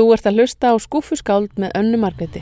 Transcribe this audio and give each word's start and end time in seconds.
Þú 0.00 0.06
ert 0.14 0.24
að 0.30 0.38
hlusta 0.38 0.70
á 0.72 0.74
skúfuskáld 0.80 1.58
með 1.60 1.74
önnu 1.76 1.98
margreti. 2.00 2.40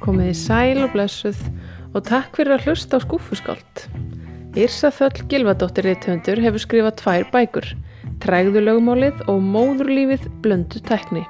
Komiði 0.00 0.32
sæl 0.40 0.80
og 0.86 0.96
blessuð 0.96 1.44
og 1.92 2.00
takk 2.08 2.32
fyrir 2.32 2.56
að 2.56 2.70
hlusta 2.70 2.96
á 2.96 3.04
skúfuskáld. 3.04 3.84
Yrsa 4.56 4.88
Þöll 4.88 5.28
Gilvadóttir 5.28 5.90
Ritthöndur 5.90 6.40
hefur 6.40 6.64
skrifað 6.64 7.00
tvær 7.04 7.28
bækur, 7.36 7.72
Trægðulögumálið 8.24 9.26
og 9.28 9.44
Móðurlífið 9.52 10.30
blöndu 10.40 10.80
tekni. 10.80 11.28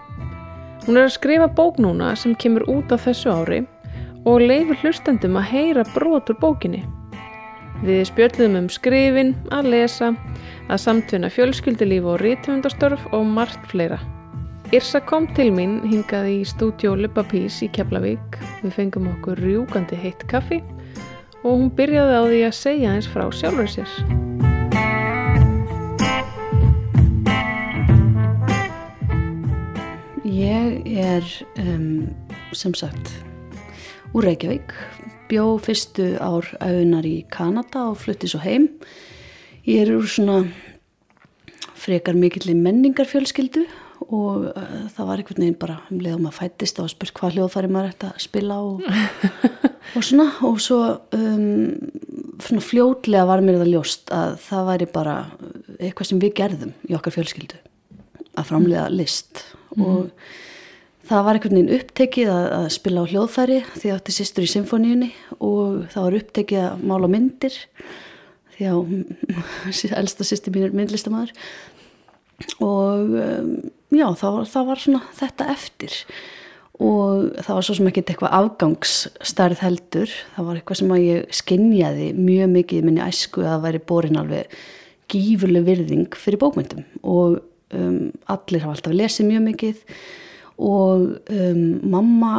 Hún 0.86 0.94
er 0.94 1.08
að 1.08 1.16
skrifa 1.18 1.50
bók 1.50 1.82
núna 1.82 2.14
sem 2.14 2.38
kemur 2.38 2.70
út 2.70 2.94
á 2.94 3.02
þessu 3.02 3.34
ári 3.34 3.64
og 4.24 4.40
leifur 4.40 4.78
hlustendum 4.80 5.36
að 5.40 5.50
heyra 5.52 5.84
brotur 5.94 6.36
bókinni. 6.40 6.82
Við 7.84 8.04
spjöldum 8.08 8.56
um 8.56 8.68
skrifin, 8.72 9.34
að 9.52 9.70
lesa, 9.74 10.12
að 10.72 10.80
samtvinna 10.80 11.28
fjölskyldilíf 11.32 12.06
og 12.08 12.22
rítvöndastörf 12.22 13.02
og 13.12 13.26
margt 13.28 13.66
fleira. 13.68 13.98
Irsa 14.72 15.02
kom 15.04 15.26
til 15.36 15.50
mín 15.52 15.82
hingaði 15.84 16.38
í 16.40 16.46
stúdjó 16.48 16.94
Lippapís 16.96 17.60
í 17.66 17.68
Keflavík. 17.74 18.38
Við 18.62 18.72
fengum 18.78 19.10
okkur 19.12 19.42
rjúkandi 19.44 19.98
heitt 20.00 20.24
kaffi 20.30 20.62
og 21.44 21.50
hún 21.60 21.68
byrjaði 21.76 22.16
á 22.16 22.22
því 22.24 22.40
að 22.48 22.56
segja 22.56 22.94
eins 22.96 23.10
frá 23.10 23.26
sjálfur 23.28 23.68
sér. 23.68 23.92
Ég 30.24 30.80
er 31.04 31.30
um, 31.60 32.08
sem 32.56 32.74
sagt 32.74 33.12
úr 34.14 34.28
Reykjavík, 34.28 34.74
bjó 35.26 35.56
fyrstu 35.58 36.14
ár 36.22 36.46
auðunar 36.62 37.06
í 37.08 37.24
Kanada 37.34 37.88
og 37.90 37.98
flutti 38.04 38.30
svo 38.30 38.38
heim. 38.44 38.68
Ég 39.66 39.82
er 39.82 39.96
úr 39.96 40.06
svona 40.06 40.44
frekar 41.74 42.14
mikill 42.16 42.54
menningarfjölskyldu 42.54 43.64
og 44.04 44.46
uh, 44.50 44.86
það 44.94 45.08
var 45.08 45.20
einhvern 45.20 45.42
veginn 45.42 45.58
bara 45.58 45.78
um 45.90 46.00
leiðum 46.02 46.28
að 46.28 46.38
fættist 46.38 46.78
og 46.82 46.90
spyrja 46.92 47.16
hvað 47.18 47.36
hljóðfæri 47.38 47.70
maður 47.72 47.92
ætti 47.92 48.08
að 48.10 48.22
spila 48.24 48.58
og, 48.62 48.82
og 49.96 50.06
svona 50.06 50.26
og 50.46 50.58
svo 50.62 50.80
um, 51.16 51.74
fljótlega 52.42 53.26
var 53.28 53.44
mér 53.44 53.60
það 53.62 53.72
ljóst 53.72 54.14
að 54.14 54.36
það 54.44 54.70
væri 54.70 54.90
bara 54.94 55.18
eitthvað 55.78 56.10
sem 56.10 56.22
við 56.22 56.34
gerðum 56.40 56.74
í 56.90 56.98
okkar 56.98 57.16
fjölskyldu 57.16 57.60
að 58.34 58.50
framlega 58.50 58.88
list 58.92 59.46
mm. 59.74 59.84
og 59.86 60.10
það 61.08 61.26
var 61.26 61.38
einhvern 61.38 61.58
veginn 61.58 61.76
upptekið 61.78 62.32
að, 62.32 62.46
að 62.58 62.66
spila 62.74 63.04
á 63.04 63.10
hljóðfæri 63.10 63.60
því 63.74 63.90
að 63.90 63.98
átti 63.98 64.16
sýstur 64.16 64.46
í 64.46 64.50
symfóníunni 64.54 65.10
og 65.38 65.84
það 65.92 66.06
var 66.06 66.18
upptekið 66.20 66.64
að 66.64 66.84
mála 66.90 67.10
myndir 67.12 67.58
því 68.54 68.70
að 68.70 68.94
elsta 70.00 70.26
sýstur 70.26 70.54
mín 70.54 70.68
er 70.68 70.76
myndlistamæður 70.76 71.34
og 72.64 73.18
um, 73.20 73.50
já 73.94 74.06
það 74.18 74.38
var, 74.38 74.48
það 74.50 74.70
var 74.70 74.82
svona 74.84 75.02
þetta 75.18 75.50
eftir. 75.54 75.98
Og 76.82 77.28
það 77.38 77.54
var 77.54 77.66
svo 77.66 77.76
sem 77.78 77.88
ekki 77.90 78.02
eitthvað 78.02 78.32
afgangsstarð 78.34 79.60
heldur. 79.62 80.14
Það 80.34 80.48
var 80.48 80.58
eitthvað 80.58 80.80
sem 80.80 80.94
að 80.96 81.04
ég 81.04 81.36
skinnjaði 81.38 82.08
mjög 82.18 82.50
mikið 82.56 82.88
minni 82.88 83.04
æsku 83.04 83.44
að 83.44 83.52
það 83.52 83.66
væri 83.68 83.82
borin 83.92 84.18
alveg 84.18 84.58
gífurleg 85.12 85.66
virðing 85.68 86.18
fyrir 86.18 86.40
bókmyndum 86.42 86.86
og 87.04 87.38
um, 87.76 88.10
allir 88.32 88.64
hafa 88.64 88.74
alltaf 88.74 88.96
lesið 88.96 89.28
mjög 89.28 89.44
mikið 89.50 89.82
og 90.58 91.08
um, 91.30 91.64
mamma 91.82 92.34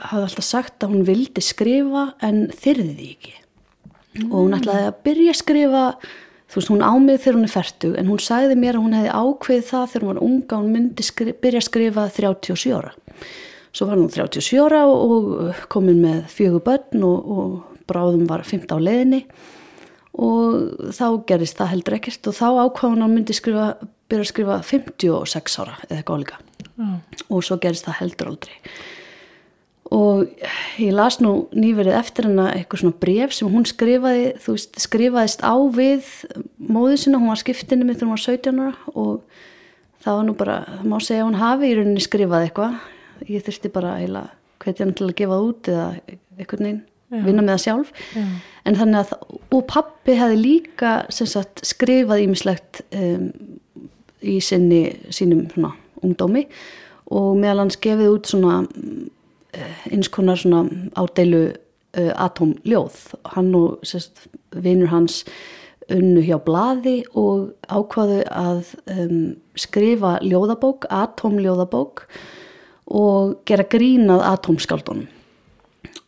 hafði 0.00 0.26
alltaf 0.26 0.46
sagt 0.46 0.84
að 0.84 0.94
hún 0.94 1.06
vildi 1.08 1.44
skrifa 1.44 2.10
en 2.24 2.48
þyrði 2.56 2.94
því 2.96 3.12
ekki 3.14 3.36
mm. 3.36 4.26
og 4.30 4.36
hún 4.38 4.56
ætlaði 4.56 4.88
að 4.88 4.98
byrja 5.06 5.34
að 5.34 5.40
skrifa 5.42 5.84
þú 6.50 6.58
veist, 6.58 6.72
hún 6.72 6.82
ámið 6.82 7.20
þegar 7.20 7.38
hún 7.38 7.46
er 7.46 7.54
færtug 7.54 7.94
en 8.00 8.10
hún 8.10 8.24
sagði 8.24 8.58
mér 8.58 8.78
að 8.78 8.86
hún 8.86 8.96
hefði 8.98 9.12
ákveðið 9.20 9.68
það 9.70 9.86
þegar 9.92 10.06
hún 10.06 10.12
var 10.12 10.24
unga 10.26 10.56
og 10.56 10.64
hún 10.64 10.74
myndi 10.74 11.06
skri, 11.06 11.36
byrja 11.44 11.62
að 11.62 11.68
skrifa 11.68 12.08
37 12.16 12.74
ára. 12.74 12.92
Svo 13.70 13.86
var 13.86 14.00
hún 14.00 14.10
37 14.10 14.58
ára 14.64 14.82
og 14.90 15.62
komin 15.70 16.02
með 16.02 16.20
fjögur 16.32 16.64
börn 16.66 17.06
og, 17.06 17.30
og 17.30 17.80
bráðum 17.90 18.26
var 18.30 18.42
15 18.42 18.74
á 18.74 18.78
leðinni 18.82 19.24
og 20.20 20.90
þá 20.96 21.06
gerist 21.28 21.60
það 21.60 21.74
heldur 21.76 21.98
ekkert 22.00 22.26
og 22.26 22.34
þá 22.34 22.46
ákvað 22.66 22.94
hún 22.96 23.06
að 23.06 23.14
myndi 23.14 23.36
skrifa, 23.36 23.66
byrja 24.10 24.26
að 24.26 24.32
skrifa 24.32 24.62
56 24.66 25.60
ára 25.62 25.78
eða 25.86 26.16
álíka 26.18 26.40
mm. 26.76 26.96
og 27.28 27.44
svo 27.46 27.58
gerist 27.62 27.86
það 27.88 28.00
heldur 28.00 28.32
aldrei. 28.32 28.56
Og 29.90 30.28
ég 30.78 30.94
las 30.94 31.18
nú 31.18 31.48
nýverið 31.50 31.96
eftir 31.98 32.28
hana 32.28 32.52
eitthvað 32.54 32.84
svona 32.84 32.98
bref 33.02 33.32
sem 33.34 33.48
hún 33.50 33.64
skrifaði 33.66 34.28
þú 34.38 34.54
veist, 34.54 34.76
skrifaðist 34.84 35.42
á 35.42 35.54
við 35.74 36.10
móðu 36.62 36.98
sinna, 37.00 37.18
hún 37.18 37.32
var 37.32 37.40
skiptinni 37.40 37.88
með 37.88 37.98
þegar 37.98 38.06
hún 38.06 38.14
var 38.14 38.26
17 38.26 38.60
ára 38.62 38.92
og 38.94 39.40
það 40.04 40.20
var 40.20 40.28
nú 40.28 40.36
bara, 40.38 40.60
það 40.68 40.86
má 40.92 40.96
segja 41.02 41.24
að 41.24 41.28
hún 41.30 41.40
hafi 41.40 41.70
í 41.70 41.74
rauninni 41.78 42.04
skrifað 42.04 42.46
eitthvað. 42.46 42.78
Ég 43.26 43.44
þurfti 43.48 43.72
bara 43.74 43.96
eila 43.98 44.24
hvernig 44.60 44.84
hann 44.84 44.94
til 44.94 45.08
að 45.08 45.18
gefa 45.18 45.34
það 45.34 45.48
út 45.48 45.72
eða 45.72 45.88
eitthvað 46.38 46.64
neinn, 46.64 46.80
vinna 47.10 47.42
með 47.42 47.52
það 47.56 47.64
sjálf. 47.64 47.92
Já. 48.14 48.24
en 48.70 48.78
þannig 48.78 49.00
að, 49.00 49.36
og 49.56 49.66
pappi 49.74 50.16
hefði 50.20 50.40
líka 50.40 50.94
sagt, 51.10 51.64
skrifað 51.66 52.24
ímislegt 52.28 52.84
um, 52.94 53.30
í 54.20 54.38
sinni 54.44 54.84
sínum 55.10 55.48
svona 55.50 55.74
ungdómi 56.06 56.46
og 57.10 57.32
meðal 57.40 57.64
hans 57.64 57.80
gefið 57.82 58.14
út 58.14 58.30
svona 58.30 58.60
Eh, 59.52 59.86
eins 59.90 60.06
konar 60.14 60.38
svona 60.38 60.62
ádeilu 60.94 61.48
uh, 61.50 62.12
atomljóð 62.22 62.98
hann 63.32 63.48
og 63.58 63.80
sérst, 63.82 64.28
vinnur 64.54 64.92
hans 64.92 65.24
unnu 65.90 66.22
hjá 66.22 66.36
bladi 66.44 67.00
og 67.18 67.48
ákvaðu 67.66 68.20
að 68.30 68.68
um, 68.94 69.24
skrifa 69.58 70.20
ljóðabók, 70.22 70.86
atomljóðabók 70.86 72.04
og 72.94 73.40
gera 73.50 73.66
grínað 73.66 74.22
atomskáldunum 74.28 75.08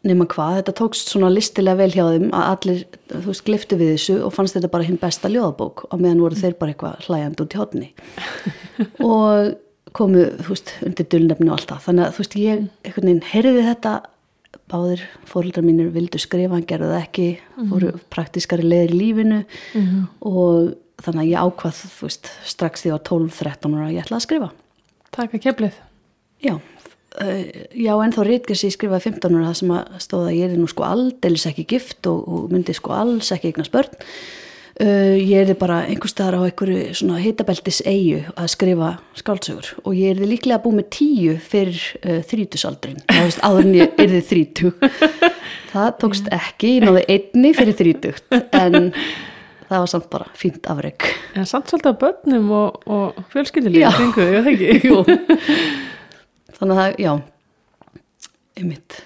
nema 0.07 0.29
hvað, 0.31 0.61
þetta 0.61 0.77
tókst 0.79 1.11
svona 1.11 1.33
listilega 1.35 1.81
vel 1.83 1.91
hjá 1.97 2.05
þeim 2.13 2.31
að 2.31 2.47
allir, 2.53 2.87
þú 3.11 3.25
veist, 3.27 3.47
gliftu 3.47 3.81
við 3.81 3.93
þessu 3.97 4.21
og 4.23 4.37
fannst 4.39 4.55
þetta 4.59 4.71
bara 4.71 4.87
hinn 4.87 5.03
besta 5.03 5.31
ljóðabók 5.35 5.89
og 5.91 5.99
meðan 5.99 6.23
voru 6.23 6.39
þeir 6.39 6.57
bara 6.63 6.77
eitthvað 6.77 7.07
hlæjand 7.09 7.43
út 7.43 7.59
í 7.59 7.63
hodni 7.65 7.93
og 9.17 9.53
komu, 9.97 10.25
þú 10.41 10.55
veist, 10.55 10.73
undir 10.87 11.09
dulnefni 11.13 11.51
og 11.51 11.59
allt 11.59 11.71
það, 11.71 11.85
þannig 11.87 12.07
að 12.07 12.17
þú 12.17 12.23
veist, 12.23 12.37
ég 12.41 12.65
einhvern 12.87 13.09
veginn 13.09 13.29
heyrði 13.33 13.65
þetta, 13.69 13.95
báðir 14.73 15.05
fóröldrar 15.29 15.65
mínir 15.67 15.93
vildu 15.93 16.21
skrifa, 16.21 16.57
hann 16.57 16.69
gerði 16.69 16.91
það 16.93 17.03
ekki 17.03 17.27
mm. 17.37 17.71
fóru 17.71 17.93
praktískari 18.13 18.67
leðir 18.67 18.93
í 18.95 18.99
lífinu 18.99 19.41
mm. 19.79 20.03
og 20.29 20.75
þannig 21.03 21.23
að 21.23 21.31
ég 21.31 21.47
ákvað 21.47 21.81
þú 21.81 22.09
veist, 22.09 22.31
strax 22.49 22.85
því 22.85 22.93
á 22.95 22.99
12-13 23.09 23.79
ára 23.79 23.91
ég 23.93 24.05
ætlaði 24.05 24.19
að 24.19 24.27
skrifa. 24.27 24.51
Takk 25.13 25.37
að 25.37 25.45
kemlið. 25.47 25.81
Já, 26.43 26.55
uh, 26.57 27.43
já 27.77 27.93
en 27.95 28.15
þá 28.17 28.21
reytkast 28.29 28.69
ég 28.69 28.77
skrifaði 28.77 29.09
15 29.11 29.37
ára 29.37 29.51
það 29.51 29.59
sem 29.61 29.75
að 29.77 29.99
stóða 30.07 30.31
að 30.31 30.39
ég 30.39 30.55
er 30.55 30.63
nú 30.63 30.71
sko 30.71 30.87
aldeilis 30.89 31.49
ekki 31.51 31.67
gift 31.75 32.09
og, 32.11 32.23
og 32.25 32.55
myndi 32.55 32.77
sko 32.77 32.95
alls 32.97 33.33
ekki 33.35 33.53
eignast 33.53 33.75
börn 33.75 33.93
Uh, 34.81 35.19
ég 35.21 35.51
er 35.51 35.57
bara 35.61 35.83
einhver 35.85 36.09
staðar 36.09 36.39
á 36.41 36.49
einhverju 36.49 36.95
svona 36.97 37.19
hitabeltis 37.21 37.83
eigu 37.85 38.23
að 38.33 38.53
skrifa 38.55 38.93
skáldsögur. 39.21 39.75
Og 39.85 39.99
ég 39.99 40.15
er 40.15 40.25
líklega 40.25 40.63
búið 40.65 40.79
með 40.79 40.89
tíu 40.97 41.35
fyrir 41.45 41.83
uh, 42.01 42.23
þrítusaldrin 42.31 43.03
áður 43.13 43.67
en 43.67 43.77
ég 43.77 44.01
er 44.01 44.15
þið 44.15 44.25
þrítug. 44.31 44.87
Það 45.73 45.93
tókst 46.01 46.33
ekki, 46.33 46.77
ég 46.79 46.89
náði 46.89 47.05
einni 47.15 47.53
fyrir 47.57 47.77
þrítugt 47.77 48.35
en 48.37 48.93
það 49.73 49.79
var 49.79 49.89
samt 49.89 50.09
bara 50.13 50.27
fínt 50.37 50.67
afreg 50.69 51.07
En 51.39 51.47
samt 51.49 51.71
svolítið 51.73 51.95
á 51.97 52.01
börnum 52.03 52.51
og, 52.53 52.83
og 52.93 53.23
fjölskyldilíð 53.33 53.87
kringu, 53.97 54.27
ég 54.29 54.45
veit 54.45 54.51
ekki? 54.53 55.23
Þannig 56.59 56.77
að 56.77 56.83
það, 56.83 57.01
já. 57.03 57.13
Einmitt. 58.61 58.99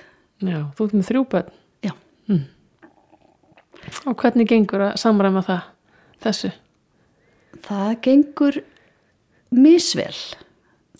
Já, 0.42 0.58
þú 0.76 0.88
ert 0.88 0.96
með 0.98 1.06
þrjú 1.10 1.22
börn? 1.32 1.54
Já. 1.86 1.92
Mm. 2.28 2.42
Og 4.06 4.16
hvernig 4.20 4.48
gengur 4.50 4.88
að 4.88 4.96
samræma 5.00 5.42
það 5.46 5.68
þessu? 6.24 6.50
Það 7.66 7.92
gengur 8.04 8.58
misvel. 9.54 10.16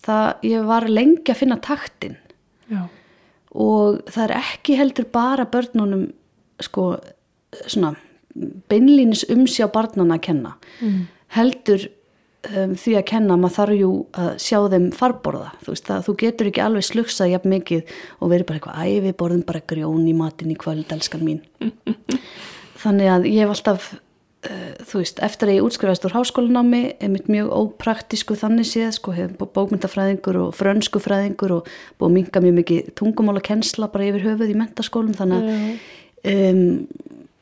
Það, 0.07 0.27
ég 0.47 0.67
var 0.67 0.87
lengi 0.87 1.33
að 1.33 1.39
finna 1.41 1.57
taktin 1.59 2.15
Já. 2.71 2.85
og 3.51 3.99
það 4.07 4.23
er 4.23 4.33
ekki 4.37 4.77
heldur 4.79 5.07
bara 5.11 5.47
börnunum 5.51 6.05
sko 6.63 6.93
svona 7.67 7.95
beinlínis 8.71 9.25
umsjá 9.33 9.67
barnana 9.73 10.17
að 10.17 10.25
kenna. 10.29 10.53
Mm. 10.79 10.99
Heldur 11.35 11.87
um, 11.87 12.75
því 12.77 12.95
að 12.99 13.07
kenna, 13.11 13.37
maður 13.39 13.55
þarf 13.57 13.79
jú 13.81 13.91
að 14.23 14.29
sjá 14.43 14.59
þeim 14.73 14.87
farborða. 14.95 15.51
Þú 15.63 15.73
veist 15.73 15.91
að 15.93 16.05
þú 16.07 16.15
getur 16.23 16.51
ekki 16.51 16.63
alveg 16.63 16.87
sluksað 16.87 17.33
jafn 17.33 17.53
mikið 17.55 17.95
og 18.19 18.31
verið 18.33 18.47
bara 18.49 18.61
eitthvað 18.61 18.93
æfi 18.93 19.15
borðin 19.21 19.47
bara 19.49 19.65
grjón 19.73 20.07
í 20.07 20.15
matin 20.17 20.53
í 20.53 20.59
kvöld, 20.59 20.87
elskan 20.93 21.25
mín. 21.25 21.41
þannig 22.77 23.09
að 23.13 23.27
ég 23.31 23.43
hef 23.43 23.53
alltaf 23.55 23.87
uh, 23.93 24.71
þú 24.87 25.01
veist, 25.01 25.21
eftir 25.25 25.51
að 25.51 25.57
ég 25.57 25.67
útskrifaðist 25.67 26.07
úr 26.07 26.15
háskólanámi 26.17 26.81
er 26.99 27.11
mitt 27.13 27.29
mjög 27.31 27.51
ópraktísku 27.57 28.37
þannig 28.39 28.69
séð, 28.69 28.91
sko, 28.97 29.13
hefur 29.17 29.51
bókmyndafræðingur 29.55 30.41
og 30.45 30.57
frönskufræðingur 30.57 31.57
og 31.59 31.69
búið 31.97 32.09
að 32.09 32.17
minga 32.17 32.43
mjög 32.45 32.57
mikið 32.61 32.91
tungumála 32.99 33.43
kennsla 33.45 33.91
bara 33.93 34.09
yfir 34.09 34.27
höfuð 34.31 34.53
í 34.53 34.59
mentaskólum, 34.61 35.15
þannig 35.17 35.47
að 35.47 36.33
um, 36.33 36.65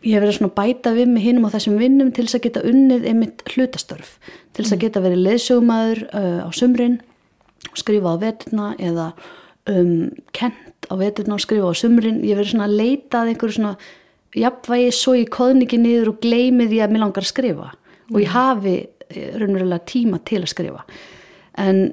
ég 0.06 0.14
hef 0.14 0.22
verið 0.22 0.38
svona 0.40 0.56
bæta 0.60 0.94
við 0.96 1.10
með 1.12 1.28
hinum 1.30 1.50
á 1.50 1.54
þessum 1.56 1.80
vinnum 1.82 2.14
til 2.14 2.28
þess 2.28 2.40
að 2.40 2.46
geta 2.46 2.66
unnið 2.70 3.10
einmitt 3.10 3.44
hlutastörf, 3.54 4.16
til 4.54 4.64
þess 4.64 4.78
að 4.78 4.86
geta 4.86 5.04
verið 5.04 5.26
leðsögumæður 5.26 6.06
uh, 6.12 6.40
á 6.46 6.50
sumrin 6.54 7.00
skrifa 7.74 8.14
á 8.14 8.22
veturna 8.22 8.70
eða 8.78 9.10
um, 9.72 10.12
kent 10.36 10.90
á 10.90 10.94
veturna 11.00 11.38
og 11.38 11.44
skrifa 11.44 11.72
á 11.72 11.74
sumrin, 11.78 12.22
ég 12.22 12.36
hef 12.36 12.44
verið 12.44 12.54
svona 12.54 12.68
að 12.70 12.78
leita 12.80 13.22
að 13.24 13.32
einhverju 13.34 13.58
svona 13.58 13.76
jafnvægi 14.40 14.94
svo 14.96 15.16
ég 15.18 15.32
koðni 15.34 15.68
niður 15.80 16.14
og 16.14 16.24
gleymi 16.24 16.68
því 16.70 16.82
að 16.84 16.94
mér 16.94 17.06
langar 17.06 17.26
að 17.26 17.32
skrifa 17.32 17.70
mm. 17.72 18.14
og 18.14 18.18
ég 18.22 18.34
hafi 18.34 18.76
eh, 18.82 19.30
raunverulega 19.36 19.86
tíma 19.88 20.22
til 20.28 20.42
að 20.44 20.52
skrifa 20.54 20.84
en 21.62 21.86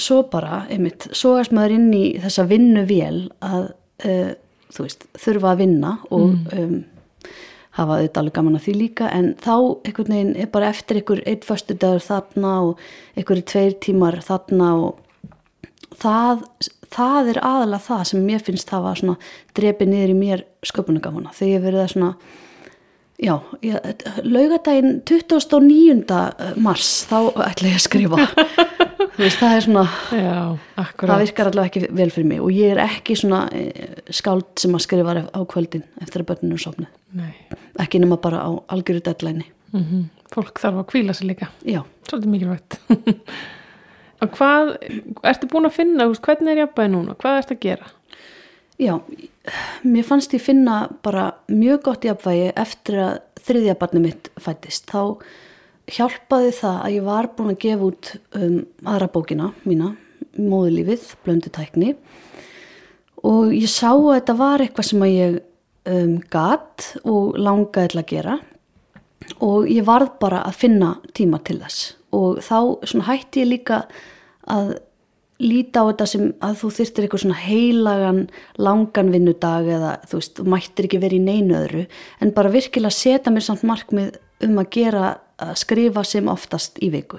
svo 0.00 0.24
bara, 0.26 0.64
einmitt, 0.72 1.06
svo 1.14 1.36
erst 1.38 1.54
maður 1.54 1.76
inn 1.76 1.92
í 1.94 2.04
þessa 2.22 2.48
vinnu 2.50 2.82
vél 2.88 3.28
að 3.46 3.68
uh, 4.08 4.32
þú 4.74 4.86
veist, 4.86 5.06
þurfa 5.22 5.52
að 5.52 5.60
vinna 5.62 5.92
og 6.10 6.24
mm. 6.32 6.58
um, 6.58 7.38
hafa 7.78 7.98
auðvitað 7.98 8.20
alveg 8.20 8.36
gaman 8.38 8.58
að 8.58 8.66
því 8.66 8.74
líka 8.78 9.10
en 9.14 9.30
þá 9.42 9.54
einhvern 9.54 10.14
veginn 10.14 10.34
er 10.38 10.50
bara 10.54 10.70
eftir 10.70 11.00
einhver 11.00 11.22
eitt 11.30 11.46
förstu 11.46 11.76
dagur 11.78 12.02
þarna 12.04 12.52
og 12.68 12.82
einhverju 13.14 13.46
tveir 13.50 13.78
tímar 13.82 14.20
þarna 14.26 14.70
og 14.82 15.00
það, 16.00 16.46
það 16.94 17.30
er 17.32 17.42
aðalega 17.42 17.86
það 17.88 18.06
sem 18.10 18.24
mér 18.28 18.46
finnst 18.46 18.70
það 18.70 18.86
var 18.88 19.02
svona 19.02 19.16
drepi 19.56 19.88
niður 19.90 20.14
í 20.14 20.16
mér 20.18 20.46
sköpunugafuna 20.66 21.34
þegar 21.36 21.52
ég 21.52 21.64
verið 21.68 21.84
að 21.84 21.92
svona 21.94 22.12
já, 23.24 23.34
laugadaginn 24.24 25.00
29. 25.06 26.20
mars 26.64 26.92
þá 27.08 27.18
ætla 27.46 27.70
ég 27.70 27.78
að 27.78 27.84
skrifa. 27.86 28.28
Veist, 29.14 29.38
það 29.38 29.52
er 29.54 29.62
svona 29.62 29.82
já, 30.10 30.38
það 30.98 31.20
virkar 31.22 31.50
allavega 31.52 31.70
ekki 31.70 31.94
vel 31.94 32.08
fyrir 32.10 32.30
mig. 32.32 32.40
Og 32.42 32.50
ég 32.50 32.72
er 32.74 32.80
ekki 32.82 33.14
svona 33.18 33.44
eh, 33.54 34.00
skáld 34.10 34.48
sem 34.58 34.74
að 34.74 34.82
skrifa 34.88 35.14
á 35.30 35.40
kvöldin 35.46 35.84
eftir 36.02 36.24
að 36.24 36.32
börnunum 36.32 36.58
sopnu 36.58 36.88
ekki 37.82 38.00
nema 38.02 38.18
bara 38.22 38.42
á 38.42 38.50
algjöru 38.74 39.02
deadline 39.04 39.44
mm 39.72 39.82
-hmm. 39.82 40.04
fólk 40.34 40.58
þarf 40.58 40.76
að 40.82 40.86
kvíla 40.86 41.12
sig 41.12 41.26
líka. 41.26 41.46
Já, 41.64 41.82
svolítið 42.08 42.30
mikilvægt 42.30 42.80
og 44.24 44.34
hvað, 44.38 44.72
ertu 45.30 45.50
búin 45.50 45.68
að 45.68 45.76
finna 45.78 46.08
hvernig 46.14 46.52
er 46.52 46.62
jafnbæði 46.64 46.92
núna, 46.94 47.16
hvað 47.20 47.40
ertu 47.42 47.56
að 47.56 47.62
gera? 47.64 47.92
Já, 48.80 48.94
mér 49.86 50.06
fannst 50.08 50.34
ég 50.34 50.42
finna 50.42 50.78
bara 51.06 51.28
mjög 51.52 51.84
gott 51.88 52.06
jafnbæði 52.08 52.52
eftir 52.58 53.00
að 53.04 53.16
þriðja 53.44 53.78
barni 53.78 54.04
mitt 54.08 54.30
fættist 54.40 54.90
þá 54.90 55.20
hjálpaði 55.94 56.52
það 56.56 56.78
að 56.80 56.94
ég 56.96 57.06
var 57.06 57.28
búin 57.36 57.52
að 57.52 57.60
gefa 57.66 57.90
út 57.90 58.12
um, 58.40 58.60
aðra 58.88 59.10
bókina 59.12 59.50
mína, 59.68 59.94
móðulífið, 60.40 61.10
blöndutækni 61.26 61.92
og 63.24 63.52
ég 63.54 63.68
sá 63.70 63.92
að 63.92 64.14
þetta 64.16 64.36
var 64.38 64.64
eitthvað 64.64 64.88
sem 64.88 65.04
að 65.04 65.14
ég 65.14 65.36
um, 65.90 66.16
gatt 66.32 66.90
og 67.04 67.38
langaði 67.40 67.92
til 67.92 68.00
að 68.00 68.10
gera. 68.12 68.38
Og 69.44 69.68
ég 69.72 69.86
varð 69.86 70.16
bara 70.20 70.42
að 70.44 70.58
finna 70.60 70.90
tíma 71.16 71.40
til 71.44 71.58
þess. 71.62 71.94
Og 72.14 72.42
þá 72.44 72.84
hætti 73.08 73.42
ég 73.42 73.50
líka 73.50 73.84
að 74.50 74.76
líta 75.42 75.82
á 75.82 75.88
þetta 75.90 76.06
sem 76.08 76.28
að 76.44 76.54
þú 76.60 76.70
þurftir 76.76 77.04
eitthvað 77.04 77.22
svona 77.24 77.40
heilagan 77.42 78.20
langan 78.62 79.10
vinnudag 79.10 79.66
eða 79.76 79.96
þú 80.06 80.20
veist, 80.20 80.36
þú 80.38 80.46
mættir 80.52 80.88
ekki 80.88 81.00
verið 81.02 81.18
í 81.18 81.24
neinu 81.24 81.56
öðru 81.58 81.82
en 82.22 82.32
bara 82.36 82.52
virkilega 82.54 82.94
setja 82.94 83.32
mér 83.34 83.46
samt 83.48 83.64
markmið 83.66 84.14
um 84.46 84.60
að 84.62 84.70
gera 84.76 85.10
að 85.42 85.54
skrifa 85.58 86.04
sem 86.06 86.30
oftast 86.30 86.78
í 86.84 86.92
viku 86.94 87.18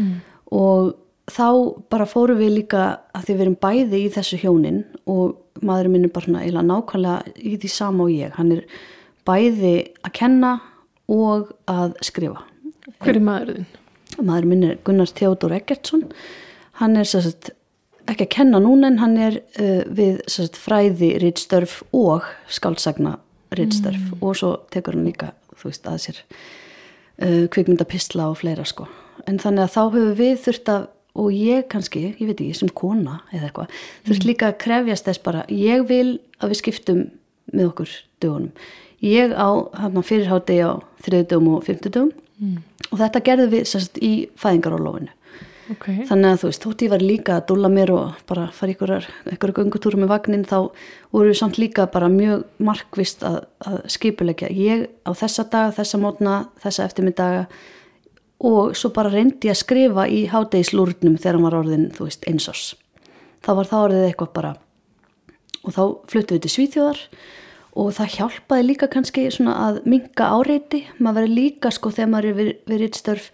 mm. 0.00 0.16
og 0.56 0.94
þá 1.30 1.48
bara 1.92 2.08
fórum 2.08 2.40
við 2.40 2.56
líka 2.62 2.84
að 3.14 3.28
því 3.28 3.36
við 3.36 3.44
erum 3.44 3.58
bæði 3.66 4.00
í 4.00 4.10
þessu 4.16 4.40
hjónin 4.40 4.82
og 5.04 5.36
maðurinn 5.60 5.96
minn 5.96 6.08
er 6.08 6.14
bara 6.14 6.30
svona 6.30 6.44
eila 6.46 6.64
nákvæmlega 6.66 7.34
í 7.36 7.56
því 7.60 7.72
sama 7.76 8.06
og 8.06 8.14
ég 8.14 8.36
hann 8.40 8.54
er 8.56 8.64
bæði 9.28 9.74
að 10.00 10.14
kenna 10.16 10.54
og 11.10 11.52
að 11.70 11.98
skrifa 12.06 12.46
Hver 13.00 13.16
er 13.16 13.24
maðurinn? 13.24 13.66
Maðurinn 14.18 14.50
minn 14.50 14.70
er 14.70 14.80
Gunnar 14.84 15.12
Theodor 15.12 15.52
Eggertsson 15.54 16.08
hann 16.80 16.96
er 16.98 17.08
sérst 17.08 17.52
ekki 18.10 18.26
að 18.26 18.32
kenna 18.34 18.60
núna 18.62 18.90
en 18.90 19.00
hann 19.02 19.18
er 19.20 19.40
uh, 19.60 19.82
við 19.86 20.22
sérst 20.30 20.58
fræði 20.60 21.14
rittstörf 21.22 21.80
og 21.96 22.28
skálsagna 22.50 23.18
rittstörf 23.56 24.00
mm. 24.00 24.22
og 24.24 24.38
svo 24.38 24.54
tekur 24.72 24.98
hann 24.98 25.08
líka 25.08 25.34
veist 25.60 25.86
að 25.88 26.00
sér 26.06 26.22
uh, 26.22 27.44
kvikmyndapistla 27.52 28.30
og 28.32 28.40
fleira 28.40 28.64
sko 28.68 28.88
en 29.28 29.40
þannig 29.42 29.66
að 29.66 29.74
þá 29.76 29.82
hefur 29.84 30.16
við 30.18 30.40
þurft 30.46 30.72
að 30.72 30.88
og 31.20 31.32
ég 31.34 31.64
kannski, 31.66 32.12
ég 32.20 32.28
veit 32.28 32.38
ekki, 32.38 32.54
sem 32.54 32.68
kona 32.70 33.16
eða 33.34 33.48
eitthvað, 33.48 33.72
þurft 34.06 34.22
mm. 34.22 34.28
líka 34.28 34.46
að 34.46 34.60
krefjast 34.62 35.08
þess 35.08 35.22
bara, 35.24 35.40
ég 35.50 35.82
vil 35.88 36.20
að 36.38 36.52
við 36.52 36.60
skiptum 36.60 37.00
með 37.50 37.72
okkur 37.72 37.94
dögunum 38.22 38.52
ég 39.04 39.32
á 39.34 39.48
fyrirhátti 40.06 40.60
á 40.62 40.78
þriðdögum 41.04 41.54
og 41.56 41.64
fymtudögum 41.66 42.12
mm. 42.38 42.58
og 42.90 43.00
þetta 43.00 43.24
gerði 43.26 43.48
við 43.56 43.66
sérst 43.72 43.98
í 44.04 44.12
fæðingarólofinu 44.40 45.10
okay. 45.72 46.04
þannig 46.08 46.30
að 46.34 46.42
þú 46.42 46.50
veist, 46.50 46.64
þótt 46.66 46.84
ég 46.84 46.92
var 46.92 47.04
líka 47.04 47.36
að 47.38 47.46
dúla 47.50 47.70
mér 47.72 47.92
og 47.94 48.22
bara 48.30 48.46
fara 48.54 48.74
ykkur 48.74 48.94
ykkur 49.34 49.54
gungutúru 49.58 50.00
með 50.00 50.12
vagnin 50.12 50.46
þá 50.48 50.56
voru 51.10 51.32
við 51.32 51.40
samt 51.40 51.60
líka 51.60 51.88
bara 51.92 52.10
mjög 52.12 52.46
markvist 52.62 53.24
að, 53.26 53.42
að 53.66 53.82
skipulegja 53.96 54.50
ég 54.54 54.86
á 55.06 55.10
þessa 55.16 55.46
dag, 55.52 55.74
þessa 55.76 56.00
mótna, 56.02 56.38
þessa 56.62 56.86
eftirmyndaga 56.88 57.44
og 58.40 58.72
svo 58.78 58.92
bara 58.96 59.12
reyndi 59.12 59.50
ég 59.50 59.56
að 59.56 59.62
skrifa 59.64 60.06
í 60.08 60.24
hádegislúrnum 60.30 61.18
þegar 61.20 61.42
var 61.44 61.60
orðin, 61.60 61.90
þú 61.96 62.08
veist, 62.08 62.26
einsás 62.30 62.72
þá 63.44 63.52
var 63.58 63.68
það 63.68 63.86
orðið 63.88 64.08
eitthvað 64.08 64.34
bara 64.36 64.56
og 65.60 65.76
þá 65.76 65.82
fluttu 66.10 66.36
við 66.36 66.44
til 66.44 66.52
Svíþjóðar 66.54 67.00
og 67.80 67.92
það 67.96 68.14
hjálpaði 68.16 68.66
líka 68.66 68.88
kannski 68.90 69.26
að 69.30 69.80
minga 69.88 70.30
áreiti. 70.34 70.82
Maður 70.98 71.20
verið 71.20 71.36
líka 71.36 71.72
sko 71.74 71.92
þegar 71.94 72.12
maður 72.14 72.30
er 72.30 72.52
verið 72.70 72.96
störf 72.98 73.30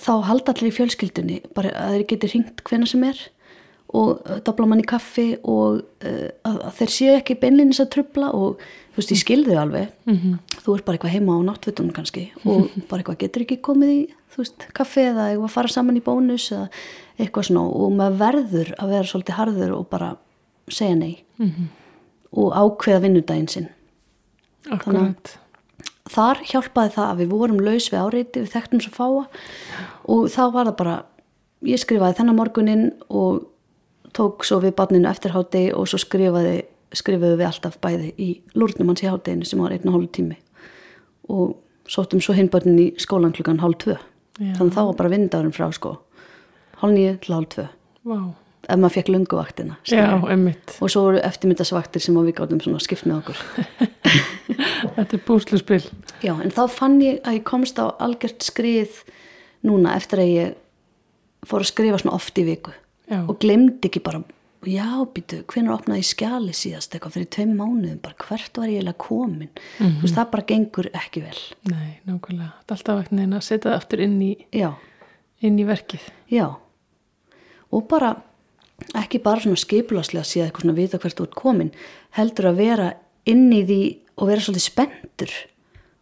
þá 0.00 0.12
halda 0.28 0.52
allir 0.52 0.70
í 0.70 0.76
fjölskyldunni 0.76 1.40
bara 1.56 1.72
að 1.74 1.96
þeir 1.96 2.06
geti 2.12 2.32
ringt 2.34 2.62
hvena 2.66 2.88
sem 2.88 3.04
er 3.06 3.20
og 3.96 4.20
uh, 4.26 4.40
dabla 4.44 4.66
mann 4.68 4.82
í 4.82 4.88
kaffi 4.88 5.36
og 5.46 5.80
uh, 5.80 6.28
að, 6.46 6.58
að 6.68 6.74
þeir 6.80 6.92
séu 6.96 7.14
ekki 7.14 7.38
beinlinis 7.42 7.80
að 7.82 7.92
trubla 7.94 8.32
og 8.34 8.60
þú 8.96 9.00
veist, 9.00 9.12
ég 9.14 9.22
skilði 9.22 9.56
alveg 9.60 9.88
mm 10.08 10.16
-hmm. 10.16 10.60
þú 10.64 10.74
er 10.74 10.84
bara 10.86 10.98
eitthvað 10.98 11.14
heima 11.14 11.38
á 11.38 11.40
náttvitunum 11.48 11.94
kannski 11.94 12.30
og 12.44 12.70
bara 12.90 13.00
eitthvað 13.00 13.22
getur 13.24 13.42
ekki 13.46 13.60
komið 13.62 13.90
í 13.94 14.02
þú 14.34 14.42
veist, 14.42 14.68
kaffi 14.72 15.00
eða 15.00 15.30
eitthvað 15.30 15.54
fara 15.54 15.68
saman 15.68 15.96
í 15.96 16.04
bónus 16.04 16.50
eða 16.52 16.68
eitthvað 17.18 17.48
svona 17.48 17.60
og 17.60 17.92
maður 17.92 18.18
verður 18.18 18.74
að 18.78 18.88
vera 18.88 19.10
svolítið 19.10 19.38
harður 19.38 19.72
og 19.78 19.88
bara 19.88 20.16
segja 20.68 20.94
nei 20.94 21.24
mm 21.38 21.50
-hmm. 21.50 21.66
og 22.32 22.52
ákveða 22.52 23.00
vinnudaginn 23.00 23.48
sinn 23.48 23.68
Akkurat 24.70 25.38
þar 26.12 26.40
hjálpaði 26.46 26.94
það 26.94 27.10
að 27.10 27.20
við 27.20 27.34
vorum 27.34 27.60
laus 27.66 27.90
við 27.92 28.00
áreiti, 28.02 28.42
við 28.44 28.54
þekktum 28.54 28.82
svo 28.84 28.94
fáa. 28.94 29.26
Og 30.12 30.30
þá 30.32 30.42
var 30.54 30.70
það 30.70 30.78
bara 30.80 30.96
ég 31.66 31.82
skrifaði 31.82 32.18
þennan 32.20 32.38
morgunin 32.38 32.86
og 33.08 33.44
tók 34.16 34.46
svo 34.46 34.60
við 34.64 34.76
barninu 34.78 35.10
eftirhátti 35.10 35.68
og 35.76 35.88
svo 35.90 36.00
skrifaði 36.00 36.64
skrifaði 36.96 37.36
við 37.40 37.48
alltaf 37.48 37.76
bæði 37.82 38.12
í 38.22 38.28
lúrnum 38.56 38.92
hans 38.92 39.02
í 39.02 39.10
hátteginu 39.10 39.44
sem 39.44 39.60
var 39.60 39.74
einn 39.74 39.90
og 39.90 39.98
hálf 39.98 40.12
tími. 40.16 40.38
Og 41.28 41.56
sóttum 41.90 42.22
svo 42.22 42.36
hinbörnin 42.38 42.78
í 42.80 42.88
skólan 43.02 43.34
klukkan 43.36 43.60
hálf 43.60 43.82
tvö. 43.82 43.98
Þannig 44.38 44.74
þá 44.76 44.82
var 44.84 44.98
bara 45.02 45.12
vindarum 45.12 45.54
frá 45.56 45.68
sko 45.74 45.98
hálf 46.80 46.94
nýju 46.94 47.20
til 47.24 47.36
hálf 47.36 47.54
tvö. 47.56 47.68
Wow 48.06 48.34
ef 48.66 48.78
maður 48.78 48.94
fekk 48.98 49.12
lunguvaktina 49.14 49.78
og 50.80 50.90
svo 50.90 51.04
voru 51.08 51.22
eftirmyndasvaktir 51.22 52.02
sem 52.02 52.16
við 52.18 52.36
gáttum 52.40 52.62
skipt 52.82 53.06
með 53.06 53.20
okkur. 53.22 53.42
Þetta 54.96 55.16
er 55.16 55.22
búsluspil 55.26 55.82
Já, 56.22 56.34
en 56.34 56.52
þá 56.54 56.62
fann 56.70 57.00
ég 57.02 57.20
að 57.26 57.40
ég 57.40 57.46
komst 57.46 57.78
á 57.78 57.90
algjört 58.02 58.44
skrið 58.46 59.02
núna 59.66 59.96
eftir 59.98 60.22
að 60.22 60.32
ég 60.32 60.56
fór 61.46 61.62
að 61.62 61.70
skrifa 61.72 62.00
svona 62.02 62.18
oft 62.18 62.38
í 62.38 62.46
viku. 62.46 62.74
Já. 63.06 63.20
og 63.22 63.38
glemdi 63.38 63.86
ekki 63.86 64.02
bara 64.02 64.18
já, 64.66 64.88
býtu, 65.14 65.44
hvernig 65.46 65.70
opnaði 65.74 66.02
ég 66.02 66.08
skjali 66.08 66.54
síðast 66.56 66.94
eitthvað? 66.94 67.14
Fyrir 67.14 67.28
tveim 67.36 67.52
mánuðum, 67.54 68.00
bara 68.02 68.16
hvert 68.18 68.58
var 68.58 68.66
ég 68.66 68.80
eiginlega 68.80 68.98
komin, 68.98 69.50
mm 69.52 69.86
-hmm. 69.86 69.96
þú 69.98 70.02
veist, 70.02 70.16
það 70.16 70.30
bara 70.30 70.46
gengur 70.48 70.88
ekki 70.92 71.22
vel. 71.22 71.40
Nei, 71.70 71.90
nákvæmlega, 72.06 72.52
þetta 72.58 72.74
er 72.74 72.76
alltaf 72.76 72.98
vegna 72.98 73.36
að 73.36 73.46
setja 73.46 73.70
það 73.70 73.76
aftur 73.76 74.00
inn 74.00 74.22
í 74.22 74.32
já. 74.52 74.72
inn 75.40 75.58
í 75.58 75.64
verkið. 75.64 76.00
Já, 76.30 76.56
og 77.70 77.88
bara 77.88 78.16
ekki 78.94 79.22
bara 79.24 79.40
svona 79.40 79.60
skiplaslega 79.60 80.24
að 80.24 80.30
sé 80.30 80.42
eitthvað 80.44 80.66
svona 80.66 80.76
að 80.76 80.82
vita 80.82 80.98
hvert 81.02 81.18
þú 81.20 81.28
ert 81.28 81.38
komin 81.38 81.70
heldur 82.18 82.50
að 82.50 82.60
vera 82.60 82.90
inn 83.26 83.48
í 83.52 83.62
því 83.64 83.80
og 84.16 84.28
vera 84.30 84.44
svolítið 84.44 84.66
spendur 84.66 85.32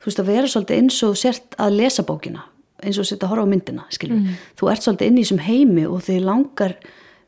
þú 0.00 0.10
veist 0.10 0.20
að 0.20 0.32
vera 0.32 0.50
svolítið 0.50 0.82
eins 0.82 0.98
og 1.06 1.16
sért 1.18 1.56
að 1.58 1.78
lesa 1.78 2.02
bókina 2.06 2.44
eins 2.84 2.98
og 2.98 3.06
sért 3.08 3.22
að 3.24 3.32
horfa 3.32 3.46
á 3.46 3.52
myndina 3.52 3.86
mm. 3.86 4.28
þú 4.58 4.70
ert 4.70 4.84
svolítið 4.84 5.10
inn 5.10 5.18
í 5.18 5.24
þessum 5.24 5.44
heimi 5.46 5.86
og 5.86 6.02
þegar 6.04 6.28
langar 6.28 6.76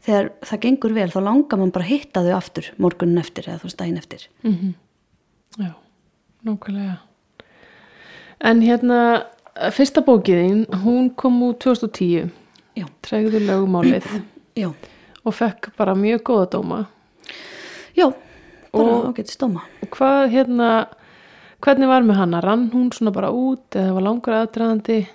þegar 0.07 0.31
það 0.47 0.63
gengur 0.65 0.95
vel 0.97 1.09
þá 1.11 1.19
langar 1.25 1.61
mann 1.61 1.75
bara 1.75 1.89
hitta 1.89 2.23
þau 2.25 2.35
aftur 2.37 2.71
morgunin 2.83 3.23
eftir 3.23 3.49
eða 3.49 3.61
þú 3.63 3.69
veist 3.69 3.81
daginn 3.81 4.01
eftir. 4.01 4.29
Mm 4.43 4.57
-hmm. 4.57 4.73
Já, 5.59 5.73
nákvæmlega. 6.45 6.97
En 8.41 8.61
hérna, 8.61 9.27
fyrsta 9.73 10.01
bókiðin, 10.01 10.67
hún 10.85 11.15
kom 11.15 11.43
úr 11.43 11.55
2010, 11.55 12.31
Já. 12.77 12.87
tregðu 13.03 13.39
lögumálið 13.41 14.05
Já, 14.57 14.75
og 15.27 15.35
fekk 15.35 15.73
bara 15.79 15.95
mjög 15.99 16.23
góða 16.29 16.47
dóma. 16.55 16.87
já, 17.97 18.13
bara 18.73 18.85
Og- 18.97 19.07
ágætt 19.11 19.31
stóma. 19.33 19.63
Og 19.83 19.91
hvað, 19.91 20.31
hérna, 20.31 20.87
hvernig 21.61 21.89
var 21.89 22.03
með 22.03 22.17
hana? 22.21 22.41
Rann 22.45 22.71
hún 22.71 22.91
svona 22.93 23.13
bara 23.13 23.31
út 23.33 23.71
eða 23.75 23.95
var 23.95 24.03
langur 24.03 24.35
aðdraðandi? 24.37 25.07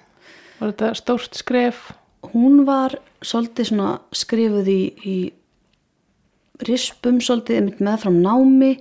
Var 0.60 0.72
þetta 0.74 0.96
stórt 0.96 1.34
skref? 1.38 1.91
Hún 2.34 2.65
var 2.65 2.96
svolítið 3.22 3.65
svona 3.72 4.00
skrifuð 4.13 4.68
í, 4.68 4.82
í 5.06 5.32
rispum 6.68 7.20
svolítið 7.22 7.58
einmitt 7.60 7.80
meðfram 7.82 8.20
námi. 8.22 8.72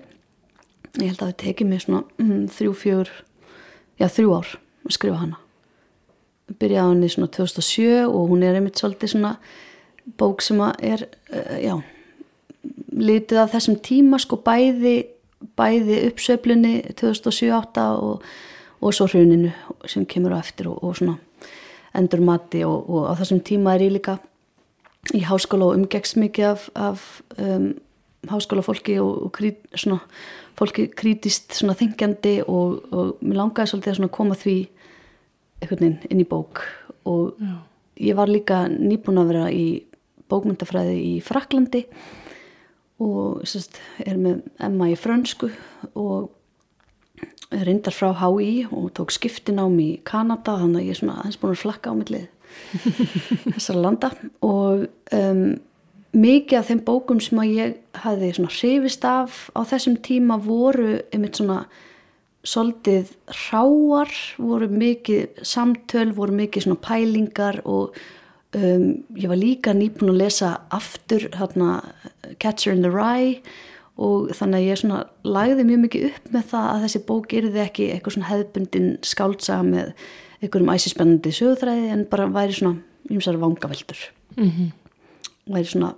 Ég 0.99 1.13
held 1.13 1.23
að 1.23 1.31
það 1.31 1.37
tekið 1.45 1.71
mér 1.71 1.85
svona 1.85 2.03
mm, 2.19 2.47
þrjú, 2.51 2.73
fjör, 2.75 3.09
já 4.01 4.07
þrjú 4.11 4.35
ár 4.41 4.51
að 4.89 4.97
skrifa 4.97 5.21
hana. 5.23 5.39
Byrjaði 6.51 6.83
á 6.83 6.91
henni 6.91 7.09
svona 7.13 7.31
2007 7.31 8.09
og 8.11 8.31
hún 8.33 8.43
er 8.43 8.59
einmitt 8.59 8.81
svolítið 8.81 9.13
svona 9.15 9.37
bók 10.19 10.43
sem 10.45 10.61
er, 10.61 11.07
uh, 11.33 11.57
já, 11.61 11.75
litið 12.97 13.43
af 13.43 13.55
þessum 13.55 13.81
tíma 13.85 14.21
sko 14.21 14.41
bæði, 14.45 14.97
bæði 15.57 16.01
uppsveiflunni 16.11 16.75
2007-08 17.01 17.85
og, 18.01 18.25
og 18.81 18.97
svo 18.97 19.09
hruninu 19.11 19.53
sem 19.89 20.07
kemur 20.09 20.37
á 20.37 20.43
eftir 20.43 20.69
og, 20.71 20.83
og 20.85 20.97
svona 20.99 21.17
endur 21.97 22.23
mati 22.25 22.65
og, 22.67 22.91
og 22.91 23.09
á 23.11 23.13
þessum 23.19 23.41
tíma 23.47 23.75
er 23.75 23.87
ég 23.89 23.95
líka 23.97 24.19
í 25.17 25.23
háskóla 25.25 25.71
og 25.71 25.79
umgegst 25.79 26.19
mikið 26.21 26.51
af, 26.51 26.69
af 26.77 27.07
um, 27.39 27.73
háskólafólki 28.29 28.99
og, 29.01 29.31
krít, 29.33 29.65
svona, 29.75 30.01
fólki 30.59 30.91
krítist 30.93 31.57
þingjandi 31.57 32.41
og, 32.45 32.85
og 32.93 33.23
mér 33.25 33.41
langaði 33.41 33.73
svolítið 33.73 34.05
að 34.05 34.13
koma 34.15 34.37
því 34.37 34.57
inn 35.81 36.21
í 36.21 36.29
bók 36.29 36.63
og 37.09 37.41
Já. 37.41 37.55
ég 38.11 38.17
var 38.17 38.29
líka 38.29 38.67
nýbúin 38.69 39.21
að 39.23 39.33
vera 39.33 39.47
í 39.53 39.67
bókmyndafræði 40.31 40.97
í 40.97 41.15
Fraklandi 41.25 41.85
og 43.01 43.47
sérst, 43.49 43.81
er 44.05 44.19
með 44.21 44.43
Emma 44.61 44.91
í 44.93 44.99
frönsku 44.99 45.49
og 45.99 46.31
er 47.51 47.67
reyndar 47.67 47.95
frá 47.95 48.13
HÍ 48.15 48.69
og 48.71 48.93
tók 48.95 49.13
skiptinám 49.15 49.75
í 49.83 49.91
Kanada 50.07 50.59
þannig 50.61 50.83
að 50.83 50.87
ég 50.87 50.95
er 50.95 51.01
svona 51.01 51.17
aðeins 51.21 51.41
búin 51.41 51.57
að 51.57 51.63
flakka 51.65 51.91
á 51.91 51.95
millið 51.99 52.29
þessara 53.57 53.83
landa. 53.85 54.11
Og 54.47 54.87
um, 55.17 55.45
mikið 56.15 56.59
af 56.59 56.71
þeim 56.71 56.83
bókum 56.87 57.21
sem 57.23 57.43
að 57.43 57.55
ég 57.57 57.77
hafði 58.05 58.33
svona 58.37 58.55
hrifist 58.55 59.07
af 59.07 59.43
á 59.55 59.61
þessum 59.73 59.99
tíma 60.05 60.39
voru 60.43 60.99
einmitt 61.11 61.41
svona 61.41 61.65
soldið 62.47 63.11
ráar, 63.51 64.13
voru 64.41 64.71
mikið 64.73 65.43
samtöl, 65.45 66.09
voru 66.17 66.39
mikið 66.39 66.67
svona 66.67 66.81
pælingar 66.87 67.61
og 67.69 67.99
um, 68.59 68.87
ég 69.17 69.31
var 69.31 69.41
líka 69.41 69.75
nýbúin 69.77 70.15
að 70.15 70.23
lesa 70.25 70.55
aftur 70.75 71.29
hérna 71.37 71.81
Catcher 72.43 72.75
in 72.77 72.85
the 72.87 72.93
Rye 72.93 73.41
og 74.01 74.31
þannig 74.33 74.61
að 74.61 74.67
ég 74.69 74.81
svona 74.81 75.01
lagði 75.27 75.69
mjög 75.69 75.85
mikið 75.85 76.09
upp 76.11 76.29
með 76.35 76.51
það 76.55 76.69
að 76.73 76.85
þessi 76.87 77.05
bók 77.11 77.35
yrði 77.37 77.65
ekki 77.67 77.89
eitthvað 77.93 78.17
svona 78.17 78.31
hefðbundin 78.31 78.91
skáldsaga 79.05 79.67
með 79.69 79.95
einhverjum 80.41 80.73
æsispennandi 80.73 81.33
sögutræði 81.37 81.91
en 81.93 82.07
bara 82.09 82.31
væri 82.33 82.57
svona 82.57 82.79
ymsar 83.11 83.41
vangaveldur 83.41 84.07
Mm 84.39 84.71
væri 85.51 85.67
svona 85.67 85.95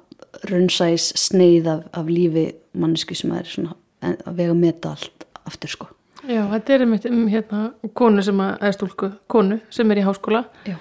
raunsæs 0.50 1.12
sneið 1.18 1.68
af, 1.68 1.82
af 1.92 2.06
lífi 2.08 2.46
mannesku 2.72 3.16
sem 3.16 3.32
er 3.36 3.48
svona 3.48 3.76
að 4.02 4.38
vega 4.38 4.54
að 4.54 4.62
meta 4.62 4.94
allt 4.96 5.26
aftur 5.46 5.72
sko. 5.72 5.88
Já, 6.22 6.44
þetta 6.52 6.74
er 6.74 6.84
um 6.86 7.26
hérna 7.30 7.60
konu 7.98 8.22
sem 8.22 8.40
að, 8.42 8.52
eða 8.60 8.76
stúlku, 8.76 9.10
konu 9.30 9.58
sem 9.74 9.90
er 9.90 10.00
í 10.00 10.06
háskóla. 10.06 10.44
Já. 10.68 10.76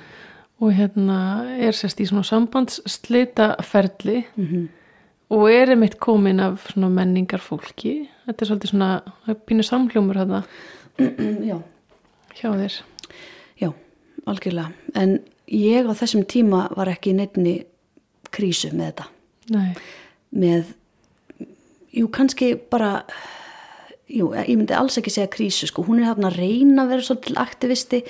Og 0.61 0.75
hérna 0.77 1.17
er 1.57 1.73
sérst 1.73 1.99
í 2.03 2.05
svona 2.05 2.23
sambandsslita 2.27 3.55
ferli 3.65 4.21
mm 4.35 4.69
og 5.31 5.47
er 5.47 5.71
einmitt 5.71 5.97
komin 6.01 6.41
af 6.43 6.65
svona 6.73 6.89
menningar 6.91 7.39
fólki. 7.43 8.09
Þetta 8.27 8.43
er 8.43 8.49
svolítið 8.49 8.73
svona, 8.73 8.89
það 9.23 9.33
er 9.33 9.43
pínu 9.47 9.65
samhljómur 9.65 10.19
hérna 10.19 10.41
Já, 11.49 11.57
hjá 12.35 12.49
þér. 12.59 12.75
já, 13.61 13.69
algjörlega. 14.27 14.73
En 14.95 15.19
ég 15.47 15.87
á 15.87 15.93
þessum 15.95 16.25
tíma 16.27 16.65
var 16.75 16.91
ekki 16.91 17.13
í 17.13 17.17
neittni 17.17 17.55
krísu 18.31 18.73
með 18.75 18.91
þetta. 18.91 19.07
Nei, 19.55 19.69
með, 20.35 20.73
jú 21.95 22.11
kannski 22.11 22.53
bara 22.71 23.05
jú, 24.11 24.29
ég 24.35 24.57
myndi 24.57 24.75
alls 24.75 24.99
ekki 24.99 25.13
segja 25.13 25.31
krísu 25.31 25.69
sko, 25.69 25.85
hún 25.87 26.01
er 26.01 26.11
þarna 26.11 26.31
að 26.31 26.39
reyna 26.41 26.83
að 26.83 26.93
vera 26.93 27.07
svolítil 27.07 27.37
aktivisti 27.41 28.01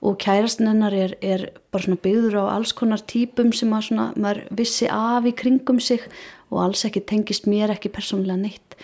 og 0.00 0.16
kærastin 0.22 0.70
hennar 0.70 0.96
er, 0.96 1.14
er 1.20 1.46
bara 1.72 1.84
svona 1.84 2.00
byggður 2.00 2.38
á 2.40 2.44
alls 2.56 2.72
konar 2.76 3.02
típum 3.10 3.52
sem 3.56 3.72
að 3.76 3.90
svona, 3.90 4.06
maður 4.16 4.46
vissi 4.56 4.88
af 4.90 5.28
í 5.28 5.34
kringum 5.36 5.80
sig 5.84 6.06
og 6.50 6.62
alls 6.64 6.86
ekki 6.88 7.04
tengist 7.06 7.48
mér 7.50 7.74
ekki 7.74 7.92
persónulega 7.92 8.40
neitt. 8.40 8.78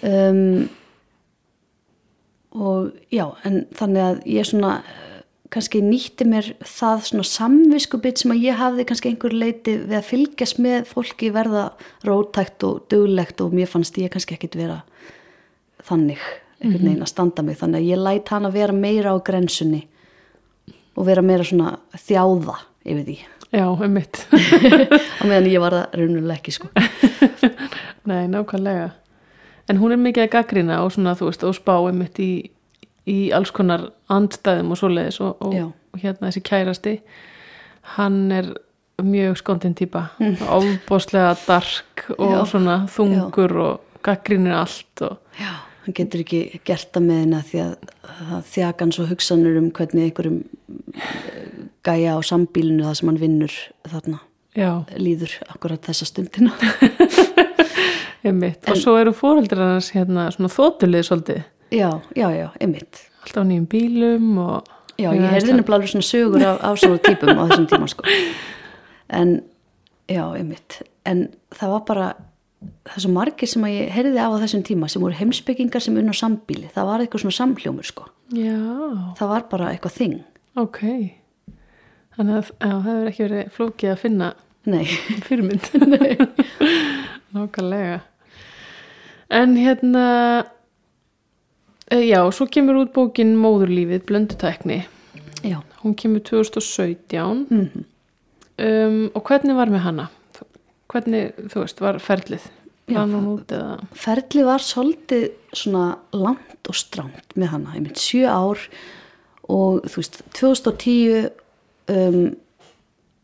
Um, 0.00 0.70
og 2.56 2.90
já, 3.12 3.28
en 3.46 3.62
þannig 3.76 4.06
að 4.06 4.22
ég 4.32 4.48
svona 4.48 4.72
kannski 5.50 5.82
nýtti 5.82 6.26
mér 6.30 6.52
það 6.66 7.04
svona 7.08 7.26
samviskubit 7.26 8.22
sem 8.22 8.32
að 8.34 8.44
ég 8.46 8.58
hafði 8.58 8.86
kannski 8.88 9.10
einhver 9.10 9.34
leiti 9.34 9.76
við 9.82 9.96
að 9.98 10.08
fylgjast 10.08 10.60
með 10.62 10.86
fólki 10.90 11.30
verða 11.34 11.64
rótækt 12.06 12.66
og 12.68 12.84
duglegt 12.90 13.42
og 13.42 13.54
mér 13.54 13.70
fannst 13.70 13.98
ég 13.98 14.12
kannski 14.14 14.36
ekkit 14.38 14.58
vera 14.60 14.80
þannig 15.86 16.22
einhvern 16.60 16.86
veginn 16.86 17.04
að 17.04 17.12
standa 17.12 17.44
mig 17.44 17.58
þannig 17.60 17.80
að 17.80 17.88
ég 17.88 18.02
læt 18.04 18.32
hann 18.34 18.48
að 18.48 18.56
vera 18.58 18.76
meira 18.76 19.14
á 19.14 19.18
grensunni 19.24 19.82
og 20.96 21.06
vera 21.08 21.24
meira 21.24 21.46
svona 21.46 21.76
þjáða 21.96 22.56
yfir 22.84 23.04
því 23.06 23.18
já, 23.50 23.64
einmitt. 23.66 24.24
á 25.20 25.22
meðan 25.24 25.50
ég 25.50 25.62
var 25.62 25.76
það 25.78 26.00
raunulega 26.00 26.38
ekki 26.38 26.56
sko 26.58 26.70
Nei, 28.10 28.24
nákvæmlega. 28.32 28.90
En 29.68 29.78
hún 29.78 29.92
er 29.92 30.00
mikið 30.00 30.24
að 30.24 30.32
gaggrina 30.32 30.80
og 30.82 30.94
svona, 30.94 31.12
þú 31.18 31.28
veist, 31.28 31.44
og 31.46 31.54
spá 31.54 31.74
einmitt 31.76 32.16
í, 32.22 32.30
í 33.06 33.18
alls 33.36 33.52
konar 33.54 33.90
andstæðum 34.10 34.72
og 34.74 34.80
svoleiðis 34.80 35.20
og, 35.22 35.36
og, 35.44 35.54
Já. 35.54 35.66
og 35.68 36.00
hérna 36.02 36.30
þessi 36.30 36.42
kærasti, 36.48 36.94
hann 37.96 38.18
er 38.34 38.50
mjög 39.04 39.38
skondin 39.40 39.76
típa, 39.76 40.08
ofbóðslega 40.48 41.34
dark 41.44 42.06
og 42.16 42.34
Já. 42.34 42.40
svona 42.50 42.78
þungur 42.90 43.56
og 43.66 44.00
gaggrinir 44.04 44.56
allt 44.58 45.04
og 45.06 45.20
Já, 45.38 45.52
hann 45.90 45.98
getur 45.98 46.24
ekki 46.24 46.62
gert 46.68 46.90
það 46.94 47.06
með 47.08 47.20
hennar 47.24 47.46
því 47.50 47.60
að 47.66 48.40
þjakan 48.54 48.94
svo 48.94 49.06
hugsanur 49.10 49.60
um 49.60 49.68
hvernig 49.74 50.08
einhverjum 50.08 50.40
eh, 50.94 51.60
gæja 51.86 52.16
á 52.16 52.18
sambílinu 52.24 52.86
það 52.86 52.98
sem 53.00 53.10
hann 53.10 53.20
vinnur 53.20 53.56
þarna. 53.90 54.20
Já, 54.58 54.70
líður 54.98 55.36
akkurat 55.50 55.84
þessa 55.86 56.08
stundina. 56.08 56.54
Einmitt. 58.26 58.66
Og 58.68 58.76
svo 58.76 58.96
eru 59.00 59.14
fóreldrar 59.16 59.76
hans 59.76 59.92
hérna 59.94 60.26
svona 60.34 60.50
þótulið 60.52 61.06
svolítið, 61.08 61.44
Já, 61.70 62.00
já, 62.16 62.30
já, 62.34 62.50
einmitt. 62.58 62.98
Alltaf 63.22 63.44
nýjum 63.46 63.66
bílum 63.70 64.38
og... 64.42 64.70
Já, 64.98 65.12
ég 65.14 65.22
heyrði 65.32 65.54
nefnilega 65.54 65.76
alveg 65.78 65.92
svona 65.92 66.04
sögur 66.04 66.42
af, 66.44 66.56
af 66.66 66.80
svona 66.82 66.98
típum 67.04 67.38
á 67.38 67.42
þessum 67.46 67.68
tíma 67.70 67.90
sko. 67.90 68.06
En, 69.20 69.40
já, 70.10 70.22
einmitt. 70.38 70.80
En 71.06 71.24
það 71.54 71.72
var 71.72 71.80
bara 71.88 72.08
það 72.60 72.96
er 72.96 73.04
svo 73.04 73.12
margir 73.14 73.50
sem 73.50 73.64
að 73.64 73.74
ég 73.76 73.94
heyrði 73.94 74.20
af 74.20 74.34
á 74.36 74.42
þessum 74.42 74.64
tíma 74.66 74.88
sem 74.92 75.04
voru 75.04 75.16
heimsbyggingar 75.16 75.84
sem 75.84 75.96
unna 75.96 76.14
sambíli 76.16 76.68
það 76.74 76.90
var 76.90 77.04
eitthvað 77.04 77.24
svona 77.24 77.38
samhljómur 77.38 77.88
sko. 77.88 78.06
Já, 78.36 78.58
það 79.18 79.32
var 79.32 79.48
bara 79.50 79.72
eitthvað 79.72 79.96
þing. 79.96 80.20
Ok. 80.60 80.80
Þannig 82.18 82.38
að 82.38 82.52
það 82.60 82.86
hefur 82.86 83.10
ekki 83.10 83.26
verið 83.26 83.52
flókið 83.56 83.92
að 83.94 84.00
finna 84.04 84.30
Nei, 84.68 84.84
fyrirmynd. 85.26 85.70
Nákvæmlega. 87.34 88.00
En 89.32 89.54
hérna 89.56 90.06
eh, 91.88 92.04
Já, 92.10 92.20
svo 92.34 92.44
kemur 92.50 92.82
út 92.82 92.92
bókin 92.92 93.36
Móðurlífið, 93.40 94.04
blöndutækni. 94.10 94.82
Já. 95.46 95.62
Hún 95.80 95.94
kemur 95.96 96.20
2017 96.28 97.46
mm 97.48 97.86
um, 98.60 99.04
Og 99.14 99.22
hvernig 99.24 99.56
var 99.56 99.72
með 99.72 99.86
hana? 99.86 100.08
Hvernig, 100.90 101.36
þú 101.52 101.62
veist, 101.62 101.82
var 101.84 102.00
ferlið? 102.02 102.48
Já. 102.90 102.98
Rann 102.98 103.14
hún 103.14 103.26
út 103.36 103.52
eða 103.54 103.76
Ferli 103.94 104.42
var 104.46 104.62
svolítið 104.64 105.28
svona 105.54 106.00
langt 106.16 106.70
og 106.70 106.78
stránt 106.78 107.36
með 107.38 107.52
hana, 107.54 107.74
ég 107.76 107.84
mynd 107.84 108.00
sjö 108.00 108.26
ár 108.26 108.62
og 109.50 109.84
þú 109.86 110.00
veist, 110.00 110.18
2010 110.34 111.28
um, 111.94 112.24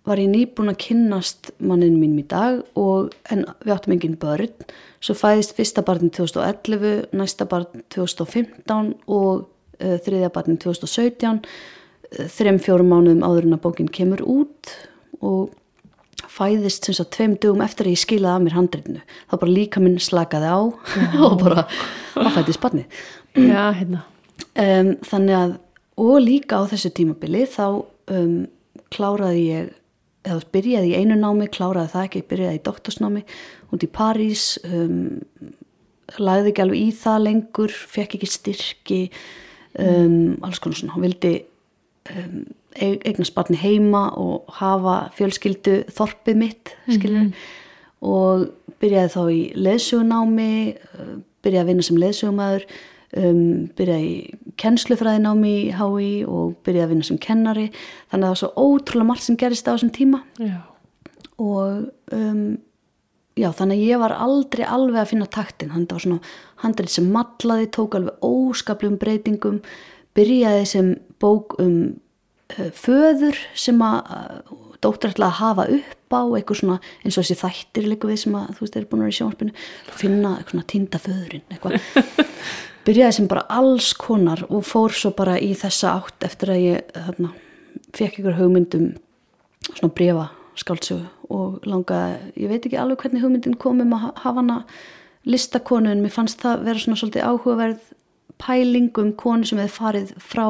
var 0.06 0.22
ég 0.22 0.30
nýbúin 0.30 0.70
að 0.70 0.80
kynnast 0.84 1.50
manninn 1.58 1.98
mínum 1.98 2.22
í 2.22 2.26
dag 2.30 2.60
og 2.78 3.14
en 3.32 3.42
við 3.64 3.74
áttum 3.74 3.96
engin 3.96 4.18
börn, 4.22 4.54
svo 5.02 5.16
fæðist 5.18 5.56
fyrsta 5.58 5.82
barnin 5.86 6.14
2011, 6.14 7.08
næsta 7.16 7.48
barn 7.50 7.82
2015 7.94 8.94
og 9.10 9.48
uh, 9.82 9.96
þriðja 10.06 10.30
barnin 10.34 10.62
2017, 10.62 11.42
uh, 11.42 12.26
þrem 12.38 12.62
fjórum 12.62 12.94
mánuðum 12.94 13.26
áður 13.26 13.50
en 13.50 13.58
að 13.58 13.64
bókin 13.66 13.90
kemur 13.90 14.22
út 14.22 14.76
og 15.18 15.50
fæðist 16.32 16.86
sem 16.86 16.96
sagt 16.96 17.14
tveim 17.16 17.36
dögum 17.40 17.62
eftir 17.64 17.88
að 17.88 17.96
ég 17.96 18.02
skilaði 18.02 18.34
að 18.34 18.44
mér 18.44 18.56
handreitinu 18.56 19.04
þá 19.30 19.36
bara 19.42 19.52
líka 19.52 19.82
minn 19.82 19.96
slakaði 20.02 20.50
á 20.52 20.60
og 21.26 21.38
bara 21.42 21.66
fættist 22.34 22.62
barnið. 22.62 23.00
Já, 23.36 23.62
hérna. 23.76 24.04
Um, 24.56 24.92
þannig 25.06 25.38
að 25.38 25.56
og 25.96 26.20
líka 26.20 26.60
á 26.60 26.68
þessu 26.68 26.92
tímabili 26.96 27.46
þá 27.48 27.66
um, 28.12 28.36
kláraði 28.92 29.44
ég 29.46 29.74
eða 30.26 30.50
byrjaði 30.52 30.92
í 30.92 31.00
einu 31.00 31.16
námi, 31.20 31.48
kláraði 31.52 31.92
það 31.92 32.06
ekki 32.08 32.24
byrjaði 32.30 32.58
í 32.58 32.64
doktorsnámi 32.66 33.24
út 33.72 33.86
í 33.86 33.90
París 33.94 34.46
um, 34.66 35.18
lagði 36.18 36.52
ekki 36.52 36.64
alveg 36.64 36.82
í 36.82 36.94
það 36.96 37.24
lengur 37.24 37.74
fekk 37.74 38.18
ekki 38.18 38.30
styrki 38.30 39.00
alls 39.76 40.60
konar 40.62 40.78
svona, 40.78 40.94
hún 40.94 41.04
vildi 41.04 41.32
eignast 42.80 43.34
barni 43.36 43.58
heima 43.60 44.08
og 44.20 44.50
hafa 44.58 44.98
fjölskyldu 45.16 45.78
þorpið 45.94 46.42
mitt 46.42 46.74
skilur 46.88 47.30
og 48.06 48.48
byrjaði 48.82 49.12
þá 49.14 49.22
í 49.32 49.40
leðsugunámi 49.56 50.50
byrjaði 51.46 51.62
að 51.62 51.70
vinna 51.70 51.86
sem 51.86 51.98
leðsugumæður 52.00 52.66
um, 53.16 53.40
byrjaði 53.78 54.12
í 54.12 54.52
kennslufræðinámi 54.60 55.54
í 55.64 55.72
HÍ 55.76 56.10
og 56.28 56.54
byrjaði 56.66 56.84
að 56.84 56.92
vinna 56.94 57.08
sem 57.08 57.20
kennari. 57.22 57.66
Þannig 58.10 58.22
að 58.22 58.26
það 58.26 58.34
var 58.34 58.40
svo 58.42 58.68
ótrúlega 58.68 59.08
margt 59.10 59.26
sem 59.26 59.40
gerist 59.40 59.68
á 59.68 59.74
þessum 59.74 59.92
tíma. 59.96 60.22
Já. 60.40 60.56
og 61.36 61.90
um, 62.16 62.56
já, 63.36 63.50
þannig 63.52 63.76
að 63.76 63.90
ég 63.90 64.00
var 64.00 64.14
aldrei 64.24 64.64
alveg 64.64 65.02
að 65.02 65.10
finna 65.10 65.26
taktin 65.28 65.72
það 65.74 65.90
var 65.92 66.04
svona 66.06 66.30
handrið 66.62 66.94
sem 66.94 67.10
matlaði 67.12 67.68
tók 67.76 67.98
alveg 67.98 68.24
óskapljum 68.24 68.96
breytingum 69.00 69.58
byrjaði 70.16 70.64
sem 70.70 70.88
bók 71.20 71.58
um 71.60 71.98
föður 72.54 73.38
sem 73.58 73.80
að 73.82 74.12
uh, 74.14 74.54
dóttir 74.84 75.14
ætla 75.14 75.30
að 75.30 75.38
hafa 75.40 75.66
upp 75.76 76.14
á 76.14 76.22
eitthvað 76.38 76.60
svona 76.60 76.76
eins 77.02 77.16
og 77.16 77.24
þessi 77.24 77.38
þættir 77.40 77.88
líka 77.90 78.10
við 78.10 78.20
sem 78.22 78.36
að 78.38 78.52
þú 78.54 78.64
veist 78.64 78.78
eru 78.78 78.88
búin 78.90 79.02
að 79.02 79.06
vera 79.06 79.14
í 79.14 79.18
sjónvarpinu 79.18 79.96
finna 80.02 80.32
eitthvað 80.36 80.54
svona 80.54 80.70
týnda 80.72 81.00
föðurinn 81.02 81.56
eitthvað. 81.56 82.26
Byrjaði 82.86 83.16
sem 83.16 83.26
bara 83.30 83.46
alls 83.50 83.90
konar 83.98 84.44
og 84.46 84.62
fór 84.68 84.94
svo 84.94 85.10
bara 85.16 85.40
í 85.42 85.50
þessa 85.58 85.96
átt 85.98 86.26
eftir 86.28 86.52
að 86.54 86.62
ég 86.62 86.92
þarna, 86.94 87.32
fekk 87.98 88.20
ykkur 88.20 88.38
hugmyndum 88.38 88.92
svona 89.72 89.94
brefa 89.96 90.28
skáldsögu 90.56 91.32
og 91.34 91.66
langaði, 91.66 92.30
ég 92.38 92.52
veit 92.52 92.62
ekki 92.62 92.78
alveg 92.78 93.02
hvernig 93.02 93.24
hugmyndin 93.24 93.58
kom 93.60 93.82
um 93.82 93.96
að 93.96 94.06
hafa 94.22 94.38
hana 94.38 94.60
listakonu 95.26 95.90
en 95.90 96.04
mér 96.04 96.14
fannst 96.14 96.40
það 96.44 96.62
vera 96.68 96.82
svona 96.84 97.00
svolítið 97.00 97.26
áhugaverð 97.26 97.92
pæling 98.38 99.00
um 99.02 99.12
konu 99.18 99.48
sem 99.48 99.58
hefði 99.58 99.74
farið 99.74 100.14
frá 100.22 100.46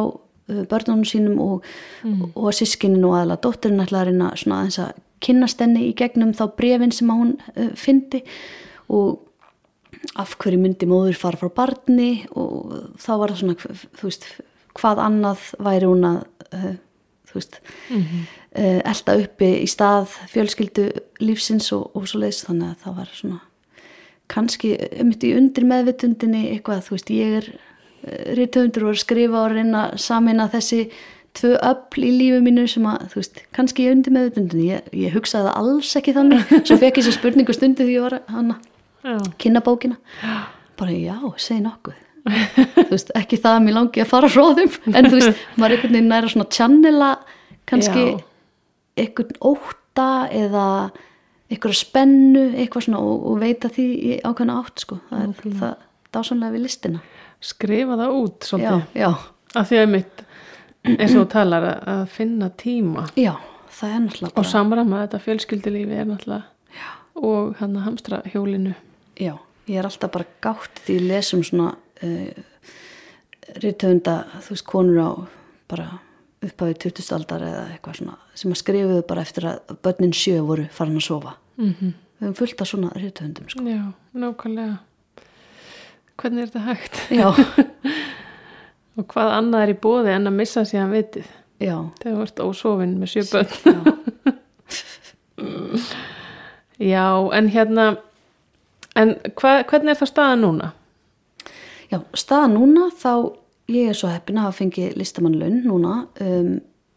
börnunum 0.47 1.05
sínum 1.05 1.41
og, 1.43 1.65
mm. 2.05 2.33
og, 2.35 2.53
sískinin 2.55 3.05
og 3.07 3.17
aðla 3.19 3.38
dótturinn 3.43 3.83
ætlaði 3.83 4.03
að 4.03 4.11
reyna 4.12 4.33
svona 4.38 4.61
aðeins 4.62 4.81
að 4.85 5.03
kynnast 5.26 5.62
henni 5.65 5.87
í 5.88 5.95
gegnum 5.97 6.35
þá 6.37 6.45
brefin 6.59 6.95
sem 6.95 7.11
hún 7.11 7.37
uh, 7.57 7.73
fyndi 7.79 8.23
og 8.93 9.23
af 10.21 10.37
hverju 10.38 10.61
myndi 10.61 10.87
móður 10.87 11.19
fara 11.19 11.41
frá 11.41 11.50
barni 11.57 12.11
og 12.31 12.95
þá 13.00 13.12
var 13.19 13.33
það 13.33 13.41
svona 13.41 13.57
þú 13.99 14.09
veist, 14.09 14.26
hvað 14.76 15.03
annað 15.03 15.49
væri 15.67 15.91
hún 15.91 16.07
að 16.07 16.21
uh, 16.53 16.73
þú 17.26 17.41
veist 17.41 17.61
mm 17.91 18.03
-hmm. 18.03 18.23
uh, 18.61 18.81
elda 18.93 19.19
uppi 19.25 19.50
í 19.65 19.67
stað 19.67 20.15
fjölskyldu 20.31 20.91
lífsins 21.21 21.73
og, 21.73 21.91
og 21.97 22.09
svo 22.09 22.21
leiðis 22.21 22.45
þannig 22.47 22.69
að 22.71 22.83
það 22.85 22.97
var 22.97 23.11
svona 23.12 23.41
kannski 24.29 24.76
um 25.00 25.12
þetta 25.12 25.26
í 25.26 25.37
undir 25.38 25.65
meðvitundinni 25.65 26.43
eitthvað, 26.50 26.85
þú 26.87 26.97
veist, 26.97 27.11
ég 27.11 27.37
er 27.41 27.50
rítöfundur 28.06 28.86
og 28.86 28.92
er 28.92 28.98
að 28.98 29.02
skrifa 29.02 29.42
og 29.42 29.54
reyna 29.54 29.84
samin 30.00 30.42
að 30.42 30.56
þessi 30.56 30.80
tvö 31.36 31.52
öll 31.68 32.04
í 32.06 32.12
lífu 32.16 32.40
mínu 32.44 32.64
sem 32.70 32.86
að, 32.88 33.08
þú 33.12 33.20
veist, 33.20 33.42
kannski 33.56 33.86
ég 33.86 33.96
undir 33.96 34.14
meðvitundinni, 34.14 34.68
ég, 34.70 34.88
ég 34.96 35.14
hugsaði 35.16 35.50
það 35.50 35.58
alls 35.60 35.92
ekki 36.00 36.14
þannig, 36.16 36.52
svo 36.68 36.78
fekk 36.80 37.00
ég 37.00 37.04
þessu 37.04 37.16
spurningu 37.18 37.56
stundi 37.56 37.86
því 37.86 37.96
ég 37.98 38.06
var 38.06 38.18
hana 38.32 38.58
kynna 39.40 39.62
bókina. 39.64 39.98
Bara 40.78 40.92
já, 40.92 41.16
segi 41.40 41.62
nokkuð. 41.64 42.02
Þú 42.26 42.88
veist, 42.90 43.12
ekki 43.16 43.38
það 43.38 43.54
að 43.54 43.64
mér 43.64 43.76
langi 43.76 44.02
að 44.02 44.08
fara 44.10 44.28
frá 44.28 44.44
þeim. 44.58 44.72
En 44.92 45.06
þú 45.06 45.18
veist, 45.20 45.42
maður 45.60 45.66
er 45.66 45.76
einhvern 45.76 45.94
veginn 45.94 46.10
næra 46.10 46.32
svona 46.32 46.48
channela 46.52 47.10
kannski 47.70 48.06
Já. 48.10 48.16
einhvern 49.04 49.38
óta 49.46 50.08
eða 50.34 50.66
einhverja 51.46 51.78
spennu 51.78 52.44
eitthvað 52.58 52.88
svona 52.88 53.02
og, 53.06 53.26
og 53.30 53.38
veita 53.42 53.70
því 53.72 53.86
ákveðna 54.26 54.58
átt 54.60 54.82
sko, 54.82 54.98
það 55.10 55.22
er 55.22 55.30
Ótrúlega. 55.30 55.60
það 55.60 56.16
dásanlega 56.16 56.56
við 56.56 56.64
listina 56.66 57.02
skrifa 57.40 57.99
það 58.00 58.19
út 58.21 58.38
já, 58.40 58.49
svolítið 58.49 59.00
já, 59.02 59.11
af 59.55 59.69
því 59.69 59.81
að 59.83 59.93
mitt 59.93 60.25
eins 60.87 61.12
og 61.12 61.19
þú 61.19 61.26
talar 61.32 61.69
að, 61.75 62.02
finna 62.15 62.50
tíma 62.63 63.06
já, 63.19 63.34
það 63.78 63.95
er 63.95 64.02
náttúrulega 64.04 64.32
og 64.32 64.41
bara, 64.41 64.52
samræma 64.52 65.02
þetta 65.04 65.23
fjölskyldilífi 65.26 65.99
er 66.00 66.10
náttúrulega 66.10 66.45
og 67.17 67.56
hann 67.60 67.76
að 67.76 67.87
hamstra 67.87 68.21
hjólinu 68.32 68.75
já, 69.17 69.34
ég 69.67 69.80
er 69.80 69.89
alltaf 69.89 70.13
bara 70.13 70.28
gátt 70.45 70.82
því 70.84 70.99
ég 70.99 71.08
lesum 71.10 71.45
svona 71.47 71.73
uh, 72.04 72.43
rítöfunda, 73.63 74.19
þú 74.45 74.54
veist, 74.54 74.67
konur 74.67 75.00
á 75.00 75.10
bara 75.71 75.87
upphafið 76.45 76.80
20. 76.91 77.13
aldar 77.17 77.45
eða 77.47 77.63
eitthvað 77.73 78.00
svona 78.00 78.19
sem 78.37 78.52
að 78.52 78.60
skrifuðu 78.60 79.04
bara 79.08 79.25
eftir 79.25 79.49
að 79.49 79.78
börnin 79.84 80.15
sjö 80.15 80.43
voru 80.47 80.67
farin 80.73 80.99
að 81.00 81.06
sofa 81.08 81.37
mm 81.56 81.73
-hmm. 81.73 81.93
við 82.19 82.26
höfum 82.26 82.34
fullt 82.34 82.60
af 82.60 82.69
svona 82.69 82.91
rítöfundum 82.95 83.49
sko. 83.49 83.63
Já, 83.63 83.93
nákvæmlega 84.15 84.76
hvernig 86.21 86.43
er 86.43 86.50
þetta 86.52 86.65
hægt? 86.67 87.00
já, 87.13 87.29
og 88.99 89.07
hvað 89.13 89.33
annað 89.37 89.67
er 89.67 89.73
í 89.75 89.79
bóði 89.87 90.15
en 90.17 90.31
að 90.31 90.39
missa 90.41 90.65
síðan 90.69 90.95
vitið? 90.97 91.29
Já, 91.63 91.76
þegar 92.02 92.17
þú 92.17 92.25
ert 92.26 92.43
ósofin 92.45 92.97
með 93.00 93.13
sjö 93.15 93.23
börn. 93.33 93.52
já. 93.65 93.79
Já, 96.76 97.07
en 97.33 97.47
hérna 97.49 97.85
en 98.97 99.15
hva, 99.37 99.63
hvernig 99.69 99.93
er 99.95 99.99
það 100.00 100.11
staða 100.11 100.37
núna? 100.41 100.71
já 101.89 102.00
staða 102.19 102.49
núna 102.52 102.89
þá 102.99 103.13
ég 103.73 103.91
er 103.91 103.97
svo 103.97 104.11
heppin 104.13 104.41
að 104.41 104.49
hafa 104.49 104.59
fengið 104.61 104.97
listamannlaun 105.00 105.61
núna 105.65 105.95
um, 106.21 106.50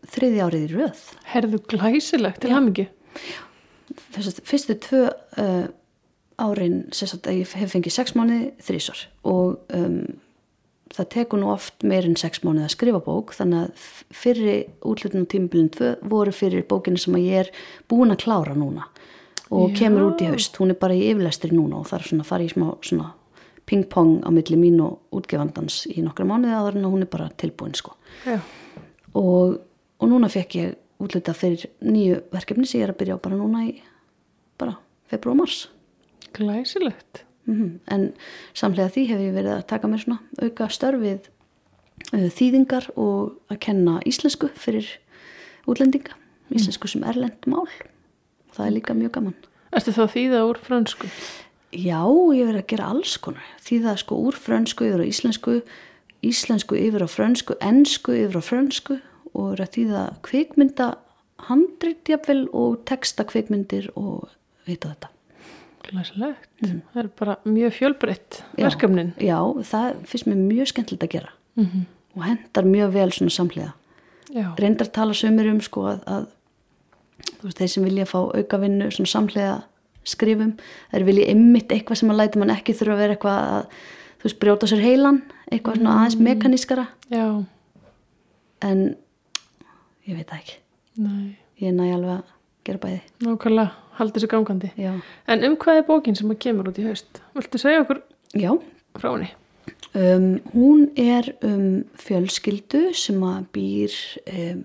þriði 0.09 0.41
árið 0.45 0.65
í 0.65 0.71
röð. 0.73 1.03
Herðu 1.31 1.59
glæsilegt 1.69 2.41
til 2.43 2.51
hamingi 2.55 2.87
Fyrstu, 4.13 4.43
fyrstu 4.45 4.75
tvö 4.83 5.03
uh, 5.09 5.65
árin 6.39 6.81
að 6.89 7.29
ég 7.35 7.53
hef 7.59 7.73
fengið 7.75 7.95
sex 7.95 8.15
mánuði 8.17 8.51
þrísar 8.65 9.05
og 9.27 9.59
um, 9.75 10.01
það 10.95 11.09
tekur 11.13 11.41
nú 11.41 11.51
oft 11.53 11.85
meir 11.85 12.07
en 12.07 12.17
sex 12.19 12.43
mánuði 12.45 12.65
að 12.67 12.75
skrifa 12.75 13.01
bók 13.05 13.35
þannig 13.37 13.67
að 13.67 13.85
fyrir 14.15 14.63
útlutin 14.81 15.25
og 15.25 15.29
tímabilin 15.31 15.69
tvö 15.75 15.93
voru 16.09 16.33
fyrir 16.35 16.65
bókinu 16.69 17.01
sem 17.01 17.17
að 17.17 17.27
ég 17.27 17.43
er 17.43 17.53
búin 17.91 18.13
að 18.13 18.23
klára 18.25 18.57
núna 18.57 18.87
og 19.49 19.71
Já. 19.71 19.83
kemur 19.83 20.11
út 20.11 20.21
í 20.21 20.29
haust, 20.29 20.57
hún 20.61 20.73
er 20.73 20.79
bara 20.81 20.97
í 20.97 21.07
yfirlestri 21.09 21.53
núna 21.55 21.79
og 21.79 21.89
það 21.89 21.99
er 21.99 22.09
svona 22.09 22.25
að 22.25 22.31
fara 22.31 22.45
í 22.45 22.51
smá 22.51 22.67
svona 22.85 23.13
ping-pong 23.69 24.19
á 24.25 24.29
milli 24.33 24.57
mín 24.57 24.81
og 24.81 25.13
útgefandans 25.13 25.83
í 25.93 26.01
nokkra 26.05 26.25
mánuði 26.29 26.57
áður 26.57 26.79
en 26.79 26.89
hún 26.89 27.05
er 27.05 27.09
bara 27.11 27.29
tilbúin 27.37 27.75
sko. 27.77 27.93
Og, 29.13 29.57
og 30.01 30.09
núna 30.09 30.29
fekk 30.29 30.55
ég 30.57 30.77
útluta 31.01 31.35
fyrir 31.37 31.69
nýju 31.85 32.23
verkefni 32.33 32.67
sem 32.67 32.81
ég 32.81 32.87
er 32.87 32.93
að 32.93 33.01
byrja 33.01 33.17
á 33.17 33.25
bara 33.25 33.37
núna 33.37 33.65
í 33.69 33.75
bara 34.59 34.77
februar 35.09 35.35
og 35.35 35.41
mars 35.43 35.59
glæsilegt 36.37 37.25
mm 37.49 37.79
en 37.89 38.13
samlega 38.53 38.93
því 38.93 39.05
hef 39.09 39.21
ég 39.25 39.35
verið 39.35 39.53
að 39.57 39.67
taka 39.73 39.89
mér 39.89 40.03
svona 40.03 40.19
auka 40.41 40.69
störfið 40.69 41.29
uh, 42.13 42.29
þýðingar 42.29 42.89
og 42.95 43.37
að 43.49 43.61
kenna 43.67 43.99
íslensku 44.05 44.51
fyrir 44.55 44.87
útlendinga 45.69 46.17
íslensku 46.49 46.89
sem 46.89 47.03
erlend 47.03 47.45
mál 47.49 47.67
það 48.53 48.65
er 48.65 48.75
líka 48.77 48.97
mjög 48.97 49.15
gaman 49.17 49.37
Ertu 49.69 49.93
þá 49.93 50.05
þýða 50.09 50.39
úr 50.49 50.57
fransku? 50.65 51.07
Já, 51.69 52.01
ég 52.33 52.47
verið 52.47 52.63
að 52.63 52.69
gera 52.71 52.87
alls 52.89 53.11
konar. 53.21 53.45
Það 53.61 53.91
sko 54.01 54.17
úr 54.25 54.37
frönsku 54.41 54.87
yfir 54.87 55.03
á 55.05 55.05
íslensku, 55.05 55.59
íslensku 56.25 56.79
yfir 56.79 57.05
á 57.05 57.09
frönsku, 57.09 57.57
ensku 57.61 58.15
yfir 58.17 58.41
á 58.41 58.43
frönsku 58.43 58.97
og 59.37 59.51
er 59.53 59.61
að 59.67 59.75
þýða 59.75 60.03
kvikmynda 60.25 60.87
handrit 61.45 62.09
jafnvel 62.09 62.47
og 62.57 62.81
texta 62.89 63.27
kvikmyndir 63.29 63.91
og 63.93 64.31
vita 64.65 64.89
þetta. 64.89 65.13
Glæsilegt. 65.89 66.49
Það 66.61 66.99
er 67.03 67.07
bara 67.19 67.37
mjög 67.45 67.77
fjölbreytt 67.77 68.43
verkefnin. 68.57 69.13
Já, 69.17 69.39
það 69.65 70.03
finnst 70.09 70.29
mér 70.29 70.43
mjög 70.43 70.69
skemmtilegt 70.73 71.07
að 71.07 71.15
gera. 71.15 71.33
Mm 71.59 71.87
og 72.15 72.25
hendar 72.25 72.67
mjög 72.67 72.93
vel 72.93 73.11
svona 73.13 73.33
samhliða. 73.33 73.71
Já, 74.33 74.45
Reyndar 74.59 74.89
tala 74.93 75.15
sömur 75.17 75.49
um 75.49 75.61
sko 75.61 75.85
að, 75.89 76.01
að 76.05 76.25
þú 77.39 77.47
veist, 77.47 77.59
þeir 77.59 77.71
sem 77.73 77.87
vilja 77.87 78.07
fá 78.09 78.19
aukavinnu 78.19 78.89
svona 78.93 79.13
samhliða 79.13 79.55
skrifum, 80.09 80.53
þeir 80.91 81.05
vilja 81.07 81.31
ymmit 81.33 81.73
eitthvað 81.73 82.01
sem 82.01 82.13
að 82.13 82.19
læti 82.21 82.41
mann 82.41 82.53
ekki 82.53 82.75
þurfa 82.77 82.95
að 82.95 83.03
vera 83.03 83.15
eitthvað 83.15 83.39
að 83.55 83.77
þú 84.19 84.27
veist, 84.27 84.39
brjóta 84.43 84.69
sér 84.69 84.83
heilan 84.83 85.21
eitthvað 85.49 85.79
svona 85.79 85.95
aðeins 85.97 86.19
mekanískara. 86.27 86.87
Já, 87.13 87.25
en 88.69 88.83
ég 90.05 90.19
veit 90.19 90.27
það 90.29 90.41
ekki. 90.41 90.59
Nei, 90.99 91.37
ég 91.63 91.75
næ 91.75 91.85
alveg 91.95 92.15
að 92.19 92.35
gera 92.69 92.83
bæði. 92.85 93.01
Nákvæmlega, 93.25 93.88
haldið 93.99 94.25
sér 94.25 94.33
gangandi. 94.33 94.71
já, 94.79 94.93
En 95.27 95.45
um 95.45 95.57
hvað 95.59 95.81
er 95.81 95.87
bókin 95.87 96.17
sem 96.17 96.31
að 96.31 96.41
kemur 96.45 96.71
út 96.71 96.79
í 96.79 96.87
haust? 96.87 97.21
Viltu 97.35 97.61
segja 97.61 97.83
okkur 97.83 98.01
já. 98.33 98.51
frá 98.97 99.11
henni? 99.13 99.29
Um, 99.93 100.39
hún 100.53 100.91
er 100.97 101.31
um 101.41 101.83
fjölskyldu 101.97 102.91
sem 102.93 103.23
að 103.25 103.47
býr 103.55 103.95
um, 104.29 104.59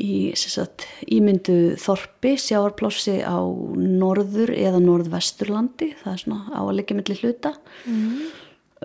í 0.00 0.12
sagt, 0.38 0.86
ímyndu 1.10 1.76
þorpi 1.80 2.36
sjáarplássi 2.40 3.18
á 3.26 3.42
norður 3.76 4.52
eða 4.54 4.80
norðvesturlandi 4.82 5.90
það 6.00 6.12
er 6.12 6.22
svona 6.22 6.54
á 6.54 6.60
að 6.62 6.76
liggja 6.78 6.96
milli 6.96 7.16
hluta 7.20 7.52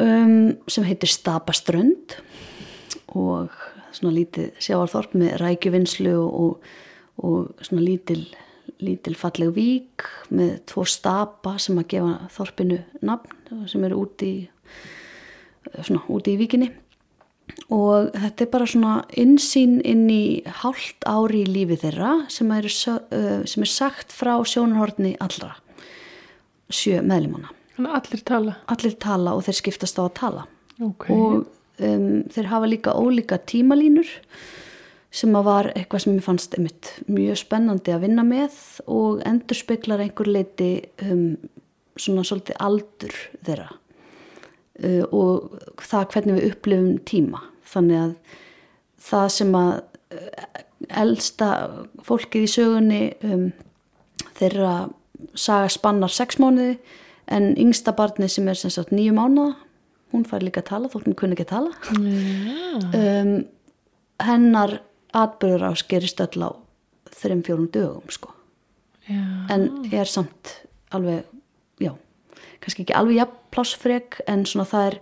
um, 0.02 0.56
sem 0.68 0.88
heitir 0.88 1.13
Stapaströnd 1.13 2.18
og 3.15 3.54
svona 3.96 4.15
lítið 4.18 4.58
sjáarþorp 4.60 5.15
með 5.15 5.38
rækjuvinnslu 5.39 6.15
og, 6.20 6.65
og 7.24 7.63
svona 7.63 7.86
lítil, 7.86 8.26
lítil 8.84 9.16
falleg 9.20 9.54
vík 9.56 10.06
með 10.36 10.58
tvo 10.72 10.86
stapa 10.90 11.56
sem 11.62 11.78
að 11.80 11.90
gefa 11.96 12.30
þorpinu 12.36 12.80
nafn 13.06 13.68
sem 13.72 13.84
eru 13.88 14.02
úti 14.04 14.32
í, 14.32 14.40
svona, 15.82 16.02
úti 16.12 16.36
í 16.36 16.40
víkinni 16.42 16.72
og 17.72 18.10
þetta 18.14 18.46
er 18.46 18.52
bara 18.52 18.68
svona 18.70 18.96
insýn 19.22 19.78
inn 19.86 20.08
í 20.12 20.42
hálft 20.62 21.06
ári 21.08 21.44
í 21.44 21.50
lífi 21.50 21.78
þeirra 21.86 22.26
sem 22.34 22.52
er, 22.52 22.68
sem 22.70 23.66
er 23.66 23.72
sagt 23.72 24.16
frá 24.16 24.34
sjónarhortni 24.44 25.16
allra 25.24 25.54
sjö 26.74 27.00
að 27.00 27.30
allir 28.00 28.24
tala. 28.26 28.58
allir 28.72 28.96
tala 29.00 29.36
og 29.36 29.46
þeir 29.46 29.60
skiptast 29.62 30.00
á 30.00 30.04
að 30.08 30.14
tala 30.20 30.46
Ok. 30.84 31.10
og 31.10 31.46
um, 31.80 32.24
þeir 32.32 32.50
hafa 32.52 32.68
líka 32.68 32.96
ólíka 32.96 33.40
tímalínur 33.40 34.10
sem 35.15 35.36
að 35.38 35.47
var 35.47 35.69
eitthvað 35.71 36.04
sem 36.04 36.17
ég 36.17 36.25
fannst 36.25 36.56
einmitt 36.58 36.91
mjög 37.08 37.39
spennandi 37.39 37.93
að 37.95 38.06
vinna 38.08 38.25
með 38.28 38.58
og 38.91 39.21
endur 39.28 39.58
speklar 39.58 40.04
einhver 40.04 40.28
leiti 40.28 40.69
um, 41.06 41.36
svona 41.95 42.25
svolítið 42.28 42.60
aldur 42.65 43.15
þeirra 43.45 43.69
uh, 43.71 45.04
og 45.15 45.56
það 45.84 46.10
hvernig 46.13 46.39
við 46.39 46.49
upplifum 46.51 46.97
tíma 47.08 47.43
þannig 47.71 48.01
að 48.01 48.15
það 49.06 49.28
sem 49.38 49.56
að 49.60 49.73
uh, 50.17 50.62
elsta 51.06 51.49
fólkið 52.06 52.45
í 52.45 52.51
sögunni 52.51 53.01
um, 53.25 53.49
þeirra 54.36 54.75
saga 55.39 55.69
spannar 55.71 56.12
sex 56.12 56.41
mánuði 56.43 56.75
en 57.32 57.54
yngsta 57.58 57.95
barni 57.95 58.28
sem 58.30 58.47
er 58.51 58.60
sem 58.60 58.73
sagt 58.73 58.91
nýju 58.93 59.15
mánuða 59.15 59.56
hún 60.13 60.28
fær 60.28 60.43
líka 60.43 60.62
að 60.62 60.69
tala 60.73 60.91
þótt 60.91 61.08
hún 61.08 61.17
kunni 61.19 61.38
ekki 61.38 61.47
að 61.47 61.54
tala 61.56 61.71
Já. 61.95 62.99
um, 62.99 63.34
hennar 64.25 64.78
atbyrður 65.15 65.69
á 65.69 65.71
skerist 65.80 66.21
öll 66.23 66.43
á 66.45 66.49
þreim 67.15 67.43
fjórum 67.45 67.69
dögum 67.71 68.12
sko 68.12 68.34
Já. 69.06 69.21
en 69.54 69.69
er 69.93 70.10
samt 70.10 70.56
alveg, 70.95 71.25
já 71.80 71.93
kannski 72.63 72.86
ekki 72.86 72.95
alveg 72.97 73.19
jafn 73.21 73.41
plássfrek 73.54 74.21
en 74.28 74.45
svona 74.49 74.65
það 74.69 74.88
er 74.89 74.95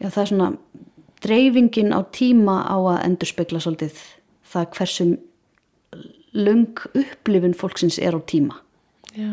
já, 0.00 0.08
það 0.08 0.22
er 0.22 0.30
svona 0.32 0.50
dreifingin 1.20 1.94
á 1.94 2.00
tíma 2.10 2.56
á 2.66 2.76
að 2.76 3.04
endur 3.06 3.30
spekla 3.30 3.60
svolítið 3.62 4.00
það 4.50 4.72
hversum 4.76 5.14
lung 6.34 6.82
upplifun 6.94 7.56
fólksins 7.56 7.98
er 8.02 8.18
á 8.18 8.20
tíma 8.22 8.58
Já, 9.10 9.26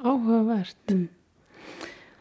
áhugavert. 0.00 0.92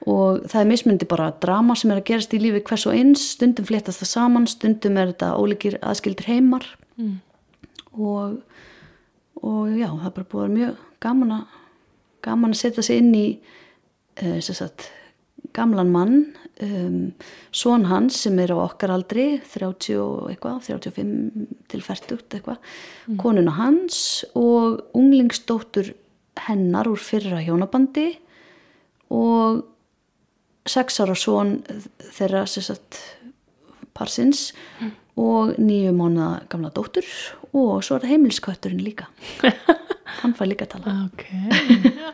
Og 0.09 0.45
það 0.49 0.59
er 0.61 0.69
mismundi 0.69 1.07
bara 1.09 1.31
drama 1.43 1.75
sem 1.77 1.91
er 1.93 2.01
að 2.01 2.07
gerast 2.09 2.33
í 2.33 2.39
lífi 2.41 2.63
hvers 2.65 2.87
og 2.89 2.95
eins. 2.97 3.25
Stundum 3.35 3.67
fléttast 3.67 4.01
það 4.01 4.11
saman, 4.15 4.47
stundum 4.49 4.97
er 4.97 5.11
þetta 5.13 5.33
ólíkir 5.37 5.77
aðskildir 5.81 6.29
heimar. 6.31 6.65
Mm. 6.97 7.19
og, 7.97 8.41
og 9.41 9.69
já, 9.73 9.87
það 9.87 10.07
er 10.09 10.15
bara 10.17 10.31
búið 10.31 10.51
mjög 10.53 10.81
gaman 11.01 11.35
að 11.37 11.59
gaman 12.21 12.53
að 12.53 12.59
setja 12.59 12.83
sig 12.85 13.01
inn 13.01 13.15
í 13.17 13.25
uh, 14.21 14.37
sagt, 14.43 14.89
gamlan 15.55 15.89
mann 15.91 16.19
um, 16.61 17.11
son 17.55 17.87
hans 17.89 18.19
sem 18.25 18.37
er 18.43 18.53
á 18.53 18.57
okkar 18.61 18.93
aldri 18.93 19.25
30 19.41 19.97
og 20.01 20.29
eitthvað 20.31 20.61
35 20.67 21.47
til 21.71 21.83
40 21.87 22.21
eitthvað 22.37 23.17
konuna 23.21 23.55
hans 23.57 24.23
og 24.37 24.83
unglingsdóttur 24.97 25.93
hennar 26.45 26.89
úr 26.89 27.01
fyrra 27.01 27.41
hjónabandi. 27.43 28.13
Og 29.11 29.65
sex 30.69 30.99
ára 31.01 31.15
son 31.17 31.59
þeirra 32.13 32.45
sagt 32.49 32.99
parsins 33.97 34.51
og 35.19 35.57
nýju 35.59 35.93
mánuða 35.95 36.43
gamla 36.51 36.71
dóttur 36.73 37.07
og 37.51 37.81
svo 37.83 37.97
er 37.97 38.05
það 38.05 38.13
heimilskvætturinn 38.13 38.83
líka. 38.83 39.09
Hann 40.21 40.35
fær 40.37 40.49
líka 40.49 40.67
að 40.67 40.75
tala. 40.75 40.93
Ok, 41.07 41.23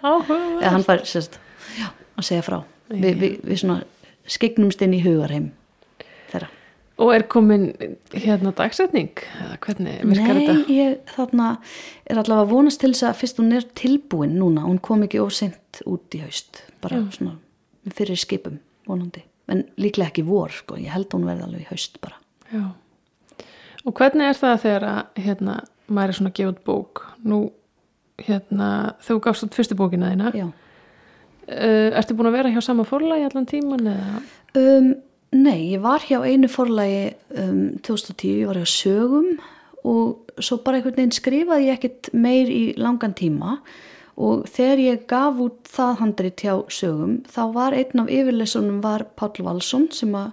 áhugavert. 0.02 0.60
eða 0.62 0.74
hann 0.76 0.84
fær 0.86 1.02
sérst, 1.10 1.40
já, 1.76 1.88
að 1.90 2.28
segja 2.28 2.44
frá. 2.46 2.60
Vi, 2.94 3.10
vi, 3.18 3.30
við 3.42 3.62
svona 3.64 3.80
skegnumst 4.30 4.84
inn 4.86 4.94
í 4.96 5.02
hugarheim 5.04 5.50
þeirra. 6.30 6.52
Og 7.02 7.12
er 7.14 7.26
komin 7.30 7.66
hérna 8.14 8.54
dagsetning? 8.58 9.12
Eða 9.42 9.58
hvernig 9.66 9.98
virkar 10.06 10.38
Nei, 10.38 10.46
þetta? 10.46 10.78
ég 10.78 11.12
þarna 11.18 11.50
er 12.06 12.22
allavega 12.22 12.52
vonast 12.54 12.82
til 12.82 12.94
þess 12.94 13.10
að 13.10 13.20
fyrst 13.24 13.42
hún 13.42 13.58
er 13.58 13.68
tilbúin 13.82 14.38
núna, 14.38 14.64
hún 14.70 14.80
kom 14.82 15.04
ekki 15.06 15.22
óseint 15.22 15.82
út 15.90 16.18
í 16.18 16.24
haust, 16.24 16.64
bara 16.86 17.02
svona 17.18 17.36
með 17.36 17.47
fyrir 17.96 18.20
skipum, 18.20 18.60
vonandi 18.88 19.24
en 19.52 19.64
líklega 19.80 20.12
ekki 20.12 20.26
vor, 20.28 20.52
sko, 20.54 20.78
ég 20.80 20.92
held 20.94 21.08
að 21.08 21.18
hún 21.18 21.28
verði 21.30 21.48
alveg 21.48 21.64
í 21.64 21.70
haust 21.70 21.98
bara. 22.04 22.20
Já. 22.52 22.66
Og 23.88 23.96
hvernig 23.96 24.28
er 24.28 24.40
það 24.40 24.62
þegar 24.66 24.86
að 24.90 25.22
hérna, 25.24 25.58
maður 25.88 26.14
er 26.14 26.20
svona 26.20 26.32
að 26.34 26.38
gefa 26.40 26.54
út 26.54 26.64
bók? 26.68 27.04
Nú, 27.24 27.42
hérna, 28.28 28.70
þú 29.08 29.20
gafst 29.24 29.48
út 29.48 29.56
fyrstu 29.56 29.78
bókina 29.80 30.12
þína. 30.12 30.34
Já. 30.36 30.48
Uh, 31.48 31.90
ertu 31.96 32.16
búin 32.18 32.28
að 32.28 32.40
vera 32.42 32.52
hjá 32.52 32.60
sama 32.66 32.84
forlagi 32.88 33.24
allan 33.30 33.48
tíman 33.48 33.88
eða? 33.88 34.22
Um, 34.60 34.90
nei, 35.32 35.70
ég 35.72 35.84
var 35.86 36.04
hjá 36.04 36.20
einu 36.28 36.50
forlagi 36.52 37.14
um, 37.40 37.62
2010, 37.88 38.42
ég 38.42 38.50
var 38.50 38.60
hjá 38.60 38.68
sögum 38.68 39.38
og 39.88 40.34
svo 40.44 40.58
bara 40.66 40.82
einhvern 40.82 40.98
veginn 40.98 41.16
skrifaði 41.16 41.70
ég 41.70 41.78
ekkert 41.78 42.10
meir 42.12 42.52
í 42.52 42.64
langan 42.76 43.16
tíma 43.16 43.56
og 43.56 43.70
þegar 44.18 44.82
ég 44.82 45.04
gaf 45.10 45.42
út 45.44 45.70
það 45.70 46.00
handrit 46.02 46.42
hjá 46.42 46.56
sögum 46.74 47.20
þá 47.30 47.42
var 47.54 47.76
einn 47.78 48.02
af 48.02 48.10
yfirleysunum 48.10 48.82
var 48.82 49.06
Páll 49.20 49.44
Valsson 49.46 49.88
sem 49.94 50.16
að 50.18 50.32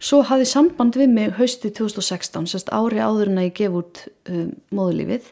svo 0.00 0.22
hafði 0.26 0.48
samband 0.48 0.96
við 0.98 1.12
mig 1.12 1.34
hausti 1.38 1.70
2016, 1.76 2.48
sérst 2.50 2.72
ári 2.72 3.02
áður 3.02 3.30
en 3.30 3.42
að 3.42 3.50
ég 3.50 3.56
gef 3.60 3.76
út 3.82 4.02
um, 4.32 4.52
móðulífið 4.74 5.28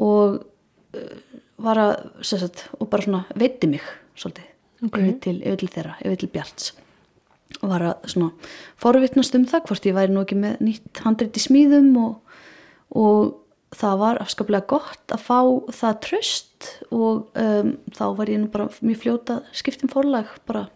og 0.00 0.40
uh, 0.40 1.18
var 1.60 1.80
að, 1.82 1.94
sérst, 2.24 2.64
og 2.80 2.88
bara 2.90 3.06
svona 3.06 3.24
veiti 3.38 3.68
mig 3.70 3.84
svolítið, 4.18 4.46
Ok. 4.80 4.96
yfir, 4.96 5.16
til, 5.20 5.36
yfir 5.44 5.60
til 5.60 5.72
þeirra, 5.74 5.98
yfir 6.00 6.22
til 6.22 6.30
Bjarts. 6.32 6.70
Og 7.60 7.66
var 7.68 7.84
að 7.84 8.08
svona 8.08 8.30
forvittnast 8.80 9.36
um 9.36 9.44
það 9.50 9.66
hvort 9.68 9.86
ég 9.90 9.96
væri 9.96 10.14
nú 10.14 10.22
ekki 10.24 10.38
með 10.40 10.62
nýtt 10.64 11.02
handrit 11.04 11.36
í 11.36 11.42
smíðum 11.44 11.90
og, 12.00 12.38
og 12.96 13.34
það 13.76 13.98
var 14.00 14.20
afskaplega 14.22 14.66
gott 14.70 15.14
að 15.14 15.24
fá 15.24 15.40
það 15.74 15.98
tröst 16.06 16.68
og 16.90 17.30
um, 17.38 17.74
þá 17.94 18.04
var 18.18 18.32
ég 18.32 18.42
nú 18.42 18.50
bara 18.52 18.68
mjög 18.82 19.02
fljóta 19.04 19.40
skiptum 19.56 19.90
forlag 19.92 20.30
bara, 20.48 20.66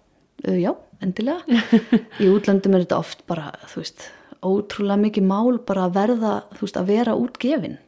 uh, 0.46 0.58
já, 0.58 0.72
endilega. 1.02 1.62
Í 2.22 2.30
útlöndum 2.30 2.76
er 2.76 2.86
þetta 2.86 3.00
oft 3.02 3.24
bara, 3.30 3.50
þú 3.72 3.82
veist 3.82 4.08
ótrúlega 4.44 5.00
mikið 5.00 5.26
mál 5.26 5.58
bara 5.66 5.88
að 5.88 5.96
verða, 5.98 6.34
þú 6.54 6.66
veist, 6.66 6.80
að 6.80 6.90
vera 6.92 7.16
útgefin. 7.18 7.78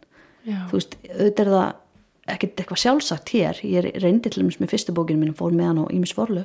Já. 0.47 0.61
þú 0.71 0.79
veist, 0.79 0.95
auðvitað 1.11 1.43
er 1.43 1.53
það 1.53 2.35
ekkert 2.37 2.61
eitthvað 2.61 2.83
sjálfsagt 2.83 3.33
hér. 3.35 3.61
Ég 3.67 3.89
reyndi 4.03 4.31
til 4.31 4.43
dæmis 4.43 4.61
með 4.63 4.73
fyrstu 4.75 4.95
bókinu 4.95 5.23
mín 5.23 5.37
fór 5.37 5.55
með 5.55 5.71
hann 5.71 5.83
á 5.83 5.95
Ímis 5.95 6.15
Forlu 6.17 6.45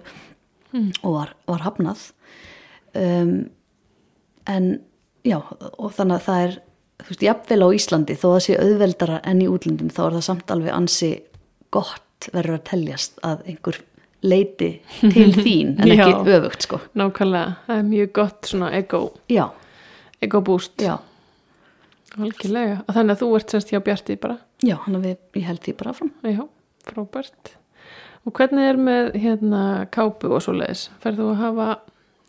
og 1.03 1.13
var, 1.13 1.33
var 1.49 1.63
hafnað. 1.65 2.07
Um, 2.97 3.49
en 4.49 4.71
já 5.27 5.37
og 5.37 5.93
þannig 5.95 6.17
að 6.17 6.25
það 6.25 6.45
er 6.45 6.55
þú 7.05 7.11
veist, 7.13 7.23
jafnvel 7.27 7.61
á 7.65 7.67
Íslandi 7.77 8.15
þó 8.17 8.25
að 8.29 8.33
það 8.35 8.43
sé 8.47 8.57
auðveldara 8.65 9.19
enn 9.31 9.41
í 9.43 9.47
útlöndum 9.51 9.89
þá 9.93 10.01
er 10.07 10.15
það 10.17 10.25
samt 10.29 10.51
alveg 10.55 10.73
ansi 10.75 11.11
gott 11.73 12.27
verður 12.33 12.57
að 12.59 12.65
teljast 12.71 13.21
að 13.25 13.45
einhver 13.49 13.79
leiti 14.21 14.71
til 15.01 15.29
þín 15.45 15.71
en 15.81 15.93
ekki 15.95 16.11
Já. 16.11 16.35
öfugt 16.37 16.67
sko 16.67 16.81
Nákvæmlega, 16.99 17.55
það 17.67 17.79
er 17.81 17.87
mjög 17.89 18.11
gott 18.19 18.51
svona 18.51 18.69
ego, 18.77 18.99
já, 19.31 19.45
ego 20.21 20.41
boost. 20.45 20.75
já, 20.81 20.97
Algjörlega. 22.19 22.81
Og 22.89 22.95
þannig 22.97 23.15
að 23.15 23.21
þú 23.23 23.27
ert 23.37 23.53
semst 23.53 23.69
hjá 23.71 23.79
Bjarti 23.85 24.17
bara. 24.19 24.37
já, 24.67 24.75
hann 24.83 24.97
að 24.99 25.05
við, 25.07 25.17
ég 25.39 25.45
held 25.47 25.61
því 25.63 25.73
bara 25.79 25.93
fram 25.95 26.09
Já, 26.27 26.41
frábært. 26.89 27.53
Og 28.27 28.33
hvernig 28.37 28.67
er 28.69 28.77
með 28.77 29.07
hérna 29.23 29.61
kápu 29.95 30.29
og 30.35 30.43
svo 30.43 30.53
leiðis? 30.53 30.89
Ferðu 31.01 31.29
að 31.31 31.39
hafa 31.39 31.67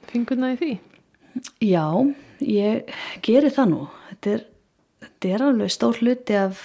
fingurna 0.09 0.53
í 0.55 0.59
því? 0.61 0.71
Já, 1.67 1.85
ég 2.47 2.95
geri 3.27 3.51
það 3.53 3.69
nú. 3.75 3.81
Þetta 4.13 4.33
er, 4.37 4.45
þetta 5.23 5.37
er 5.37 5.45
alveg 5.47 5.71
stór 5.71 5.99
hluti 6.03 6.35
af 6.39 6.63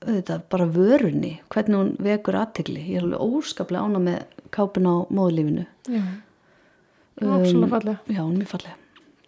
auðvitað, 0.00 0.42
bara 0.52 0.66
vörunni, 0.72 1.32
hvernig 1.52 1.76
hún 1.76 1.90
vekur 2.00 2.38
aðtegli. 2.40 2.82
Ég 2.88 3.00
er 3.00 3.06
alveg 3.06 3.40
óskaplega 3.40 3.84
ána 3.84 4.00
með 4.04 4.20
kápun 4.54 4.88
á 4.88 4.94
móðulífinu. 5.12 5.66
Já. 5.88 6.02
Um, 7.20 7.34
Absolutt 7.36 7.72
fallega. 7.74 7.98
Já, 8.08 8.20
hún 8.22 8.32
er 8.34 8.40
mjög 8.40 8.52
fallega. 8.54 8.76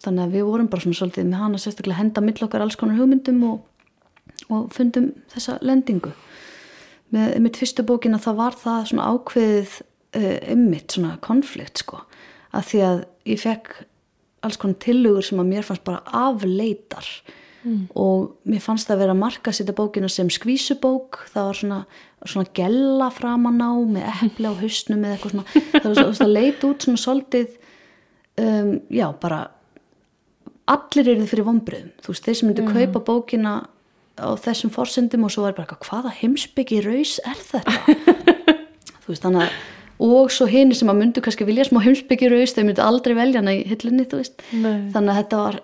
Þannig 0.03 0.23
að 0.23 0.35
við 0.35 0.47
vorum 0.49 0.69
bara 0.71 0.83
svona 0.83 0.99
svolítið 0.99 1.29
með 1.29 1.43
hana 1.43 1.61
sérstaklega 1.61 1.99
henda 1.99 2.23
mill 2.25 2.45
okkar 2.45 2.65
alls 2.65 2.77
konar 2.79 2.97
hugmyndum 2.97 3.43
og, 3.47 3.61
og 4.49 4.65
fundum 4.75 5.11
þessa 5.31 5.59
lendingu. 5.63 6.11
Með 7.13 7.37
mitt 7.45 7.59
fyrstu 7.61 7.85
bókina 7.87 8.19
það 8.21 8.39
var 8.41 8.57
það 8.57 8.89
svona 8.89 9.07
ákveðið 9.13 9.77
ummitt 10.53 10.93
svona 10.93 11.15
konflikt 11.25 11.81
sko. 11.81 12.01
Að 12.53 12.67
því 12.69 12.81
að 12.87 12.99
ég 13.29 13.41
fekk 13.41 13.71
alls 14.43 14.59
konar 14.59 14.81
tillögur 14.83 15.25
sem 15.25 15.39
að 15.41 15.53
mér 15.53 15.65
fannst 15.65 15.85
bara 15.87 16.03
afleitar 16.25 17.07
og 17.95 18.33
mér 18.49 18.63
fannst 18.63 18.89
það 18.89 18.95
að 18.95 19.03
vera 19.03 19.15
að 19.15 19.21
marka 19.23 19.53
sýta 19.55 19.75
bókina 19.77 20.09
sem 20.11 20.29
skvísubók. 20.33 21.23
Það 21.31 21.49
var 21.49 21.59
svona, 21.59 21.79
svona 22.25 22.53
gella 22.59 23.09
framan 23.13 23.61
á 23.63 23.71
með 23.95 24.23
epli 24.27 24.51
á 24.51 24.53
hausnum 24.59 25.03
eða 25.03 25.17
eitthvað 25.17 25.35
svona. 25.35 25.45
Það 25.81 25.89
var 25.89 25.99
svo, 26.01 26.15
það 26.19 26.33
leit 26.37 26.65
út 26.67 26.87
svona 26.87 27.03
svolítið 27.03 27.59
um, 28.37 28.73
já 28.89 29.07
bara 29.21 29.43
allir 30.69 31.09
eru 31.15 31.27
fyrir 31.27 31.47
vombriðum 31.47 31.91
þú 32.03 32.13
veist, 32.13 32.25
þeir 32.25 32.39
sem 32.39 32.49
myndu 32.49 32.65
kaupa 32.69 33.03
bókina 33.03 33.53
á 34.15 34.29
þessum 34.39 34.71
forsendum 34.73 35.25
og 35.27 35.33
svo 35.33 35.47
er 35.47 35.55
bara 35.57 35.77
hvaða 35.83 36.13
heimsbyggi 36.21 36.83
raus 36.85 37.17
er 37.25 37.39
þetta? 37.39 37.77
Þú 39.03 39.11
veist, 39.11 39.23
þannig 39.25 39.47
að 39.47 39.61
og 40.03 40.31
svo 40.33 40.47
hini 40.49 40.75
sem 40.75 40.89
að 40.91 40.99
myndu 40.99 41.21
kannski 41.23 41.45
vilja 41.47 41.65
smá 41.67 41.79
heimsbyggi 41.83 42.29
raus, 42.31 42.53
þeir 42.55 42.67
myndu 42.69 42.83
aldrei 42.83 43.13
velja 43.17 43.41
hana 43.41 43.53
í 43.55 43.61
hillunni, 43.69 44.05
þú 44.09 44.19
veist, 44.19 44.41
Nei. 44.51 44.89
þannig 44.93 45.13
að 45.13 45.19
þetta 45.21 45.41
var 45.41 45.59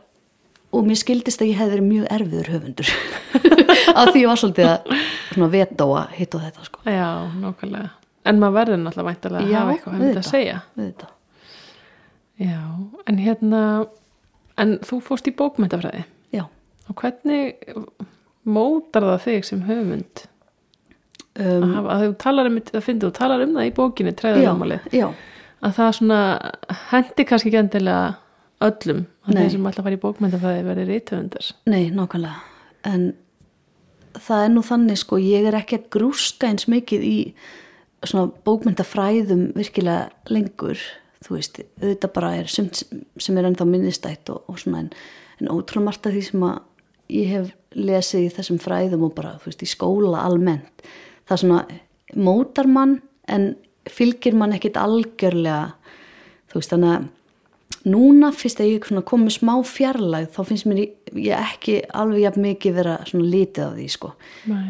og 0.74 0.86
mér 0.88 1.00
skildist 1.02 1.42
að 1.42 1.52
ég 1.52 1.60
hefði 1.60 1.76
verið 1.76 1.88
mjög 1.90 2.10
erfiður 2.16 2.52
höfundur. 2.54 2.92
Af 4.00 4.12
því 4.12 4.24
ég 4.24 4.30
var 4.30 4.42
svolítið 4.42 4.70
að 4.70 5.48
vetóa 5.56 6.04
hitt 6.16 6.36
og 6.38 6.44
þetta 6.46 6.68
sko. 6.68 6.84
Já, 6.86 7.08
nákvæmlega. 7.42 7.90
En 8.30 8.42
maður 8.42 8.58
verður 8.60 8.82
náttúrulega 8.84 9.10
væntalega 9.14 9.46
að 9.46 9.54
Já, 9.54 9.60
hafa 9.60 9.74
eitthvað 9.76 9.96
um 9.96 10.04
þetta 10.04 10.22
að 10.22 10.30
segja. 10.30 10.60
Já, 12.40 12.60
en 13.10 13.18
hérna, 13.20 13.62
en 14.62 14.78
þú 14.88 15.02
fórst 15.04 15.28
í 15.28 15.34
bókmyndafræði 15.36 16.06
Já, 16.36 16.46
og 16.88 17.02
hvernig 17.02 17.58
mótar 18.48 19.04
það 19.10 19.26
þig 19.26 19.48
sem 19.50 19.64
höfund? 19.68 20.22
um, 21.40 21.66
Að, 21.66 21.74
hafa, 21.74 21.96
að 21.96 22.06
þú 22.06 22.14
talar 22.24 22.50
um, 22.50 22.62
að 22.62 22.86
finnst 22.86 23.04
þú 23.06 23.12
talar 23.18 23.44
um 23.44 23.58
það 23.58 23.68
í 23.68 23.74
bókinni, 23.76 24.14
já, 24.14 24.20
treðarumálið, 24.22 24.88
já, 24.96 25.08
að 25.60 25.76
það 25.80 25.92
svona 26.00 26.20
hendi 26.90 27.26
kannski 27.28 27.52
ekki 27.52 27.62
endilega 27.64 28.08
öllum 28.66 29.06
þeir 29.28 29.50
sem 29.54 29.68
alltaf 29.70 29.86
fara 29.86 29.98
í 29.98 30.02
bókmyndafræði 30.04 30.64
verði 30.68 30.86
reytöfundar. 30.90 31.50
nei, 31.70 31.90
nákvæmlega. 31.96 32.40
En 32.90 33.12
það 34.18 34.46
er 34.46 34.54
nú 34.54 34.64
þannig 34.66 35.02
sko, 35.02 35.20
ég 35.22 35.48
er 35.48 35.58
ekki 35.60 35.80
að 35.80 35.90
grúska 35.96 36.50
eins 36.50 36.68
mikið 36.72 37.06
í 37.06 37.18
svona 38.08 38.32
bókmyndafræðum 38.48 39.50
virkilega 39.58 40.10
lengur. 40.32 40.82
Þú 41.26 41.36
veist, 41.36 41.60
auðvitað 41.82 42.14
bara 42.16 42.34
er 42.40 42.52
sumt 42.52 42.82
sem 43.20 43.38
er 43.38 43.48
ennþá 43.50 43.68
minnistætt 43.68 44.32
og, 44.32 44.46
og 44.48 44.60
svona 44.62 44.86
en, 44.86 44.92
en 45.42 45.52
ótrúlega 45.52 45.90
margt 45.90 46.08
af 46.08 46.16
því 46.16 46.26
sem 46.30 46.46
að 46.48 46.62
ég 47.12 47.32
hef 47.34 47.50
lesið 47.76 48.28
í 48.28 48.34
þessum 48.38 48.60
fræðum 48.62 49.04
og 49.10 49.16
bara, 49.18 49.36
þú 49.42 49.52
veist, 49.52 49.66
í 49.66 49.70
skóla 49.70 50.24
almennt. 50.24 50.86
Það 51.28 51.42
svona 51.44 51.60
mótar 52.16 52.70
mann 52.72 52.96
en 53.30 53.52
fylgir 53.90 54.38
mann 54.38 54.56
ekkit 54.56 54.80
algjörlega 54.80 55.74
þú 56.50 56.60
veist, 56.60 56.74
þannig 56.74 56.96
að 56.96 57.08
núna 57.86 58.32
fyrst 58.36 58.60
að 58.60 58.72
ég 58.74 58.88
kom 59.08 59.24
með 59.26 59.38
smá 59.40 59.54
fjarlægð 59.66 60.30
þá 60.36 60.40
finnst 60.50 60.68
mér 60.70 60.82
ég, 60.84 61.34
ekki 61.38 61.80
alveg 61.96 62.24
jafn 62.26 62.42
mikið 62.46 62.78
vera 62.80 62.98
svona 63.08 63.30
lítið 63.32 63.66
af 63.66 63.74
því 63.78 63.88
sko. 63.96 64.14
Nei. 64.52 64.70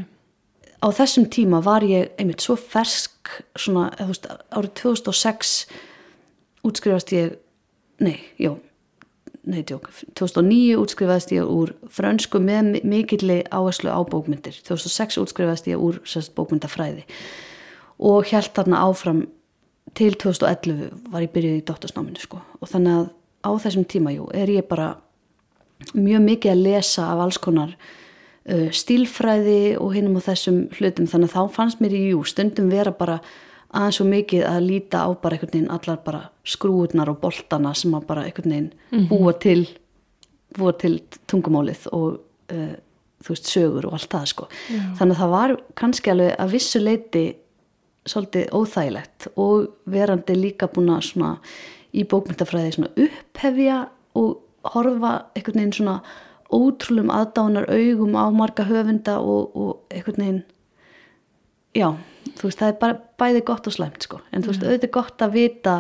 á 0.79 0.87
þessum 0.95 1.25
tíma 1.33 1.59
var 1.65 1.83
ég 1.83 2.11
einmitt 2.21 2.41
svo 2.45 2.55
fersk 2.55 3.33
svona, 3.59 3.89
veist, 4.07 4.27
árið 4.55 4.73
2006 4.83 5.67
útskrifast 6.63 7.11
ég 7.15 7.37
nei, 7.99 8.19
jú 8.39 8.57
nei, 9.49 9.63
tjók, 9.65 9.87
2009 10.19 10.75
útskrifaðist 10.77 11.31
ég 11.33 11.47
úr 11.49 11.71
frönsku 11.89 12.37
með 12.43 12.67
mi- 12.73 12.81
mikilli 12.83 13.39
áherslu 13.49 13.89
á 13.89 13.97
bókmyndir. 14.05 14.53
2006 14.67 15.17
útskrifaðist 15.17 15.67
ég 15.71 15.79
úr 15.81 15.97
sérst, 16.05 16.35
bókmyndafræði 16.37 17.05
og 17.97 18.27
held 18.29 18.51
þarna 18.53 18.83
áfram 18.85 19.23
til 19.97 20.15
2011 20.19 21.11
var 21.11 21.23
ég 21.23 21.31
byrjuð 21.33 21.59
í 21.59 21.65
doktorsnáminu 21.67 22.21
sko. 22.21 22.41
Og 22.59 22.71
þannig 22.71 22.97
að 22.97 23.07
á 23.45 23.51
þessum 23.63 23.87
tíma, 23.89 24.13
jú, 24.15 24.27
er 24.35 24.51
ég 24.51 24.67
bara 24.69 24.93
mjög 25.95 26.25
mikið 26.25 26.53
að 26.53 26.63
lesa 26.65 27.07
af 27.13 27.23
alls 27.23 27.39
konar 27.41 27.75
uh, 27.75 28.67
stílfræði 28.75 29.77
og 29.79 29.93
hinum 29.95 30.19
á 30.19 30.27
þessum 30.29 30.65
hlutum. 30.77 31.07
Þannig 31.09 31.31
að 31.31 31.37
þá 31.37 31.55
fannst 31.55 31.83
mér 31.83 31.95
í 31.95 32.03
jú 32.11 32.23
stundum 32.27 32.71
vera 32.73 32.93
bara 32.95 33.19
aðeins 33.69 33.99
svo 33.99 34.07
mikið 34.09 34.45
að 34.49 34.65
líta 34.65 35.03
á 35.05 35.09
bara 35.13 35.37
einhvern 35.37 35.53
veginn 35.53 35.73
allar 35.73 35.99
bara 36.05 36.23
skrúurnar 36.47 37.11
og 37.11 37.19
boltana 37.21 37.75
sem 37.77 37.93
að 37.93 38.07
bara 38.09 38.25
einhvern 38.25 38.55
veginn 38.55 39.09
búa 39.11 39.35
til 39.37 39.67
búa 40.57 40.73
til 40.73 40.95
tungumálið 41.29 41.85
og 41.93 42.17
uh, 42.49 42.73
þú 43.19 43.35
veist 43.35 43.51
sögur 43.51 43.89
og 43.89 43.97
allt 43.97 44.09
það 44.09 44.25
sko. 44.31 44.47
Þannig 44.97 45.15
að 45.15 45.21
það 45.21 45.33
var 45.35 45.55
kannski 45.77 46.11
alveg 46.13 46.35
að 46.39 46.53
vissu 46.55 46.81
leiti 46.81 47.23
svolítið 48.09 48.53
óþægilegt 48.55 49.29
og 49.39 49.69
verandi 49.89 50.35
líka 50.37 50.69
búin 50.71 50.91
að 50.93 51.05
svona 51.11 51.33
í 51.95 52.05
bókmyndafræði 52.09 52.75
svona 52.75 52.91
upphefja 53.05 53.79
og 54.19 54.73
horfa 54.73 55.13
einhvern 55.35 55.61
veginn 55.61 55.77
svona 55.79 55.97
ótrúlum 56.49 57.11
aðdánar 57.13 57.69
augum 57.69 58.17
á 58.17 58.25
marga 58.33 58.65
höfunda 58.65 59.19
og, 59.21 59.55
og 59.55 59.93
einhvern 59.93 60.23
veginn 60.23 60.45
já, 61.77 61.89
þú 62.37 62.49
veist, 62.49 62.59
það 62.59 62.71
er 62.71 62.79
bara 62.81 62.99
bæði 63.21 63.43
gott 63.47 63.67
og 63.69 63.75
slæmt 63.75 64.05
sko, 64.05 64.21
en 64.33 64.43
þú 64.43 64.53
veist, 64.53 64.63
auðvitað 64.65 64.87
er 64.89 64.95
gott 64.95 65.25
að 65.25 65.35
vita 65.35 65.75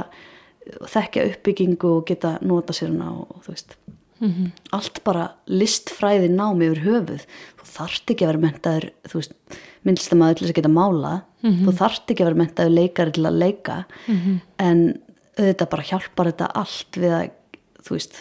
og 0.79 0.91
þekkja 0.93 1.25
uppbyggingu 1.31 1.93
og 1.95 2.03
geta 2.09 2.35
nota 2.45 2.75
sér 2.77 2.93
hana 2.93 3.13
og, 3.15 3.31
og 3.35 3.47
þú 3.47 3.55
veist. 3.55 3.79
Mhm. 4.19 4.51
allt 4.75 4.97
bara 5.05 5.29
listfræði 5.47 6.27
námi 6.27 6.67
yfir 6.67 6.81
höfuð. 6.83 7.21
Þú 7.55 7.67
þarft 7.71 8.11
ekki 8.11 8.25
að 8.25 8.31
vera 8.33 8.41
mentaður 8.43 8.87
þú 9.07 9.21
veist, 9.21 9.35
myndlistamæður 9.87 10.35
til 10.39 10.45
þess 10.47 10.53
að 10.53 10.59
geta 10.61 10.71
mála. 10.73 11.13
Þú 11.43 11.73
þarft 11.79 12.11
ekki 12.11 12.23
að 12.25 12.29
vera 12.31 12.39
mentaður 12.41 12.73
leikari 12.75 13.11
til 13.15 13.25
að 13.29 13.37
leika. 13.39 13.77
En 14.59 14.81
auðvitað 15.39 15.69
bara 15.71 15.87
hjálpar 15.87 16.29
þetta 16.31 16.49
allt 16.59 16.97
við 16.99 17.13
að 17.15 17.29
þú 17.87 17.95
veist, 17.95 18.17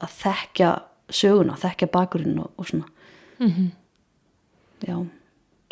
að 0.00 0.14
þekkja 0.22 0.70
söguna, 1.12 1.58
þekkja 1.60 1.90
bakurinn 1.92 2.38
og, 2.40 2.50
og 2.56 2.68
svona. 2.70 2.88
Já, 4.86 4.96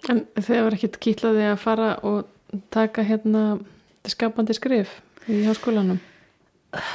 En 0.08 0.22
þeir 0.40 0.62
var 0.64 0.72
ekkit 0.76 0.96
kýtlaði 1.02 1.42
að 1.50 1.58
fara 1.60 1.88
og 2.08 2.28
taka 2.72 3.02
hérna 3.04 3.58
skapandi 4.08 4.54
skrif 4.56 4.94
í 5.28 5.42
háskólanum. 5.44 5.98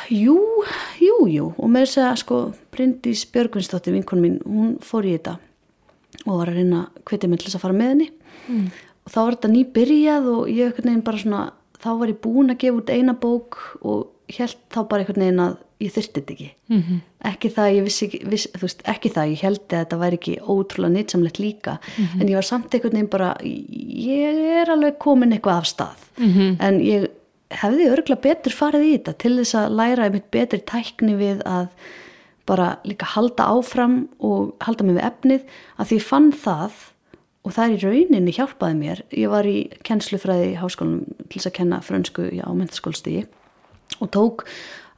jú, 0.09 0.37
jú, 1.01 1.17
jú. 1.29 1.51
Og 1.59 1.69
með 1.69 1.85
þess 1.85 1.97
að 2.01 2.15
sko 2.23 2.39
Bryndís 2.73 3.25
Björgvinsdóttir 3.29 3.93
vinkon 3.93 4.23
mín, 4.23 4.39
hún 4.45 4.77
fór 4.81 5.05
í 5.05 5.13
þetta 5.17 5.35
og 6.25 6.39
var 6.39 6.49
að 6.49 6.61
reyna 6.61 6.85
hvetja 7.05 7.29
mig 7.29 7.39
til 7.41 7.49
þess 7.51 7.59
að 7.59 7.65
fara 7.67 7.77
með 7.77 7.91
henni 7.93 8.07
Mm. 8.49 8.71
og 9.05 9.11
þá 9.11 9.19
var 9.25 9.35
þetta 9.35 9.53
nýbyrjað 9.55 10.27
og 10.37 10.49
ég 10.49 10.65
einhvern 10.65 10.89
veginn 10.89 11.03
bara 11.03 11.17
svona 11.17 11.43
þá 11.81 11.89
var 11.99 12.07
ég 12.13 12.19
búin 12.21 12.49
að 12.53 12.57
gefa 12.63 12.77
út 12.81 12.89
eina 12.89 13.13
bók 13.13 13.57
og 13.81 14.07
held 14.37 14.55
þá 14.73 14.79
bara 14.89 15.01
einhvern 15.03 15.21
veginn 15.25 15.39
að 15.45 15.57
ég 15.83 15.91
þyrfti 15.91 16.21
þetta 16.21 16.33
ekki 16.33 16.49
Mm 16.69 16.81
-hmm. 16.81 16.99
ekki 17.29 17.49
það 17.49 17.65
að 17.65 17.75
ég 17.75 17.83
vissi 17.83 18.07
viss, 18.31 18.47
þú 18.55 18.61
veist, 18.61 18.81
ekki 18.85 19.09
það 19.09 19.23
að 19.25 19.31
ég 19.33 19.41
held 19.41 19.59
að 19.69 19.79
þetta 19.81 19.97
væri 19.99 20.17
ekki 20.19 20.35
ótrúlega 20.41 20.93
nýtsamlegt 20.95 21.39
líka 21.39 21.77
en 22.19 22.27
ég 22.29 22.33
var 22.35 22.43
samt 22.43 22.73
einhvern 22.73 22.93
veginn 22.93 23.09
bara 23.09 23.35
ég 23.43 24.61
er 24.61 24.69
alveg 24.71 24.97
komin 24.99 25.31
eitthvað 25.33 25.57
af 25.57 25.65
stað 25.65 25.99
Mhm. 26.17 26.57
en 26.59 26.79
ég 26.79 27.07
hefði 27.51 27.89
örgulega 27.91 28.21
betur 28.21 28.51
farið 28.51 28.81
í 28.83 28.97
þetta 28.97 29.13
til 29.17 29.37
þess 29.37 29.53
að 29.55 29.75
læra 29.75 30.03
einmitt 30.05 30.31
betri 30.31 30.59
tækni 30.65 31.15
við 31.17 31.41
að 31.45 31.67
bara 32.45 32.77
líka 32.85 33.05
halda 33.05 33.43
áfram 33.43 34.07
og 34.19 34.53
halda 34.61 34.83
mig 34.83 34.95
við 34.95 35.11
efnið 35.11 35.41
að 35.79 35.85
því 35.87 35.95
ég 35.95 36.01
fann 36.01 36.31
það 36.31 36.71
og 37.45 37.53
það 37.53 37.65
er 37.65 37.75
í 37.75 37.83
rauninni 37.83 38.33
hjálpaði 38.35 38.77
mér. 38.79 39.03
Ég 39.13 39.31
var 39.31 39.47
í 39.47 39.57
kennslufræði 39.85 40.53
í 40.53 40.57
háskólanum 40.59 41.05
til 41.29 41.37
þess 41.37 41.51
að 41.51 41.57
kenna 41.59 41.81
frönsku 41.85 42.27
á 42.41 42.49
mentaskólstígi 42.57 43.25
og 44.01 44.11
tók 44.11 44.45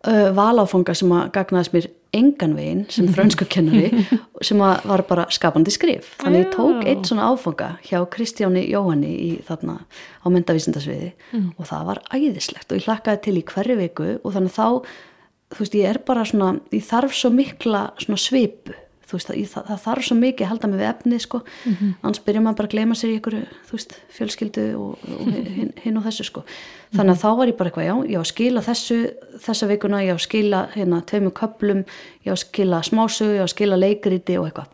uh, 0.07 0.29
valáfanga 0.35 0.95
sem 0.97 1.11
að 1.11 1.31
gagnaðist 1.35 1.75
mér 1.75 1.89
engan 2.15 2.55
veginn 2.57 2.85
sem 2.93 3.09
frönsku 3.15 3.45
kennari 3.51 3.91
sem 4.45 4.61
að 4.63 4.87
var 4.87 5.03
bara 5.09 5.27
skapandi 5.33 5.73
skrif. 5.75 6.13
Þannig 6.23 6.45
ég 6.45 6.55
tók 6.55 6.87
eitt 6.87 7.09
svona 7.09 7.27
áfanga 7.33 7.73
hjá 7.85 7.99
Kristjáni 8.13 8.63
Jóhanni 8.71 9.11
í 9.11 9.29
þarna 9.47 9.81
á 10.23 10.27
myndavísindasviði 10.31 11.11
og 11.57 11.67
það 11.67 11.91
var 11.91 12.01
æðislegt 12.15 12.71
og 12.71 12.79
ég 12.79 12.87
hlakkaði 12.87 13.23
til 13.27 13.37
í 13.41 13.45
hverju 13.51 13.79
viku 13.83 14.09
og 14.23 14.33
þannig 14.37 14.55
þá 14.55 14.67
þú 15.53 15.63
veist 15.63 15.77
ég 15.77 15.91
er 15.91 16.01
bara 16.07 16.25
svona 16.27 16.57
ég 16.73 16.83
þarf 16.87 17.15
svo 17.15 17.31
mikla 17.35 17.89
svona 18.01 18.19
svipu 18.19 18.75
þú 19.07 19.15
veist 19.17 19.29
það, 19.31 19.37
það, 19.53 19.65
það 19.69 19.81
þarf 19.85 20.05
svo 20.07 20.15
mikið 20.19 20.43
að 20.45 20.49
halda 20.51 20.67
mig 20.71 20.79
við 20.81 20.87
efnið 20.91 21.21
sko. 21.23 21.39
Annars 22.03 22.19
byrjar 22.27 22.43
maður 22.43 22.57
bara 22.59 22.67
að 22.67 22.73
gleyma 22.75 22.97
sér 22.99 23.11
í 23.13 23.17
ykkur 23.21 23.37
þú 23.69 23.77
veist 23.77 23.93
fjölskyldu 24.17 24.65
og, 24.75 25.05
og 25.17 25.29
hinn, 25.57 25.71
hinn 25.85 25.97
og 26.01 26.03
þessu 26.09 26.25
sko. 26.27 26.43
Þannig 26.95 27.13
að 27.15 27.21
þá 27.23 27.29
var 27.39 27.51
ég 27.51 27.57
bara 27.59 27.71
eitthvað 27.71 27.87
já 27.87 27.95
ég 28.11 28.19
á 28.19 28.23
að 28.23 28.29
skila 28.33 28.63
þessu 28.67 28.97
þessa 29.47 29.69
vikuna 29.71 30.03
ég 30.03 30.11
á 30.11 30.17
að 30.17 30.25
skila 30.27 30.61
hérna 30.75 31.01
tveimur 31.07 31.35
köplum 31.39 31.83
ég 32.27 32.31
á 32.31 32.35
að 32.35 32.41
skila 32.43 32.81
smásögu 32.83 33.37
ég 33.37 33.43
á 33.43 33.47
að 33.47 33.53
skila 33.55 33.79
leikriti 33.79 34.37
og 34.41 34.49
eitthvað. 34.51 34.71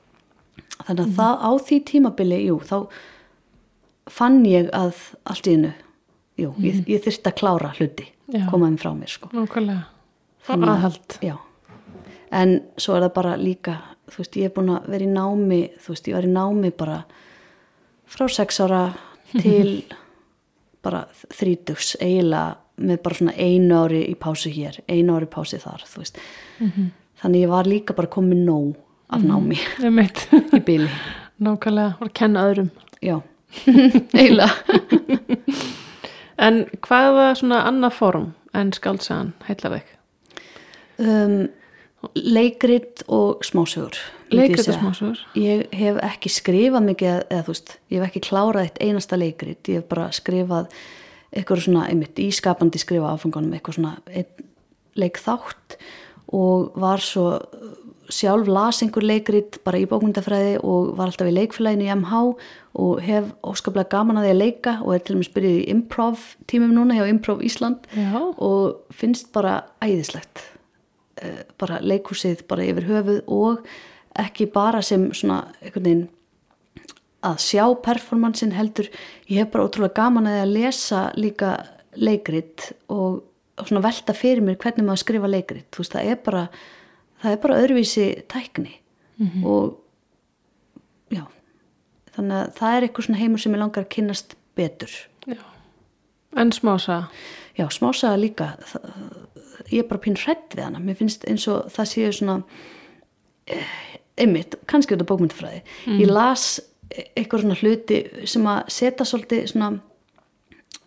Þannig 0.84 1.06
að 1.06 1.16
það 1.22 1.46
á 1.46 1.52
því 1.70 1.78
tímabili 1.94 2.42
jú 2.48 2.58
þá 2.66 2.78
fann 4.12 4.42
ég 4.50 4.70
að 4.76 4.98
allt 5.30 5.48
í 5.48 5.54
hennu 5.56 5.72
jú, 6.42 6.50
ég, 6.66 6.82
ég 6.90 7.04
þyrfti 7.06 7.30
að 7.30 7.38
klára 7.40 7.70
hluti 7.78 8.08
Já. 8.34 8.46
komaðum 8.50 8.78
frá 8.82 8.90
mér 8.98 9.12
sko. 9.14 9.30
Nákvæmlega. 9.36 9.84
Þannig 10.48 10.68
að- 10.68 10.74
Aðhald. 10.74 11.18
já, 11.24 11.36
en 12.32 12.54
svo 12.78 12.96
er 12.98 13.06
það 13.06 13.14
bara 13.16 13.36
líka 13.38 13.76
þú 14.14 14.22
veist, 14.22 14.36
ég 14.38 14.46
er 14.50 14.54
búin 14.56 14.70
að 14.76 14.88
vera 14.94 15.08
í 15.08 15.12
námi 15.12 15.62
þú 15.82 15.94
veist, 15.96 16.08
ég 16.12 16.18
var 16.18 16.28
í 16.28 16.34
námi 16.34 16.72
bara 16.78 17.00
frá 18.14 18.28
sex 18.30 18.60
ára 18.64 18.84
til 19.42 19.84
bara 20.84 21.06
þrítugs 21.34 21.96
eiginlega 22.04 22.58
með 22.84 23.02
bara 23.06 23.16
svona 23.20 23.34
einu 23.38 23.76
ári 23.84 24.00
í 24.10 24.16
pásu 24.20 24.50
hér, 24.54 24.80
einu 24.90 25.14
ári 25.18 25.28
pási 25.30 25.60
þar 25.62 25.84
þú 25.88 26.02
veist, 26.02 26.18
þannig 27.22 27.44
ég 27.46 27.52
var 27.52 27.70
líka 27.70 27.94
bara 27.98 28.10
komið 28.12 28.42
nóg 28.48 28.74
af 29.14 29.22
námi 29.26 29.60
Ég 29.86 29.94
meit. 29.94 30.24
í 30.54 30.60
bíli, 30.66 30.90
Nákvæmlega. 31.44 31.96
Var 32.00 32.10
að 32.10 32.14
kenna 32.18 32.44
öðrum. 32.50 32.70
já 33.04 33.20
eiginlega 34.18 34.50
En 36.44 36.64
hvaða 36.82 37.26
svona 37.38 37.60
annað 37.70 37.94
form 37.98 38.24
en 38.58 38.72
skaldsagan 38.74 39.34
heillar 39.48 39.76
þig? 39.78 39.92
um, 41.04 41.36
leikrit 42.16 43.04
og 43.08 43.44
smásögur 43.46 43.98
Leikrit 44.34 44.68
og 44.68 44.76
smásögur. 44.76 45.20
ég 45.36 45.68
hef 45.72 46.00
ekki 46.04 46.32
skrifað 46.32 46.88
mikið 46.90 47.14
eða 47.30 47.44
þú 47.46 47.54
veist, 47.54 47.78
ég 47.90 48.00
hef 48.00 48.10
ekki 48.10 48.24
klárað 48.28 48.66
eitt 48.68 48.82
einasta 48.82 49.20
leikrit, 49.20 49.70
ég 49.70 49.82
hef 49.82 49.88
bara 49.92 50.10
skrifað 50.12 50.68
eitthvað 51.34 51.64
svona, 51.66 51.88
einmitt, 51.90 52.20
í 52.20 52.30
skapandi 52.34 52.82
skrifa 52.82 53.14
áfangunum, 53.16 53.54
eitthvað 53.56 53.80
svona 53.80 53.96
einn 54.14 54.50
leik 55.00 55.18
þátt 55.18 55.78
og 56.34 56.76
var 56.78 57.02
svo 57.02 57.26
uh, 57.40 57.72
sjálf 58.14 58.50
las 58.52 58.84
einhver 58.84 59.06
leikrit 59.06 59.58
bara 59.66 59.80
í 59.82 59.88
bókmyndafræði 59.90 60.60
og 60.62 60.94
var 60.98 61.10
alltaf 61.10 61.30
í 61.30 61.34
leikfélaginu 61.34 61.88
í 61.88 61.94
MH 61.96 62.24
og 62.84 63.02
hef 63.06 63.32
óskaplega 63.42 63.90
gaman 63.90 64.20
að 64.20 64.28
því 64.28 64.34
að 64.34 64.42
leika 64.44 64.76
og 64.84 64.94
er 64.94 65.06
til 65.06 65.16
og 65.16 65.22
með 65.22 65.30
spyrðið 65.32 65.60
í 65.62 65.68
improv 65.74 66.26
tímum 66.52 66.76
núna 66.76 66.98
hjá 67.00 67.08
Improv 67.10 67.42
Ísland 67.46 67.88
Já. 67.96 68.20
og 68.38 68.94
finnst 68.94 69.32
bara 69.34 69.62
æðislegt 69.82 70.44
Eh, 70.44 70.53
bara 71.60 71.80
leikhúsið 71.84 72.46
bara 72.50 72.66
yfir 72.68 72.90
höfuð 72.90 73.22
og 73.32 73.68
ekki 74.20 74.48
bara 74.54 74.82
sem 74.86 75.10
svona 75.16 75.44
einhvern 75.62 75.88
veginn 75.88 76.08
að 77.24 77.40
sjá 77.40 77.64
performansin 77.86 78.52
heldur 78.56 78.90
ég 79.32 79.44
hef 79.44 79.52
bara 79.54 79.68
ótrúlega 79.68 80.02
gaman 80.02 80.28
að 80.28 80.56
lesa 80.58 81.06
líka 81.16 81.56
leikrit 81.96 82.72
og, 82.92 83.22
og 83.58 83.70
svona 83.70 83.84
velta 83.86 84.16
fyrir 84.18 84.44
mér 84.44 84.60
hvernig 84.62 84.88
maður 84.88 85.04
skrifa 85.04 85.30
leikrit. 85.30 85.68
Þú 85.72 85.84
veist 85.84 85.96
það 85.96 86.10
er 86.12 86.20
bara 86.26 86.44
það 87.24 87.36
er 87.36 87.42
bara 87.46 87.60
öðruvísi 87.62 88.08
tækni. 88.32 88.76
Og 89.46 89.80
já 91.14 91.24
þannig 92.16 92.38
að 92.40 92.54
það 92.60 92.76
er 92.76 92.88
eitthvað 92.88 93.08
svona 93.08 93.22
heimur 93.22 93.44
sem 93.44 93.56
ég 93.56 93.64
langar 93.64 93.86
að 93.86 93.94
kynnast 93.96 94.36
betur. 94.58 94.96
Já. 95.30 95.42
En 96.36 96.52
smása. 96.52 97.08
Já, 97.58 97.68
smásaga 97.70 98.18
líka. 98.18 98.50
Það, 98.66 98.90
ég 99.72 99.84
er 99.84 99.90
bara 99.90 100.04
pín 100.04 100.18
hrætt 100.20 100.56
við 100.58 100.68
hana. 100.68 100.82
Mér 100.84 101.00
finnst 101.00 101.26
eins 101.30 101.48
og 101.52 101.72
það 101.74 101.90
séu 101.92 102.12
svona 102.16 102.38
eh, 103.48 103.74
einmitt, 104.20 104.60
kannski 104.70 104.96
þetta 104.96 105.10
bókmyndafræði 105.10 105.64
ég 106.02 106.12
las 106.12 106.60
eitthvað 106.94 107.44
svona 107.44 107.58
hluti 107.62 108.00
sem 108.30 108.46
að 108.50 108.62
setja 108.76 109.08
svolítið 109.08 109.48
svona 109.54 109.70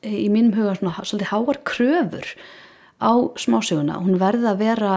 eh, 0.02 0.20
í 0.24 0.28
mínum 0.32 0.54
huga 0.56 0.76
svona 0.78 1.02
svolítið 1.02 1.32
háar 1.32 1.60
kröfur 1.66 2.30
á 3.02 3.12
smásöguna. 3.36 4.00
Hún 4.00 4.20
verði 4.20 4.50
að 4.50 4.62
vera 4.62 4.94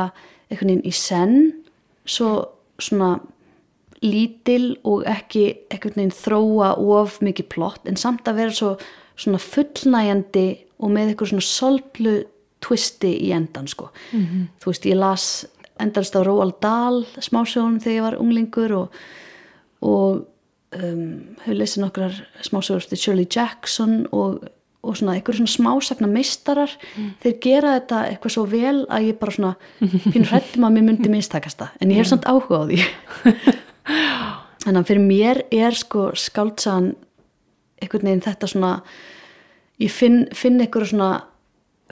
einhvern 0.50 0.72
veginn 0.72 0.88
í 0.88 0.94
senn 0.96 1.38
svo 2.10 2.32
svona 2.80 3.18
lítil 4.00 4.78
og 4.88 5.04
ekki 5.10 5.46
einhvern 5.70 5.98
veginn 5.98 6.16
þróa 6.16 6.74
of 6.80 7.20
mikið 7.26 7.50
plott 7.52 7.90
en 7.90 8.00
samt 8.00 8.30
að 8.30 8.44
vera 8.44 8.56
svo 8.56 8.74
svona 9.20 9.42
fullnæjandi 9.44 10.48
og 10.80 10.94
með 10.94 11.12
eitthvað 11.12 11.34
svona 11.34 11.48
solglu 11.48 12.16
twisti 12.62 13.14
í 13.28 13.32
endan 13.36 13.68
sko. 13.68 13.92
-hmm. 14.12 14.48
þú 14.60 14.66
veist 14.66 14.86
ég 14.86 14.96
las 15.00 15.48
endalst 15.80 16.16
á 16.16 16.22
Róald 16.24 16.60
Dahl 16.62 17.06
smásögunum 17.20 17.80
þegar 17.80 17.96
ég 17.96 18.04
var 18.04 18.20
unglingur 18.20 18.74
og, 18.74 18.88
og 19.82 20.26
um, 20.76 21.36
hefur 21.46 21.60
lesið 21.60 21.84
nokkrar 21.84 22.22
smásögur 22.46 22.88
til 22.90 22.98
Shirley 22.98 23.28
Jackson 23.36 24.08
og, 24.12 24.44
og 24.84 24.98
svona 24.98 25.16
einhverjum 25.18 25.48
svona 25.48 25.80
smásagna 25.80 26.08
meistarar 26.12 26.76
þeir 27.24 27.40
gera 27.42 27.80
þetta 27.80 28.04
eitthvað 28.10 28.36
svo 28.36 28.46
vel 28.52 28.86
að 28.90 29.10
ég 29.10 29.20
bara 29.20 29.32
svona 29.32 29.54
finn 30.14 30.28
hrættum 30.28 30.68
að 30.68 30.76
mér 30.78 30.88
myndi 30.90 31.10
mistakast 31.10 31.60
það 31.60 31.70
en 31.80 31.92
ég 31.92 32.02
hef 32.02 32.12
samt 32.12 32.28
áhuga 32.28 32.64
á 32.64 32.64
því 32.70 32.80
þannig 34.66 34.82
að 34.82 34.90
fyrir 34.92 35.06
mér 35.06 35.44
er 35.52 35.74
sko 35.78 36.10
skáldsagan 36.16 36.94
einhvern 37.80 38.10
veginn 38.10 38.26
þetta 38.28 38.52
svona 38.52 38.74
ég 39.80 39.92
finn, 39.92 40.26
finn 40.36 40.60
eitthvað 40.60 40.92
svona 40.92 41.12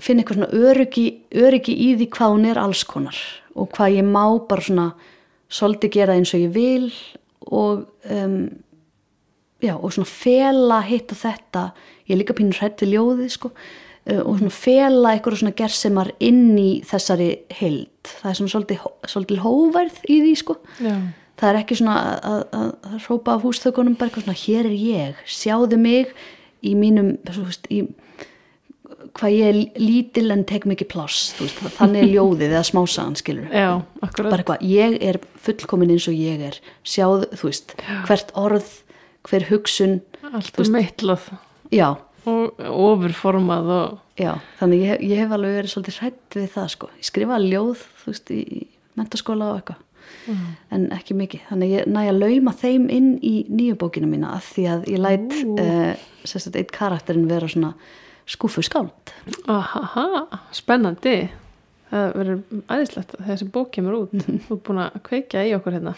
finn 0.01 0.21
eitthvað 0.21 0.41
svona 0.41 0.69
öryggi, 0.69 1.05
öryggi 1.35 1.73
í 1.73 1.89
því 1.97 2.07
hvað 2.13 2.33
hún 2.35 2.47
er 2.51 2.59
alls 2.61 2.83
konar 2.87 3.17
og 3.57 3.71
hvað 3.73 3.97
ég 3.97 4.05
má 4.05 4.23
bara 4.47 4.63
svona 4.63 4.87
svolítið 5.49 5.93
gera 5.95 6.17
eins 6.17 6.33
og 6.35 6.43
ég 6.43 6.53
vil 6.53 6.87
og 7.47 7.87
um, 8.11 8.39
já, 9.63 9.73
og 9.75 9.93
svona 9.93 10.09
fela 10.09 10.79
hitt 10.85 11.11
og 11.13 11.21
þetta. 11.21 11.67
Ég 12.07 12.15
er 12.15 12.21
líka 12.21 12.35
pínur 12.37 12.59
hrætt 12.59 12.83
við 12.83 12.95
ljóðið 12.95 13.29
sko. 13.33 13.51
Uh, 14.07 14.21
og 14.23 14.39
svona 14.39 14.55
fela 14.55 15.13
eitthvað 15.13 15.41
svona 15.41 15.57
gersemar 15.57 16.11
inn 16.23 16.57
í 16.59 16.69
þessari 16.87 17.29
heild. 17.59 18.11
Það 18.21 18.31
er 18.31 18.39
svona 18.39 18.53
svolítið, 18.55 18.89
svolítið 19.13 19.45
hóverð 19.45 20.01
í 20.07 20.19
því 20.25 20.33
sko. 20.43 20.57
Já. 20.83 20.97
það 21.37 21.49
er 21.51 21.59
ekki 21.61 21.77
svona 21.77 21.95
að, 22.01 22.43
að, 22.57 22.69
að, 22.89 22.99
hrópa 23.05 23.35
af 23.35 23.43
húsþökunum 23.45 23.97
bara 23.97 24.09
eitthvað 24.09 24.23
svona 24.25 24.41
hér 24.41 24.69
er 24.69 24.77
ég, 24.81 25.19
sjáðu 25.29 25.77
mig 25.77 26.13
í 26.65 26.71
mínum 26.73 27.11
veist, 27.27 27.67
í 27.69 27.83
hvað 29.17 29.35
ég 29.35 29.47
er 29.51 29.59
lítil 29.81 30.31
en 30.33 30.43
tek 30.47 30.67
mikið 30.69 30.89
pláss 30.91 31.31
veist, 31.39 31.61
þannig 31.77 32.03
er 32.03 32.11
ljóðið 32.15 32.51
eða 32.51 32.65
smásagan 32.67 33.17
skilur 33.19 33.47
Já, 33.51 33.69
bara 34.01 34.39
eitthvað, 34.39 34.65
ég 34.67 34.97
er 35.09 35.21
fullkomin 35.43 35.93
eins 35.95 36.07
og 36.09 36.17
ég 36.17 36.43
er. 36.49 36.59
Sjáðu, 36.87 37.29
þú 37.37 37.49
veist, 37.49 37.73
hvert 38.09 38.33
orð 38.37 38.73
hver 39.27 39.47
hugsun 39.51 39.99
Alltaf 40.27 40.71
meitlað 40.73 41.31
já, 41.73 41.89
og 42.27 42.61
ofurformað 42.67 43.73
og 43.77 43.97
já, 44.19 44.33
þannig 44.59 44.85
ég, 44.85 45.03
ég 45.11 45.21
hef 45.23 45.35
alveg 45.35 45.59
verið 45.61 45.73
svolítið 45.73 45.99
hrætt 46.01 46.39
við 46.39 46.49
það 46.55 46.71
sko, 46.75 46.89
ég 46.97 47.09
skrifa 47.09 47.41
ljóð 47.43 47.83
þú 48.01 48.13
veist, 48.13 48.33
í, 48.33 48.63
mentaskóla 48.97 49.51
og 49.51 49.61
eitthvað. 49.61 49.83
En 50.71 50.89
ekki 50.95 51.15
mikið, 51.15 51.43
þannig 51.49 51.71
ég 51.71 51.87
næ 51.91 52.01
að 52.09 52.19
lauma 52.21 52.53
þeim 52.55 52.87
inn 52.91 53.07
í 53.23 53.33
nýju 53.47 53.77
bókina 53.79 54.07
mína 54.09 54.33
af 54.35 54.49
því 54.55 54.65
að 54.71 54.85
ég 54.91 55.01
læt 55.03 55.35
uh, 55.47 56.51
eitt 56.59 56.73
karakterin 56.75 57.27
vera 57.29 57.47
svona 57.51 57.73
skúfu 58.27 58.63
skáld 58.65 59.13
Ahaha, 59.47 60.39
spennandi. 60.55 61.29
Það 61.87 62.07
verður 62.19 62.39
æðislegt 62.75 63.13
að 63.15 63.27
þessi 63.31 63.45
bók 63.55 63.69
kemur 63.75 63.95
út. 64.01 64.15
Þú 64.47 64.57
er 64.57 64.63
búin 64.67 64.81
að 64.83 64.97
kveikja 65.07 65.45
í 65.47 65.53
okkur 65.55 65.77
hérna. 65.77 65.93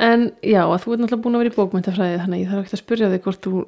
En 0.00 0.28
já, 0.46 0.62
þú 0.80 0.94
ert 0.94 1.02
náttúrulega 1.02 1.22
búin 1.24 1.36
að 1.36 1.42
vera 1.42 1.50
í 1.52 1.56
bókmyndafræði 1.58 2.20
þannig 2.22 2.42
ég 2.44 2.52
þarf 2.52 2.62
ekki 2.64 2.76
að 2.76 2.82
spyrja 2.84 3.08
þig 3.12 3.24
hvort 3.26 3.46
þú 3.48 3.64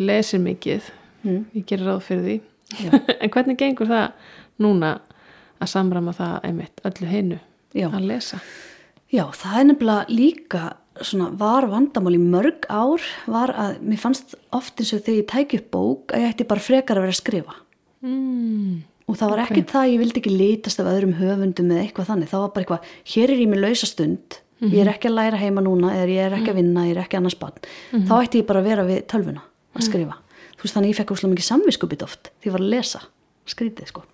lesir 0.00 0.40
mikið. 0.40 0.86
mm. 1.26 1.40
Ég 1.58 1.66
gerir 1.68 1.90
ráð 1.90 2.04
fyrir 2.06 2.24
því. 2.28 2.36
En 3.22 3.32
hvernig 3.34 3.58
gengur 3.60 3.90
það 3.90 4.30
núna 4.62 4.92
að 5.60 5.70
samrama 5.74 6.14
það 6.16 6.38
einmitt 6.48 6.80
öllu 6.88 7.10
heinu 7.10 7.40
Já. 7.74 7.88
að 7.90 8.06
lesa? 8.08 8.38
Já, 9.12 9.26
það 9.36 9.58
er 9.60 9.68
nefnilega 9.68 10.16
líka 10.16 10.62
svona 11.02 11.30
var 11.38 11.66
vandamál 11.72 12.14
í 12.14 12.20
mörg 12.22 12.66
ár 12.70 13.02
var 13.26 13.50
að 13.50 13.80
mér 13.82 13.98
fannst 13.98 14.34
oft 14.54 14.78
eins 14.78 14.92
og 14.94 15.02
þegar 15.02 15.20
ég 15.20 15.28
tæki 15.32 15.58
upp 15.62 15.70
bók 15.74 16.14
að 16.14 16.22
ég 16.22 16.34
ætti 16.34 16.46
bara 16.46 16.60
frekar 16.62 16.96
að 17.00 17.06
vera 17.08 17.14
að 17.16 17.22
skrifa. 17.22 17.54
Mm. 18.04 18.82
og 19.08 19.16
það 19.16 19.30
var 19.30 19.40
Ok. 19.40 19.50
ekkert 19.50 19.70
það 19.72 19.82
að 19.84 19.92
ég 19.92 19.98
vildi 20.00 20.20
ekki 20.20 20.32
litast 20.36 20.80
af 20.80 20.86
öðrum 20.88 21.14
höfundum 21.18 21.70
eða 21.72 21.82
eitthvað 21.84 22.06
þannig, 22.10 22.28
það 22.28 22.40
var 22.44 22.50
bara 22.54 22.64
eitthvað 22.64 22.88
hér 23.14 23.30
er 23.34 23.40
ég 23.42 23.48
með 23.48 23.60
lausa 23.64 23.86
stund, 23.88 24.38
ég 24.64 24.80
er 24.80 24.90
ekki 24.92 25.08
að 25.08 25.16
læra 25.18 25.40
heima 25.40 25.60
núna 25.64 25.90
eða 25.92 26.08
ég 26.12 26.20
er 26.24 26.36
ekki 26.38 26.52
að 26.52 26.58
vinna, 26.60 26.84
ég 26.88 26.96
er 26.96 27.02
ekki 27.02 27.16
annars 27.18 27.36
bann 27.40 27.56
þá 27.92 28.14
ætti 28.22 28.40
ég 28.40 28.46
bara 28.48 28.60
að 28.60 28.68
vera 28.70 28.84
við 28.88 29.00
tölvuna 29.08 29.42
að 29.74 29.86
skrifa, 29.88 30.16
þú 30.56 30.62
veist 30.64 30.76
þannig 30.76 30.92
ég 30.92 30.98
fekk 31.00 31.12
úslega 31.16 31.32
mikið 31.34 31.48
samviskupið 31.48 32.04
oft 32.06 32.30
því 32.40 32.48
ég 32.48 32.54
var 32.56 32.64
að 32.64 32.72
lesa 32.76 33.00
skrítið 33.48 33.88
sko 33.92 34.04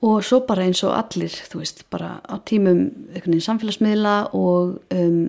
og 0.00 0.24
svo 0.24 0.40
bara 0.48 0.64
eins 0.64 0.80
og 0.86 0.94
allir, 0.96 1.32
þú 1.50 1.60
veist, 1.60 1.84
bara 1.92 2.18
á 2.24 2.40
tímum 2.48 2.88
samfélagsmiðla 3.44 4.14
og 4.36 4.78
um, 4.96 5.20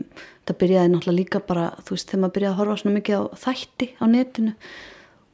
það 0.48 0.60
byrjaði 0.64 0.94
náttúrulega 0.94 1.18
líka 1.18 1.44
bara, 1.44 1.68
þú 1.84 1.98
veist, 1.98 2.08
þegar 2.10 2.24
maður 2.24 2.36
byrjaði 2.38 2.54
að 2.54 2.60
horfa 2.62 2.80
svona 2.82 2.98
mikið 2.98 3.16
á 3.20 3.24
þætti 3.44 3.90
á 4.00 4.06
netinu 4.12 4.54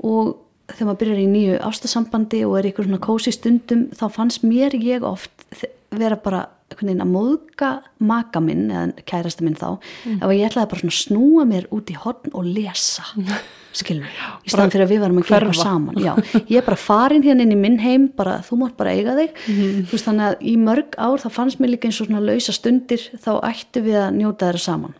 og 0.08 0.34
þegar 0.73 0.89
maður 0.89 1.02
byrjar 1.04 1.21
í 1.21 1.30
nýju 1.32 1.60
ástasambandi 1.69 2.43
og 2.47 2.58
er 2.58 2.69
einhver 2.69 2.89
svona 2.89 3.04
kósi 3.08 3.34
stundum, 3.36 3.88
þá 3.93 4.06
fannst 4.17 4.47
mér 4.47 4.76
ég 4.82 5.06
oft 5.08 5.45
vera 5.93 6.17
bara 6.19 6.47
að 6.78 7.06
móðga 7.08 7.69
maka 8.04 8.41
minn 8.43 8.67
eða 8.69 9.06
kærasta 9.08 9.45
minn 9.45 9.56
þá, 9.56 9.78
ef 10.17 10.26
að 10.26 10.36
ég 10.36 10.50
ætlaði 10.50 10.71
bara 10.73 10.82
svona 10.84 10.97
snúa 10.97 11.45
mér 11.47 11.69
út 11.71 11.93
í 11.93 11.95
horn 11.95 12.34
og 12.34 12.50
lesa 12.50 13.06
skilur, 13.77 14.11
í 14.43 14.51
staðan 14.51 14.73
fyrir 14.73 14.85
að 14.85 14.93
við 14.93 15.01
varum 15.03 15.19
að 15.21 15.27
gera 15.29 15.49
hverfa. 15.49 15.63
saman 15.63 15.99
já, 16.01 16.11
ég 16.51 16.59
er 16.59 16.67
bara 16.67 16.79
farin 16.81 17.25
hérna 17.25 17.45
inn 17.45 17.55
í 17.55 17.59
minn 17.59 17.79
heim 17.83 18.07
bara 18.17 18.39
þú 18.47 18.61
mátt 18.63 18.77
bara 18.79 18.95
eiga 18.97 19.17
þig 19.17 19.41
þú 19.47 19.91
veist 19.93 20.09
þannig 20.09 20.29
að 20.29 20.45
í 20.51 20.55
mörg 20.61 20.97
ár 20.97 21.23
þá 21.23 21.27
fannst 21.39 21.61
mér 21.61 21.73
líka 21.75 21.89
eins 21.89 22.01
og 22.01 22.09
svona 22.09 22.23
lausa 22.25 22.55
stundir 22.55 23.09
þá 23.15 23.31
ættu 23.49 23.83
við 23.85 23.99
að 24.03 24.17
njóta 24.19 24.49
þeirra 24.49 24.63
saman 24.67 24.97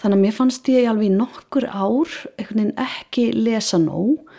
þannig 0.00 0.16
að 0.16 0.24
mér 0.24 0.36
fannst 0.36 0.72
ég 0.72 0.90
alveg 0.90 1.10
í 1.10 1.16
nokkur 1.16 1.68
ár 1.68 2.16
ekki 2.40 3.30
lesa 3.36 3.80
nóg 3.80 4.30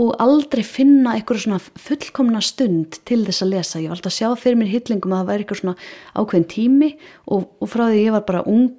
og 0.00 0.16
aldrei 0.22 0.62
finna 0.64 1.14
eitthvað 1.16 1.42
svona 1.44 1.60
fullkomna 1.60 2.40
stund 2.44 3.00
til 3.08 3.20
þess 3.26 3.44
að 3.44 3.52
lesa. 3.52 3.80
Ég 3.82 3.90
var 3.90 3.98
alltaf 3.98 4.14
að 4.14 4.16
sjá 4.16 4.28
fyrir 4.40 4.60
mér 4.60 4.72
hillingum 4.72 5.12
að 5.12 5.20
það 5.20 5.30
væri 5.30 5.44
eitthvað 5.44 5.60
svona 5.60 5.74
ákveðin 6.16 6.48
tími 6.54 6.90
og, 7.26 7.46
og 7.60 7.70
frá 7.70 7.84
því 7.90 8.04
ég 8.06 8.16
var 8.16 8.24
bara 8.30 8.44
ung 8.48 8.70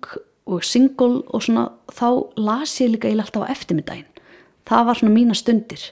og 0.50 0.64
single 0.66 1.22
og 1.30 1.44
svona 1.46 1.68
þá 1.94 2.08
las 2.42 2.74
ég 2.82 2.92
líka 2.96 3.08
eiginlega 3.10 3.28
alltaf 3.30 3.46
á 3.48 3.54
eftirmiddaginn. 3.54 4.08
Það 4.68 4.86
var 4.88 5.00
svona 5.00 5.14
mína 5.16 5.36
stundir. 5.38 5.84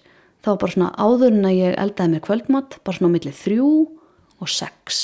Var 0.45 0.57
bara 0.61 0.71
svona 0.73 0.91
áður 0.97 1.33
en 1.35 1.47
að 1.49 1.57
ég 1.59 1.73
eldaði 1.83 2.13
mér 2.15 2.23
kvöldmatt, 2.25 2.77
bara 2.83 2.97
svona 2.97 3.11
á 3.11 3.15
milli 3.15 3.33
þrjú 3.35 3.71
og 4.39 4.49
sex. 4.51 5.01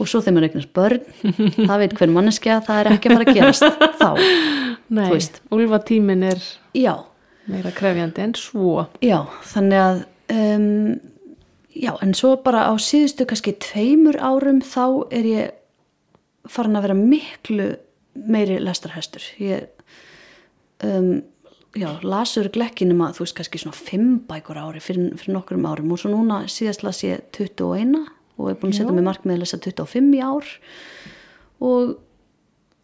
Og 0.00 0.08
svo 0.10 0.20
þegar 0.22 0.34
maður 0.36 0.48
eignast 0.50 0.72
börn, 0.76 1.02
það 1.68 1.78
veit 1.82 1.94
hver 1.98 2.12
manneskja, 2.12 2.58
það 2.66 2.80
er 2.82 2.90
ekki 2.96 3.08
að 3.10 3.16
fara 3.16 3.26
að 3.30 3.38
gerast 3.38 3.66
þá. 4.00 4.08
Nei, 4.96 5.06
Þú 5.08 5.14
veist. 5.14 5.38
úlfa 5.56 5.78
tímin 5.88 6.24
er 6.28 6.40
Já, 6.76 6.94
meira 7.48 7.70
krefjandi 7.72 8.24
en 8.26 8.34
svo. 8.36 8.82
Já, 9.00 9.22
þannig 9.54 9.80
að 9.80 10.02
um, 10.36 10.66
já, 11.72 11.92
en 12.04 12.12
svo 12.18 12.34
bara 12.44 12.66
á 12.68 12.72
síðustu 12.76 13.24
kannski 13.30 13.54
tveimur 13.62 14.18
árum 14.20 14.60
þá 14.60 14.84
er 15.14 15.28
ég 15.30 15.54
farin 16.50 16.76
að 16.76 16.88
vera 16.90 16.98
miklu 16.98 17.70
meiri 18.14 18.58
lestarhestur 18.60 19.24
ég 19.40 19.68
um, 20.84 21.22
já, 21.78 21.88
lasur 22.04 22.50
glekkinum 22.52 23.02
að 23.04 23.18
þú 23.18 23.26
veist 23.26 23.36
kannski 23.38 23.60
svona 23.62 23.76
fimm 23.78 24.16
bækur 24.28 24.60
á 24.60 24.64
ári 24.68 24.82
fyrir, 24.84 25.12
fyrir 25.20 25.36
nokkurum 25.36 25.68
árum. 25.68 25.92
Og 25.94 26.02
svo 26.02 26.12
núna 26.12 26.42
síðast 26.50 26.84
las 26.84 27.02
ég 27.06 27.22
21 27.36 27.96
og 28.38 28.48
er 28.50 28.58
búin 28.60 28.72
að 28.72 28.80
setja 28.80 28.94
mig 28.94 29.06
markmið 29.06 29.36
að 29.36 29.44
lesa 29.44 29.60
25 29.62 30.16
í 30.16 30.22
ár. 30.24 30.50
Og 31.62 31.94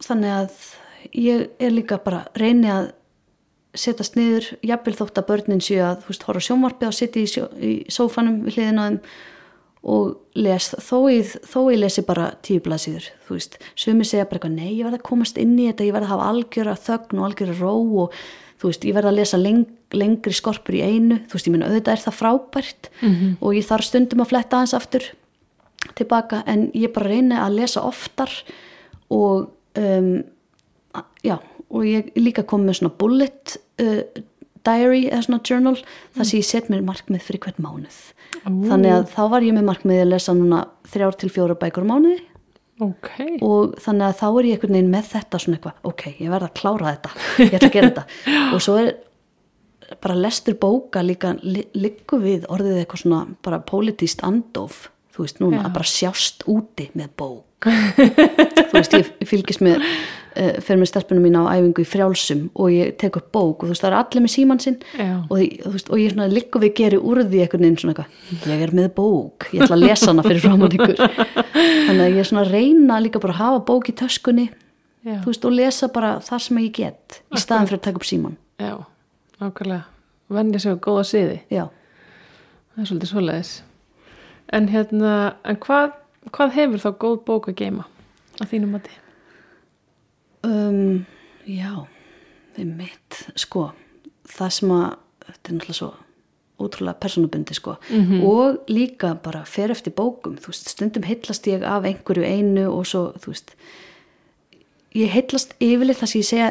þannig 0.05 0.37
að 0.37 0.63
ég 1.19 1.49
er 1.61 1.75
líka 1.75 1.99
bara 2.03 2.27
reyni 2.39 2.71
að 2.73 2.93
setjast 3.79 4.17
niður, 4.17 4.47
jafnvel 4.65 4.95
þótt 4.97 5.21
að 5.21 5.29
börnin 5.29 5.63
séu 5.63 5.83
að 5.85 6.01
þú 6.03 6.13
veist, 6.13 6.25
horfa 6.27 6.45
sjónvarpi 6.47 6.89
og 6.89 6.95
setja 6.97 7.23
í, 7.23 7.29
sjó, 7.31 7.45
í 7.61 7.73
sófanum 7.93 8.41
við 8.47 8.57
hliðin 8.57 8.81
á 8.81 8.85
þeim 8.87 8.99
og 9.83 10.17
les, 10.39 10.71
þó 10.83 10.97
ég, 11.13 11.31
þó 11.47 11.61
ég 11.73 11.81
lesi 11.83 12.03
bara 12.07 12.33
tíu 12.43 12.63
blaðsýður, 12.65 13.09
þú 13.27 13.37
veist 13.37 13.59
sumi 13.79 14.07
segja 14.07 14.27
bara 14.27 14.41
eitthvað, 14.41 14.57
nei, 14.59 14.73
ég 14.75 14.89
verði 14.89 15.01
að 15.01 15.09
komast 15.09 15.39
inn 15.39 15.55
í 15.59 15.69
þetta 15.69 15.87
ég 15.87 15.95
verði 15.95 16.09
að 16.09 16.15
hafa 16.15 16.31
algjöra 16.33 16.77
þögn 16.87 17.21
og 17.21 17.27
algjöra 17.29 17.59
ró 17.61 17.75
og 18.05 18.17
þú 18.59 18.73
veist, 18.73 18.87
ég 18.89 18.97
verði 18.97 19.13
að 19.13 19.21
lesa 19.21 19.41
leng, 19.41 19.67
lengri 19.95 20.35
skorpur 20.35 20.79
í 20.79 20.83
einu, 20.83 21.21
þú 21.29 21.39
veist, 21.39 21.47
ég 21.47 21.55
minna 21.55 21.69
auðvitað 21.71 21.95
er 21.95 22.05
það 22.07 22.19
frábært 22.19 22.91
mm 23.01 23.15
-hmm. 23.15 23.37
og 23.41 23.55
ég 23.55 23.69
þarf 23.69 23.85
stundum 23.85 24.25
að 24.25 24.31
fletta 24.33 24.57
aðeins 24.57 24.75
aftur 24.75 25.05
tilbaka, 25.95 26.43
en 26.47 26.71
ég 26.75 26.93
bara 26.93 27.09
reyni 27.09 27.35
að 27.39 27.55
lesa 27.55 27.81
oftar 27.87 28.31
og 29.11 29.51
um, 29.79 30.25
já, 31.23 31.39
og 31.71 31.85
ég 31.85 32.13
líka 32.17 32.43
kom 32.43 32.67
með 32.67 32.81
svona 32.81 32.95
bullet 32.99 33.57
uh, 33.81 34.03
diary 34.69 35.03
eða 35.09 35.25
svona 35.27 35.43
journal 35.49 35.75
þar 35.81 36.31
sem 36.31 36.39
ég 36.39 36.49
set 36.49 36.71
mér 36.73 36.87
markmið 36.87 37.27
fyrir 37.27 37.45
hvern 37.49 37.65
mánuð. 37.65 37.99
Ú. 38.45 38.69
þannig 38.69 38.93
að 38.93 39.05
þá 39.15 39.23
var 39.33 39.45
ég 39.47 39.55
með 39.57 39.69
markmið 39.71 40.03
að 40.03 40.11
lesa 40.13 40.35
núna 40.37 40.65
þrjár 40.93 41.17
til 41.19 41.31
fjóra 41.33 41.57
bækur 41.59 41.87
mánuði. 41.89 42.21
Ok, 42.85 43.09
og 43.43 43.73
þannig 43.83 44.07
að 44.07 44.19
þá 44.21 44.27
er 44.29 44.47
ég 44.47 44.55
einhvern 44.55 44.77
veginn 44.77 44.93
með 44.93 45.07
þetta 45.11 45.39
svona 45.43 45.57
eitthvað, 45.59 45.79
ok, 45.91 46.05
ég 46.21 46.31
verð 46.31 46.47
að 46.47 46.53
klára 46.61 46.93
þetta 46.93 47.15
ég 47.41 47.57
ætla 47.57 47.71
að 47.71 47.75
gera 47.75 47.89
þetta. 47.89 48.05
Og 48.55 48.63
svo 48.63 48.77
er 48.79 48.93
bara 50.05 50.19
lestur 50.19 50.55
bóka 50.61 51.03
líka 51.03 51.33
líku 51.43 52.21
við 52.23 52.47
orðið 52.53 52.83
eitthvað 52.83 53.03
svona 53.03 53.21
bara 53.43 53.59
politíst 53.67 54.23
andof 54.27 54.85
þú 55.19 55.27
veist 55.27 55.43
núna 55.43 55.59
Já. 55.59 55.67
að 55.67 55.75
bara 55.75 55.91
sjást 55.91 56.45
úti 56.47 56.89
með 56.95 57.11
bók. 57.19 57.45
Þú 58.69 58.75
veist 58.77 58.93
ég 58.95 59.09
fylgist 59.27 59.63
með 59.67 59.81
uh, 59.83 60.59
fer 60.63 60.79
með 60.79 60.91
stelpunum 60.93 61.25
mín 61.27 61.39
á 61.43 61.51
æfingu 61.51 61.83
í 61.83 61.89
frjálsum 61.89 62.45
og 62.55 62.71
ég 62.71 62.93
tek 63.01 63.19
upp 63.19 63.33
bók 63.35 63.65
og 63.65 63.67
þú 63.67 63.73
veist 63.73 63.83
það 63.83 63.91
er 63.91 63.97
allir 63.99 64.25
með 64.25 64.33
síman 64.37 64.63
sinn 64.63 64.77
og, 65.27 65.35
og 65.35 65.97
ég 65.99 66.15
svona 66.15 66.29
líku 66.31 66.63
við 66.63 66.75
geri 66.79 67.01
úr 67.03 67.25
því 67.25 67.43
einhvern 67.43 67.67
veginn 67.67 67.81
svona 67.83 67.97
eitthvað 67.97 68.55
ég 68.55 68.65
er 68.69 68.75
með 68.79 68.89
bók, 68.95 69.49
ég 69.51 69.67
ætla 69.67 69.79
að 69.81 69.85
lesa 69.89 70.11
hana 70.13 70.27
fyrir 70.29 70.45
framann 70.45 70.79
ykkur. 70.79 71.03
Þannig 71.03 72.05
að 72.07 72.15
ég 72.15 72.23
er 72.23 72.31
svona 72.31 72.45
að 72.47 72.55
reyna 72.55 73.03
líka 73.03 73.23
bara 73.25 73.35
að 73.35 73.43
hafa 73.43 73.65
bók 73.73 73.91
í 73.91 73.99
töskunni 73.99 74.47
já, 74.47 75.19
þú 75.19 75.33
veist, 75.33 75.49
og 75.51 75.57
lesa 75.59 75.91
bara 75.99 76.15
það 76.23 76.45
sem 76.47 76.63
ég 76.63 76.75
get 76.79 77.23
í 77.27 77.43
staðan 77.43 77.71
fyrir 77.73 77.83
að 77.83 77.87
taka 77.89 78.03
upp 78.03 78.07
síman 78.07 78.39
já, 78.63 78.77
nákvæmlega. 79.43 79.83
Vennja 80.39 80.61
sig 80.63 80.79
á 80.79 80.85
góða 80.85 81.09
siði 81.09 81.41
já, 81.51 81.65
það 81.67 82.85
er 82.85 82.93
svolítið 82.93 83.13
svoleiðis 83.17 83.55
en 84.53 84.69
hérna, 84.73 85.37
en 85.45 85.57
hvað 85.57 85.93
hvað 86.33 86.57
hefur 86.57 86.83
þá 86.83 86.91
góð 87.01 87.21
bók 87.25 87.49
að 87.49 87.61
geima 87.63 87.87
að 88.41 88.51
þínum 88.53 88.75
mati? 88.77 88.91
um, 90.47 91.07
já 91.45 91.87
það 92.55 92.61
er 92.65 92.77
mitt, 92.79 93.23
sko. 93.39 93.71
Það 94.29 94.53
sem 94.59 94.71
að, 94.75 94.87
þetta 95.27 95.51
er 95.51 95.57
náttúrulega 95.57 95.79
svo 95.79 95.91
ótrúlega 96.59 96.99
persónubundi 96.99 97.55
sko. 97.55 97.77
Og 98.27 98.57
líka 98.69 99.13
bara 99.23 99.45
fer 99.47 99.71
eftir 99.71 99.95
bókum. 99.95 100.35
Þú 100.43 100.51
veist, 100.51 100.73
stundum 100.73 101.07
heillast 101.07 101.47
ég 101.47 101.63
af 101.63 101.87
einhverju 101.87 102.25
einu 102.27 102.67
og 102.73 102.87
svo, 102.91 103.13
þú 103.23 103.31
veist 103.31 103.55
ég 104.97 105.13
heillast 105.13 105.55
yfirleitt 105.63 106.01
það 106.01 106.11
sem 106.11 106.21
ég 106.21 106.29
segja, 106.29 106.49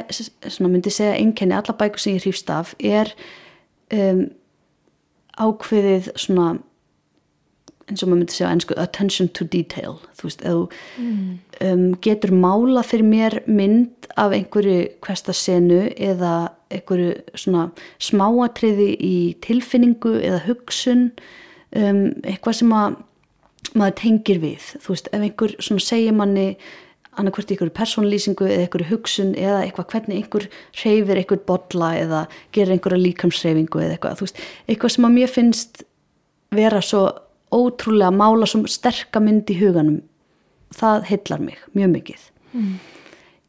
svona 0.47 0.71
myndi 0.71 0.93
segja 0.93 1.17
einkenni 1.17 1.57
alla 1.57 1.75
bækur 1.75 1.99
sem 1.99 2.15
ég 2.15 2.23
hrýfst 2.23 2.49
af 2.53 2.73
er 2.79 3.11
um, 3.91 4.27
ákveðið 5.37 6.11
svona 6.15 6.53
eins 7.87 8.03
og 8.03 8.09
maður 8.09 8.21
myndi 8.21 8.35
segja 8.35 8.51
á 8.51 8.53
ennsku 8.55 8.77
attention 8.77 9.29
to 9.31 9.47
detail. 9.47 9.97
Þú 10.19 10.27
veist, 10.27 10.43
eða 10.43 10.55
þú 10.57 11.71
um, 11.71 11.83
getur 12.03 12.33
mála 12.35 12.83
fyrir 12.85 13.07
mér 13.07 13.39
mynd 13.47 14.09
af 14.19 14.35
einhverju 14.35 14.87
hverstasenu 15.05 15.81
eða 15.95 16.33
einhverju 16.73 17.13
svona 17.37 17.69
smáatriði 18.03 18.89
í 18.99 19.17
tilfinningu 19.45 20.17
eða 20.19 20.41
hugsun 20.47 21.11
um, 21.75 22.01
eitthvað 22.23 22.59
sem 22.61 22.73
að 22.75 22.97
maður 23.77 23.95
tengir 23.99 24.41
við, 24.41 24.67
þú 24.83 24.93
veist, 24.93 25.07
ef 25.11 25.23
einhver 25.23 25.55
svona 25.59 25.83
segir 25.83 26.15
manni 26.15 26.47
annarkvort 27.17 27.51
einhverju 27.51 27.73
persónlýsingu 27.77 28.45
eða 28.45 28.65
einhverju 28.65 28.89
hugsun 28.91 29.31
eða 29.37 29.61
eitthvað 29.65 29.89
hvernig 29.93 30.19
einhver 30.21 30.47
hreyfir 30.77 31.21
einhver 31.21 31.39
bolla 31.47 31.93
eða 31.97 32.23
gerir 32.55 32.75
einhverja 32.75 33.01
líkamshreyfingu 33.01 33.81
eða 33.81 33.95
eitthvað, 33.95 34.19
þú 34.19 34.27
veist, 34.27 34.43
eitthvað 34.67 34.93
sem 34.95 35.07
að 35.07 35.15
mér 35.17 35.33
finnst 35.33 35.81
vera 36.53 36.83
svo 36.85 37.07
ótrúlega 37.53 38.11
mála 38.11 38.47
svo 38.49 38.65
sterka 38.67 39.21
mynd 39.23 39.49
í 39.51 39.57
huganum. 39.59 40.01
Það 40.75 41.07
heillar 41.11 41.43
mig 41.43 41.61
mjög 41.77 41.93
mikið. 41.93 42.27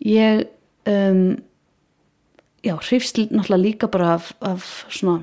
Ég 0.06 0.46
um, 0.86 1.38
já, 2.62 2.76
hrifst 2.76 3.18
náttúrulega 3.18 3.62
líka 3.62 3.88
bara 3.90 4.14
af, 4.14 4.32
af 4.40 4.86
svona 4.90 5.22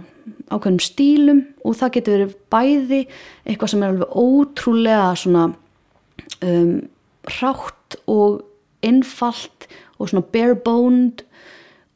ákveðnum 0.49 0.81
stílum 0.81 1.41
og 1.65 1.77
það 1.77 1.93
getur 1.97 2.15
verið 2.15 2.35
bæði 2.53 3.01
eitthvað 3.45 3.71
sem 3.71 3.83
er 3.83 3.93
alveg 3.93 4.15
ótrúlega 4.17 5.09
svona 5.21 5.43
um, 6.41 6.75
rátt 7.39 7.97
og 8.09 8.41
einfalt 8.85 9.67
og 9.99 10.09
svona 10.09 10.25
bare 10.33 10.57
boned 10.65 11.25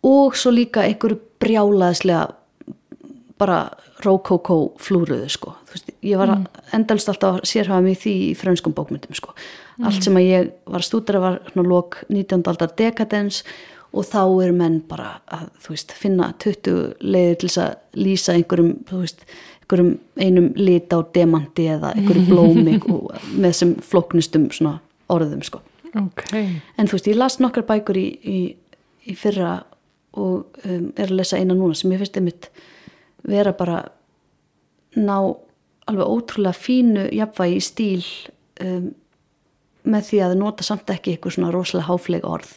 og 0.06 0.38
svo 0.38 0.54
líka 0.54 0.86
einhverju 0.86 1.20
brjálaðislega 1.42 2.28
bara 3.40 3.60
rókókó 4.06 4.76
flúruðu 4.80 5.30
sko 5.32 5.56
veist, 5.74 5.92
ég 6.06 6.20
var 6.20 6.34
mm. 6.34 6.46
endalst 6.78 7.10
alltaf 7.12 7.40
að 7.40 7.50
sérhafa 7.52 7.84
mig 7.86 8.00
því 8.02 8.14
í 8.30 8.30
frönskum 8.38 8.76
bókmyndum 8.78 9.18
sko 9.18 9.36
allt 9.88 10.04
sem 10.04 10.18
að 10.20 10.28
ég 10.28 10.50
var 10.68 10.82
að 10.82 10.88
stúdra 10.90 11.22
var 11.24 11.38
svona 11.52 11.70
lok 11.70 12.02
19. 12.10 12.44
aldar 12.52 12.74
dekadens 12.80 13.44
og 13.90 14.06
þá 14.06 14.22
er 14.46 14.52
menn 14.54 14.82
bara 14.90 15.16
að 15.34 15.48
veist 15.66 15.94
finna 15.98 16.34
20 16.44 17.00
leiðir 17.02 17.40
til 17.42 17.52
að 17.64 17.72
lýsa 17.98 18.36
einhverjum 18.36 18.76
veist 18.92 19.24
einhverjum 19.64 19.96
einum 20.20 20.52
lit 20.58 20.94
á 20.94 21.00
demanti 21.16 21.70
eða 21.74 21.94
einhverju 21.96 22.26
blómi 22.30 22.78
með 23.42 23.50
þessum 23.50 23.76
flóknustum 23.86 24.50
svona 24.54 24.78
orðum 25.10 25.42
sko 25.46 25.62
ok, 25.98 26.26
en 26.78 26.90
þú 26.90 26.98
veist 26.98 27.10
ég 27.10 27.18
las 27.18 27.40
nokkar 27.42 27.66
bækur 27.70 27.98
í, 27.98 28.08
í, 28.22 28.40
í 29.10 29.18
fyrra 29.18 29.60
og 30.20 30.60
um, 30.66 30.90
er 30.98 31.10
að 31.10 31.20
lesa 31.22 31.40
eina 31.40 31.56
núna 31.58 31.78
sem 31.78 31.92
ég 31.94 32.02
finnst 32.02 32.18
einmitt 32.20 32.50
vera 33.26 33.54
bara 33.58 33.84
ná 34.98 35.18
alveg 35.90 36.12
ótrúlega 36.14 36.56
fínu 36.56 37.08
jafnvægi 37.16 37.58
í 37.58 37.66
stíl 37.66 38.06
um, 38.64 38.90
með 39.90 40.08
því 40.10 40.22
að 40.26 40.38
nota 40.40 40.66
samt 40.66 40.92
ekki 40.94 41.16
eitthvað 41.16 41.38
svona 41.38 41.52
rosalega 41.56 41.90
háfleg 41.90 42.28
orð. 42.28 42.52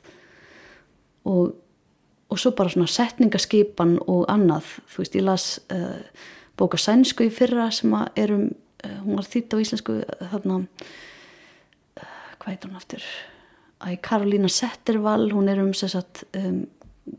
Og, 1.30 1.53
og 2.28 2.41
svo 2.41 2.53
bara 2.59 2.72
svona 2.72 2.91
setningaskipan 2.91 3.97
og 4.11 4.26
annað. 4.33 4.74
Þú 4.91 5.05
veist 5.05 5.16
ég 5.18 5.26
las 5.26 5.47
uh, 5.72 6.03
bóka 6.59 6.80
sænsku 6.80 7.28
í 7.28 7.33
fyrra 7.33 7.70
sem 7.74 7.95
að 7.97 8.22
erum 8.24 8.47
uh, 8.51 8.99
hún 9.05 9.18
var 9.18 9.28
þýtt 9.28 9.57
á 9.57 9.62
íslensku 9.62 9.99
uh, 10.03 10.28
þarna 10.35 10.61
uh, 10.62 12.07
hvað 12.39 12.51
heitir 12.51 12.70
hún 12.70 12.80
aftur? 12.80 13.09
Æ, 13.83 13.97
Karolína 14.03 14.51
Settervall 14.53 15.30
hún 15.33 15.51
er 15.51 15.62
um 15.62 15.72
sér 15.76 15.95
satt 15.97 16.24
um, 16.39 16.64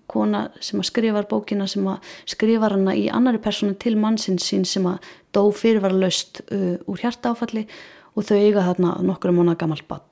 kona 0.07 0.45
sem 0.63 0.79
að 0.79 0.89
skrifar 0.91 1.27
bókina 1.27 1.67
sem 1.67 1.87
að 1.91 2.13
skrifar 2.29 2.77
hana 2.77 2.95
í 2.95 3.09
annari 3.11 3.41
personu 3.43 3.75
til 3.79 3.97
mannsins 3.99 4.45
sín 4.47 4.63
sem 4.67 4.85
að 4.87 5.03
dó 5.35 5.43
fyrirvaralaust 5.55 6.43
uh, 6.49 6.77
úr 6.89 7.03
hjartaáfalli 7.03 7.67
og 8.13 8.27
þau 8.27 8.37
eiga 8.37 8.65
þarna 8.69 8.97
nokkru 9.05 9.33
mánu 9.35 9.55
gamalt 9.59 9.87
bann 9.89 10.03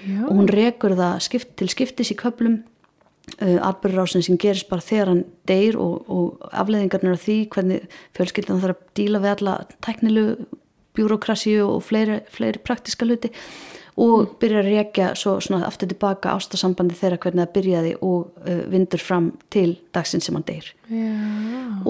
og 0.00 0.32
hún 0.32 0.48
rekur 0.48 0.94
það 0.96 1.18
skipt, 1.26 1.50
til 1.60 1.68
skiptis 1.68 2.12
í 2.12 2.16
köplum 2.18 2.60
uh, 3.40 3.58
atbyrðurásin 3.68 4.24
sem 4.24 4.38
gerist 4.40 4.70
bara 4.70 4.84
þegar 4.84 5.12
hann 5.12 5.24
deyr 5.48 5.76
og, 5.80 6.08
og 6.08 6.48
afleðingarnir 6.62 7.18
af 7.18 7.26
því 7.26 7.36
hvernig 7.52 7.98
fjölskyldan 8.16 8.62
þarf 8.62 8.78
að 8.78 8.96
díla 8.96 9.20
við 9.20 9.34
alla 9.34 9.58
teknilu 9.84 10.24
bjúrokrasíu 10.96 11.66
og 11.68 11.84
fleiri, 11.86 12.20
fleiri 12.32 12.62
praktiska 12.64 13.06
hluti 13.06 13.30
og 14.00 14.30
byrjar 14.40 14.64
að 14.64 14.70
rekja 14.72 15.08
svo 15.18 15.34
svona 15.44 15.66
aftur 15.66 15.90
tilbaka 15.90 16.32
ástasambandi 16.38 16.96
þeirra 16.96 17.18
hvernig 17.20 17.44
það 17.44 17.54
byrjaði 17.56 17.92
og 18.06 18.30
uh, 18.46 18.62
vindur 18.72 19.02
fram 19.02 19.28
til 19.52 19.74
dagsinn 19.94 20.24
sem 20.24 20.36
hann 20.38 20.46
deyr. 20.48 20.70
Já, 20.88 21.10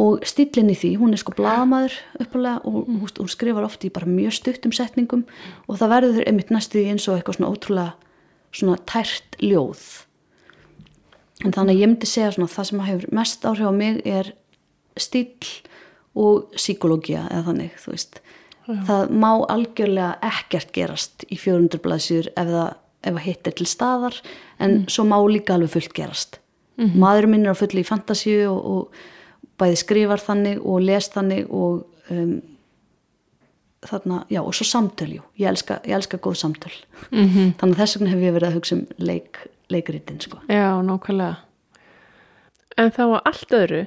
og 0.00 0.26
stílinn 0.26 0.72
í 0.72 0.78
því, 0.78 0.92
hún 1.00 1.14
er 1.14 1.22
sko 1.22 1.36
blaðamaður 1.38 1.94
uppalega 2.24 2.64
og 2.66 2.80
mm. 2.80 3.00
hún, 3.04 3.14
hún 3.20 3.30
skrifar 3.30 3.66
oft 3.68 3.86
í 3.86 3.92
bara 3.94 4.11
mjög 4.11 4.34
stuttum 4.40 4.74
setningum 4.74 5.22
og 5.68 5.78
það 5.78 5.94
verður 5.94 6.26
einmitt 6.26 6.50
næstu 6.54 6.80
því 6.80 6.94
eins 6.94 7.06
og 7.06 7.18
eitthvað 7.18 7.38
svona 7.38 7.52
ótrúlega 7.54 8.11
svona 8.50 8.80
tært 8.90 9.38
ljóð. 9.44 9.84
En 11.44 11.54
þannig 11.54 11.76
að 11.76 11.84
ég 11.84 11.92
myndi 11.92 12.11
segja 12.11 12.34
svona 12.34 12.50
það 12.50 12.70
sem 12.72 12.84
hefur 12.88 13.14
mest 13.20 13.46
áhrif 13.46 13.70
á 13.70 13.74
mig 13.74 14.02
er 14.04 14.34
stíl 14.98 15.30
og 16.18 16.50
psikológia 16.58 17.28
eða 17.30 17.46
þannig, 17.52 17.78
þú 17.78 17.94
veist 17.94 18.20
það 18.88 19.10
má 19.22 19.30
algjörlega 19.54 20.12
ekkert 20.30 20.72
gerast 20.76 21.24
í 21.30 21.36
400 21.38 21.80
blaðsjur 21.84 22.28
ef 22.36 22.46
það 22.54 22.74
ef 23.00 23.14
að 23.16 23.24
hitt 23.24 23.46
er 23.48 23.54
til 23.56 23.66
staðar 23.66 24.16
en 24.60 24.84
svo 24.92 25.04
má 25.08 25.16
líka 25.32 25.54
alveg 25.56 25.70
fullt 25.76 25.94
gerast 25.96 26.36
mm 26.36 26.94
maðurinn 27.00 27.30
minn 27.34 27.44
er 27.46 27.52
á 27.52 27.60
fulli 27.60 27.82
í 27.82 27.88
fantasíu 27.88 28.46
og, 28.48 28.60
og 28.64 28.92
bæði 29.60 29.76
skrifar 29.76 30.20
þannig 30.24 30.62
og 30.64 30.78
les 30.80 31.08
þannig 31.12 31.50
og 31.52 31.82
um, 32.08 32.38
þarna, 33.84 34.22
já 34.32 34.40
og 34.40 34.54
svo 34.56 34.64
samtöl 34.68 35.10
jú. 35.18 35.22
ég 35.40 35.48
elska, 35.50 35.80
ég 35.84 35.94
elska 35.96 36.18
góð 36.18 36.38
samtöl 36.40 36.72
Mhm. 37.10 37.52
þannig 37.60 37.74
að 37.76 37.80
þess 37.82 37.96
vegna 37.98 38.10
hef 38.14 38.20
ég 38.24 38.34
verið 38.36 38.48
að 38.48 38.56
hugsa 38.58 38.74
um 38.76 38.86
leik, 38.98 39.38
leikritin 39.72 40.20
sko 40.20 40.38
Já, 40.48 40.80
nákvæmlega. 40.84 41.36
En 42.78 42.90
þá 42.90 43.00
að 43.06 43.22
allt 43.24 43.50
öðru, 43.60 43.80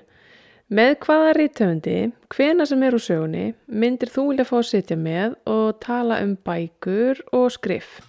með 0.72 0.95
hvaða 1.05 1.34
rítöfundi, 1.38 1.97
hvena 2.34 2.66
sem 2.66 2.84
er 2.84 2.95
úr 2.97 3.03
sögunni, 3.03 3.53
myndir 3.68 4.09
þú 4.14 4.28
vilja 4.32 4.45
fá 4.47 4.55
að 4.61 4.70
sitja 4.70 4.97
með 4.97 5.36
og 5.49 5.80
tala 5.84 6.22
um 6.24 6.36
bækur 6.47 7.22
og 7.34 7.51
skrif? 7.51 7.99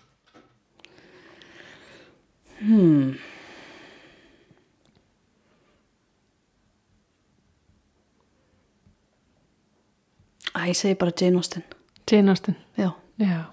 Æ, 10.54 10.68
ég 10.70 10.76
segi 10.78 10.94
bara 10.98 11.12
Jane 11.20 11.36
Austen 11.40 11.62
Jane 12.10 12.30
Austen. 12.30 12.56
já, 12.78 12.90
Já. 13.18 13.44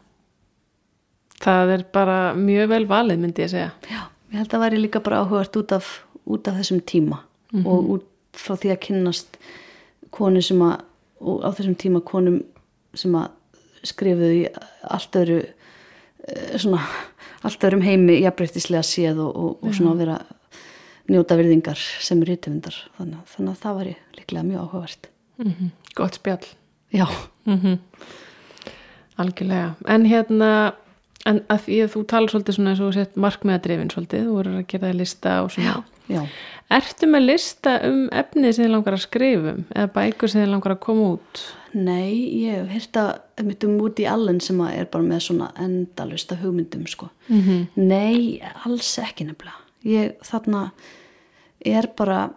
Það 1.41 1.70
er 1.74 1.84
bara 1.93 2.34
mjög 2.38 2.68
vel 2.70 2.86
valið, 2.86 3.18
myndi 3.20 3.41
ég 3.41 3.49
segja. 3.49 3.72
já, 3.89 4.02
ég 4.32 4.38
held 4.38 4.54
að 4.54 4.60
væri 4.62 4.78
líka 4.82 4.99
bara 5.02 5.22
áhugart 5.24 5.56
út 5.58 5.72
af, 5.72 6.06
út 6.26 6.47
af 6.47 6.56
þessum 6.60 6.82
tíma 6.86 7.24
og 7.66 7.89
út 7.95 8.06
frá 8.38 8.55
því 8.57 8.71
að 8.73 8.79
kynnast 8.88 9.38
konu 10.11 10.41
sem 10.43 10.61
að 10.65 10.82
og 11.21 11.43
á 11.45 11.49
þessum 11.53 11.75
tíma 11.77 11.99
konum 12.01 12.39
sem 12.97 13.13
að 13.15 13.27
skrifuðu 13.86 14.29
í 14.39 14.43
allt 14.89 15.15
öðru 15.19 15.36
eh, 15.43 16.57
svona, 16.57 16.79
allt 17.45 17.63
öðrum 17.67 17.84
heimi 17.86 18.15
jafnbreytislega 18.23 18.82
séð 18.86 19.19
og, 19.21 19.36
og, 19.38 19.51
og 19.61 19.75
svona 19.77 19.93
að 19.93 20.01
vera 20.01 20.17
njóta 21.11 21.38
virðingar 21.38 21.77
sem 22.01 22.21
rítumundar 22.25 22.75
þannig, 22.97 23.19
að- 23.21 23.36
þannig 23.36 23.51
að 23.53 23.61
það 23.65 23.77
væri 23.82 23.93
líklega 24.17 24.43
mjög 24.49 24.65
áhugavert. 24.65 25.07
Mm 25.41 25.71
Gott 25.97 26.17
spjall. 26.17 26.45
já, 26.93 27.05
Mm 27.45 27.77
Algjörlega. 29.21 29.75
En 29.86 30.05
hérna, 30.05 30.73
en 31.26 31.41
að 31.51 31.65
því 31.67 31.82
að 31.84 31.93
þú 31.95 32.03
talar 32.13 32.34
svolítið 32.34 32.57
svona 32.57 32.74
eins 32.74 32.84
og 32.86 32.93
sett 32.93 33.15
markmiðadrifin 33.15 33.93
svolítið, 33.93 34.28
þú 34.28 34.38
voru 34.39 34.57
að 34.57 34.67
gera 34.67 34.88
það 34.88 34.99
lista 35.01 35.38
og 35.43 35.51
svona. 35.55 35.84
já 36.11 36.24
Ertu 36.72 37.07
með 37.09 37.26
lista 37.26 37.74
um 37.84 38.05
efnið 38.15 38.53
sem 38.55 38.63
þið 38.63 38.72
langar 38.72 38.95
að 38.95 39.03
skrifum 39.03 39.63
eða 39.74 39.89
bækur 39.91 40.32
sem 40.32 40.39
þið 40.39 40.51
langar 40.53 40.74
að 40.78 40.84
koma 40.86 41.07
út? 41.17 41.41
Nei, 41.76 42.11
ég 42.45 42.61
hef 42.61 42.69
hérta 42.72 43.03
mitt 43.43 43.65
um 43.67 43.74
Woody 43.80 44.05
Allen 44.07 44.39
sem 44.43 44.59
er 44.69 44.88
bara 44.91 45.03
með 45.03 45.26
svona 45.26 45.49
endalust 45.59 46.32
af 46.32 46.39
hugmyndum 46.43 46.86
sko. 46.88 47.09
Mm 47.28 47.41
-hmm. 47.41 47.65
Nei, 47.76 48.41
alls 48.65 48.97
ekki 48.99 49.28
nefnilega. 49.28 49.59
Ég 49.84 50.15
þarna 50.24 50.72
er 51.65 51.88
bara, 51.97 52.30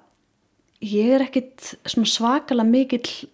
ég 0.81 1.15
er 1.15 1.23
ekkit 1.23 1.77
svona 1.87 2.07
svakalega 2.07 2.71
mikill 2.71 3.29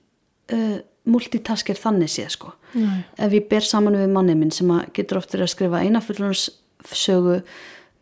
uh, 0.52 0.78
multitasker 1.08 1.78
þannig 1.80 2.12
séð 2.12 2.32
sko. 2.36 2.52
Nei. 2.76 3.02
Ef 3.18 3.34
ég 3.34 3.48
ber 3.50 3.66
saman 3.66 3.98
við 3.98 4.12
manni 4.12 4.36
minn 4.38 4.52
sem 4.54 4.70
getur 4.96 5.20
oft 5.20 5.32
verið 5.32 5.46
að 5.48 5.52
skrifa 5.54 5.82
eina 5.84 6.02
fullunarssögu, 6.04 7.40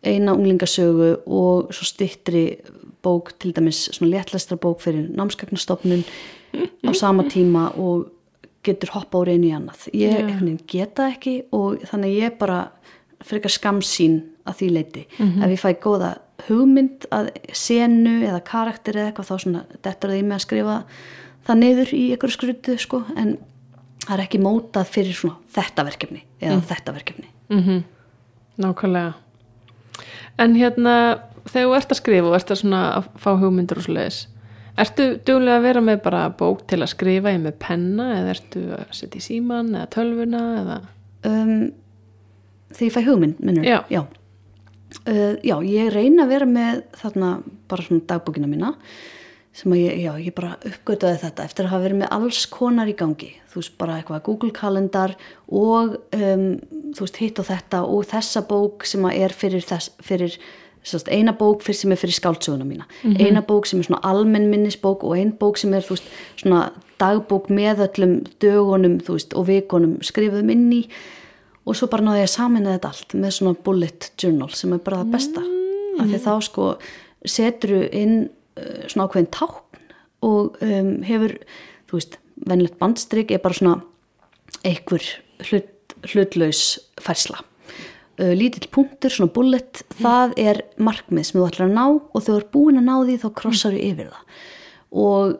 eina 0.06 0.34
unglingasögu 0.34 1.10
og 1.26 1.72
svo 1.74 1.88
styttri 1.88 2.44
bók, 3.04 3.32
til 3.38 3.54
dæmis 3.54 3.86
svona 3.92 4.16
léttlæstra 4.16 4.58
bók 4.58 4.82
fyrir 4.82 5.08
námskagnastofnun 5.14 6.04
á 6.84 6.90
sama 6.94 7.24
tíma 7.30 7.70
og 7.78 8.08
getur 8.66 8.92
hoppa 8.96 9.22
úr 9.22 9.32
einu 9.34 9.50
í 9.50 9.54
annað. 9.54 9.88
Ég 9.94 10.18
veginn 10.18 10.58
geta 10.68 11.08
ekki 11.12 11.40
og 11.54 11.84
þannig 11.88 12.18
ég 12.18 12.38
bara 12.40 12.64
frekar 13.24 13.52
skamsýn 13.52 14.20
að 14.48 14.60
því 14.60 14.68
leiti. 14.74 15.04
Ef 15.18 15.52
ég 15.52 15.62
fæ 15.62 15.70
góða 15.82 16.16
hugmynd 16.46 17.08
að 17.14 17.32
senu 17.56 18.20
eða 18.26 18.42
karakter 18.46 18.98
eða 18.98 19.10
eitthvað 19.10 19.30
þá 19.30 19.44
svona 19.44 19.64
dettur 19.82 20.12
það 20.12 20.20
í 20.20 20.26
mig 20.26 20.38
að 20.38 20.44
skrifa 20.46 20.76
það 21.48 21.60
niður 21.62 21.94
í 21.96 22.02
einhverju 22.12 22.36
skrutu 22.36 22.76
sko 22.80 23.02
en 23.16 23.36
það 24.04 24.14
er 24.16 24.24
ekki 24.24 24.40
mótað 24.42 24.90
fyrir 24.92 25.16
svona 25.16 25.38
þetta 25.56 25.84
verkefni 25.88 26.24
eða 26.40 26.60
þetta 26.72 26.98
verkefni. 26.98 27.30
Mm 27.52 27.84
Nákvæmlega. 28.58 29.12
En 30.42 30.54
hérna, 30.58 30.92
þegar 31.46 31.68
þú 31.68 31.74
ert 31.76 31.92
að 31.92 31.98
skrifa 32.00 32.26
og 32.26 32.34
ert 32.34 32.50
að 32.50 32.58
svona 32.58 32.80
að 32.96 33.04
fá 33.22 33.28
hugmyndur 33.38 33.78
og 33.78 33.84
svoleiðis, 33.86 34.16
ertu 34.82 35.06
duglega 35.26 35.60
að 35.60 35.66
vera 35.68 35.82
með 35.86 36.00
bara 36.02 36.22
bók 36.40 36.64
til 36.66 36.80
að 36.82 36.90
skrifa 36.90 37.30
í 37.30 37.38
með 37.38 37.54
penna 37.62 38.08
eða 38.16 38.32
ertu 38.34 38.62
að 38.74 38.90
setja 38.98 39.20
í 39.20 39.26
síman 39.28 39.70
eða 39.76 39.90
tölvuna 39.94 40.42
eða... 40.62 40.78
Um, 41.30 41.70
þegar 42.74 42.88
ég 42.88 42.96
fæ 42.96 43.00
hugmynd, 43.06 43.38
minnur? 43.38 43.66
Já. 43.66 43.78
Já. 43.94 44.02
Uh, 45.06 45.38
já, 45.46 45.56
ég 45.62 45.94
reyna 45.94 46.26
að 46.26 46.34
vera 46.34 46.50
með 46.50 46.82
þarna 46.98 47.30
bara 47.70 47.86
svona 47.86 48.06
dagbókina 48.10 48.50
mína 48.50 48.74
sem 49.58 49.74
að 49.74 49.80
ég, 49.80 49.98
já, 50.04 50.12
ég 50.22 50.34
bara 50.36 50.54
uppgötaði 50.68 51.18
þetta 51.24 51.48
eftir 51.48 51.66
að 51.66 51.72
hafa 51.72 51.84
verið 51.88 52.00
með 52.02 52.12
alls 52.14 52.44
konar 52.52 52.90
í 52.90 52.94
gangi. 52.98 53.32
Þú 53.50 53.58
veist, 53.58 53.74
bara 53.80 53.98
eitthvað 53.98 54.22
Google 54.28 54.54
kalendar 54.54 55.16
og 55.50 55.98
um, 56.14 56.46
þú 56.94 57.04
veist, 57.04 57.20
hitt 57.24 57.42
og 57.42 57.48
þetta 57.48 57.82
og 57.88 58.06
þessa 58.12 58.44
bók 58.46 58.86
sem 58.86 59.06
að 59.08 59.20
er 59.24 59.34
fyrir, 59.34 59.66
þess, 59.66 59.90
fyrir 60.04 60.38
sérst, 60.86 61.10
eina 61.10 61.34
bók 61.36 61.64
fyrir 61.66 61.80
sem 61.80 61.94
er 61.94 62.00
fyrir 62.00 62.16
skáldsöguna 62.20 62.68
mína. 62.68 62.86
Eina 63.18 63.42
bók 63.46 63.66
sem 63.66 63.82
er 63.82 63.88
svona 63.88 64.02
almenn 64.06 64.46
minnisbók 64.52 65.02
og 65.04 65.18
ein 65.18 65.34
bók 65.40 65.58
sem 65.58 65.74
er, 65.74 65.82
þú 65.82 65.96
veist, 65.96 66.12
svona 66.38 66.62
dagbók 67.02 67.50
með 67.50 67.84
öllum 67.88 68.16
dögunum, 68.42 68.98
veist, 69.08 69.34
og 69.34 69.48
vikunum 69.50 69.98
skrifuðum 70.06 70.54
inn 70.54 70.68
í 70.80 70.82
og 71.68 71.76
svo 71.76 71.90
bara 71.92 72.06
náði 72.06 72.22
ég 72.22 72.30
að 72.30 72.34
samina 72.36 72.74
þetta 72.76 72.90
allt 72.94 73.14
með 73.18 73.34
svona 73.36 73.58
bullet 73.66 74.10
journal 74.16 74.48
sem 74.56 74.72
er 74.72 74.80
bara 74.86 75.02
það 75.02 75.14
besta. 75.18 75.44
Af 75.98 76.06
því 76.06 76.20
þá 76.24 76.32
sko 76.46 76.68
seturu 77.26 77.82
inn 77.92 78.20
svona 78.90 79.08
ákveðin 79.08 79.32
tákn 79.34 79.82
og 80.26 80.58
um, 80.64 80.94
hefur 81.06 81.36
þú 81.88 81.98
veist, 81.98 82.18
venlegt 82.48 82.78
bandstrik 82.80 83.32
er 83.32 83.42
bara 83.42 83.58
svona 83.58 83.76
einhver 84.66 85.04
hlut, 85.48 85.94
hlutlaus 86.10 86.62
færsla. 87.02 87.42
Uh, 88.18 88.34
lítill 88.34 88.66
punktur, 88.74 89.14
svona 89.14 89.32
bullet 89.34 89.82
það 90.00 90.34
er 90.42 90.62
markmið 90.82 91.28
sem 91.28 91.38
þú 91.38 91.46
ætlar 91.48 91.68
að 91.68 91.76
ná 91.76 91.84
og 91.86 92.18
þegar 92.18 92.32
þú 92.32 92.40
er 92.40 92.48
búin 92.56 92.80
að 92.80 92.88
ná 92.88 92.96
því 92.96 93.20
þá 93.22 93.28
krossar 93.42 93.76
þú 93.76 93.84
yfir 93.92 94.10
það. 94.10 94.42
Og 95.04 95.38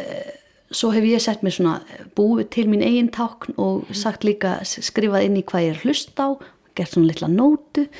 uh, 0.00 0.34
svo 0.74 0.90
hef 0.94 1.06
ég 1.06 1.22
sett 1.22 1.46
mér 1.46 1.54
svona 1.54 2.02
búið 2.18 2.50
til 2.56 2.66
mín 2.70 2.84
eigin 2.84 3.12
tákn 3.14 3.54
og 3.62 3.86
sagt 3.94 4.26
líka 4.26 4.58
skrifað 4.66 5.28
inn 5.28 5.38
í 5.38 5.46
hvað 5.46 5.68
ég 5.68 5.74
er 5.74 5.80
að 5.80 5.86
hlusta 5.86 6.26
á 6.26 6.30
gert 6.76 6.92
svona 6.92 7.10
litla 7.12 7.28
nótu 7.30 7.86
og 7.86 7.90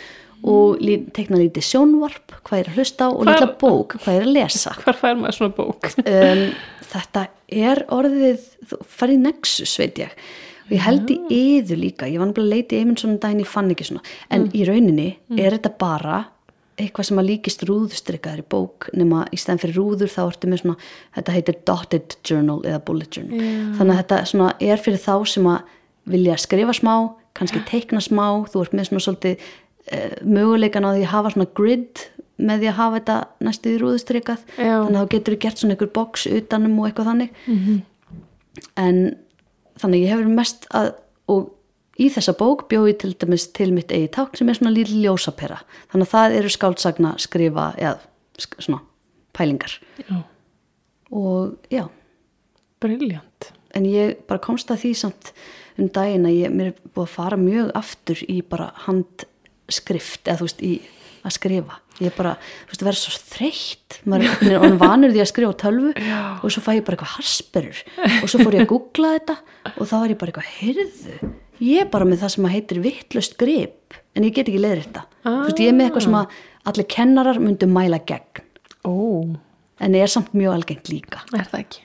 lí, 0.82 0.96
teikna 1.14 1.40
lítið 1.40 1.64
sjónvarp 1.66 2.34
hvað 2.46 2.60
er 2.60 2.70
að 2.70 2.80
hlusta 2.80 3.08
á 3.08 3.10
og 3.10 3.24
litla 3.26 3.48
bók 3.60 3.96
hvað 4.00 4.18
er 4.18 4.26
að 4.26 4.34
lesa. 4.36 4.74
Hvar 4.82 4.98
fær 4.98 5.16
maður 5.20 5.38
svona 5.38 5.56
bók? 5.56 5.90
um, 6.02 6.44
þetta 6.92 7.26
er 7.66 7.82
orðið 7.94 8.46
farið 8.98 9.24
Nexus 9.24 9.74
veit 9.80 10.00
ég. 10.04 10.14
Og 10.66 10.72
ég 10.74 10.82
held 10.82 11.10
í 11.14 11.18
yður 11.30 11.82
líka 11.82 12.08
ég 12.10 12.18
var 12.18 12.30
náttúrulega 12.30 12.50
að 12.50 12.54
leita 12.56 12.74
í 12.74 12.80
einminn 12.82 12.98
svona 12.98 13.20
daginn 13.22 13.44
ég 13.44 13.50
fann 13.50 13.70
ekki 13.70 13.86
svona. 13.86 14.16
En 14.34 14.48
í 14.50 14.64
rauninni 14.66 15.10
er 15.38 15.54
þetta 15.54 15.76
bara 15.78 16.24
eitthvað 16.76 17.08
sem 17.08 17.20
að 17.20 17.28
líkist 17.30 17.62
rúðstrykkaðir 17.64 18.42
í 18.42 18.48
bók 18.52 18.90
nema 18.92 19.22
í 19.32 19.38
stæðan 19.40 19.62
fyrir 19.62 19.78
rúður 19.78 20.10
þá 20.12 20.22
ertu 20.26 20.50
með 20.50 20.60
svona 20.60 20.90
þetta 21.16 21.36
heitir 21.36 21.60
dotted 21.70 22.16
journal 22.26 22.58
eða 22.66 22.82
bullet 22.84 23.16
journal. 23.16 23.46
Þannig 23.78 23.94
að 23.94 24.02
þetta 24.02 24.18
svona 24.32 24.50
er 24.66 24.82
fyrir 24.82 25.00
þá 25.00 25.14
sem 25.32 25.48
að 25.48 25.72
vilja 26.06 26.36
skrifa 26.42 26.74
smá 26.76 26.96
kannski 27.36 27.62
teikna 27.68 28.00
smá, 28.00 28.26
þú 28.48 28.64
ert 28.64 28.76
með 28.76 28.90
svona 28.90 29.04
svolítið 29.04 29.46
möguleikan 30.26 30.84
á 30.86 30.90
því 30.94 31.02
að 31.04 31.12
hafa 31.14 31.30
svona 31.34 31.48
grid 31.54 32.04
með 32.36 32.60
því 32.62 32.68
að 32.72 32.78
hafa 32.80 32.96
þetta 33.00 33.16
næstu 33.46 33.70
í 33.72 33.78
rúðustrykað 33.80 34.40
þannig 34.84 34.98
að 35.00 35.06
þá 35.06 35.12
getur 35.14 35.34
þú 35.36 35.38
gert 35.44 35.58
svona 35.62 35.76
einhver 35.76 35.92
box 35.96 36.26
utanum 36.26 36.78
og 36.80 36.88
eitthvað 36.90 37.10
þannig. 37.10 37.30
En 38.76 38.98
þannig 39.80 40.02
ég 40.06 40.12
hefur 40.14 40.32
mest 40.32 40.66
að 40.76 40.90
og 41.32 41.52
í 41.98 42.06
þessa 42.12 42.34
bók 42.36 42.66
bjóði 42.70 42.92
til 43.00 43.12
dæmis 43.18 43.46
til 43.56 43.70
mitt 43.74 43.90
eigi 43.92 44.10
ták 44.14 44.36
sem 44.36 44.48
er 44.52 44.58
svona 44.58 44.74
lítil 44.74 45.00
ljósapera. 45.02 45.58
Þannig 45.92 46.06
að 46.06 46.12
það 46.12 46.36
eru 46.38 46.52
skáldsagna 46.52 47.14
skrifa 47.18 47.70
eða 47.80 47.96
sk- 48.38 48.60
svona 48.62 48.82
pælingar. 49.36 49.78
Já, 50.04 50.20
og 51.10 51.56
já, 51.72 51.86
briljant. 52.80 53.52
en 53.76 53.84
ég 53.84 54.16
bara 54.28 54.40
komst 54.40 54.70
að 54.70 54.78
því 54.84 54.92
samt 54.96 55.32
um 55.78 55.88
daginn 55.92 56.24
að 56.24 56.36
ég, 56.38 56.52
mér 56.52 56.66
er 56.70 56.76
búið 56.94 57.02
að 57.04 57.14
fara 57.16 57.36
mjög 57.36 57.72
aftur 57.76 58.22
í 58.28 58.38
bara 58.48 58.70
handskrift 59.66 60.28
eða 60.28 60.38
þú 60.40 60.46
veist 60.48 60.62
í 60.62 60.72
að 61.26 61.34
skrifa. 61.34 61.76
Ég 61.98 62.10
er 62.12 62.14
bara, 62.14 62.32
þú 62.66 62.70
veist, 62.70 62.82
verður 62.86 63.00
svo 63.00 63.20
þreytt. 63.32 63.96
Maður 64.06 64.26
er- 64.46 64.58
orðinn 64.60 64.78
vanur 64.78 65.10
því 65.14 65.22
að 65.24 65.30
skrifa 65.32 65.54
á 65.56 65.60
tölvu 65.62 65.92
Já. 66.10 66.20
og 66.44 66.52
svo 66.54 66.62
fæ 66.62 66.70
ég 66.76 66.84
bara 66.86 66.96
eitthvað 66.96 67.14
harsperur 67.16 67.80
og 68.22 68.28
svo 68.30 68.38
fór 68.44 68.54
ég 68.58 68.62
að 68.66 68.70
googla 68.70 69.10
þetta 69.16 69.36
og 69.72 69.88
þá 69.90 69.94
var 69.96 70.12
ég 70.12 70.20
bara 70.20 70.30
eitthvað, 70.30 70.52
heyrðu 70.60 71.32
ég 71.66 71.80
er 71.82 71.88
bara 71.90 72.04
með 72.06 72.20
það 72.22 72.32
sem 72.36 72.46
að 72.46 72.54
heitir 72.54 72.80
vittlust 72.84 73.36
grip 73.40 73.96
en 74.14 74.28
ég 74.28 74.36
get 74.36 74.46
ekki 74.52 74.60
leiðir 74.62 74.84
þetta 74.84 75.02
þú 75.24 75.34
veist, 75.48 75.62
ég 75.64 75.72
er 75.72 75.76
með 75.80 75.88
eitthvað 75.88 76.06
sem 76.06 76.16
að 76.20 76.38
allir 76.70 76.88
kennarar 76.94 77.40
myndu 77.42 77.66
mæla 77.70 78.00
gegn. 78.06 78.46
Ó, 78.86 78.94
en 79.82 79.94
ég 79.98 80.06
er 80.06 80.12
samt 80.12 80.30
mjög 80.36 80.60
algengt 80.60 80.92
líka. 80.92 81.24
Er 81.34 81.48
það 81.50 81.60
ekki? 81.64 81.82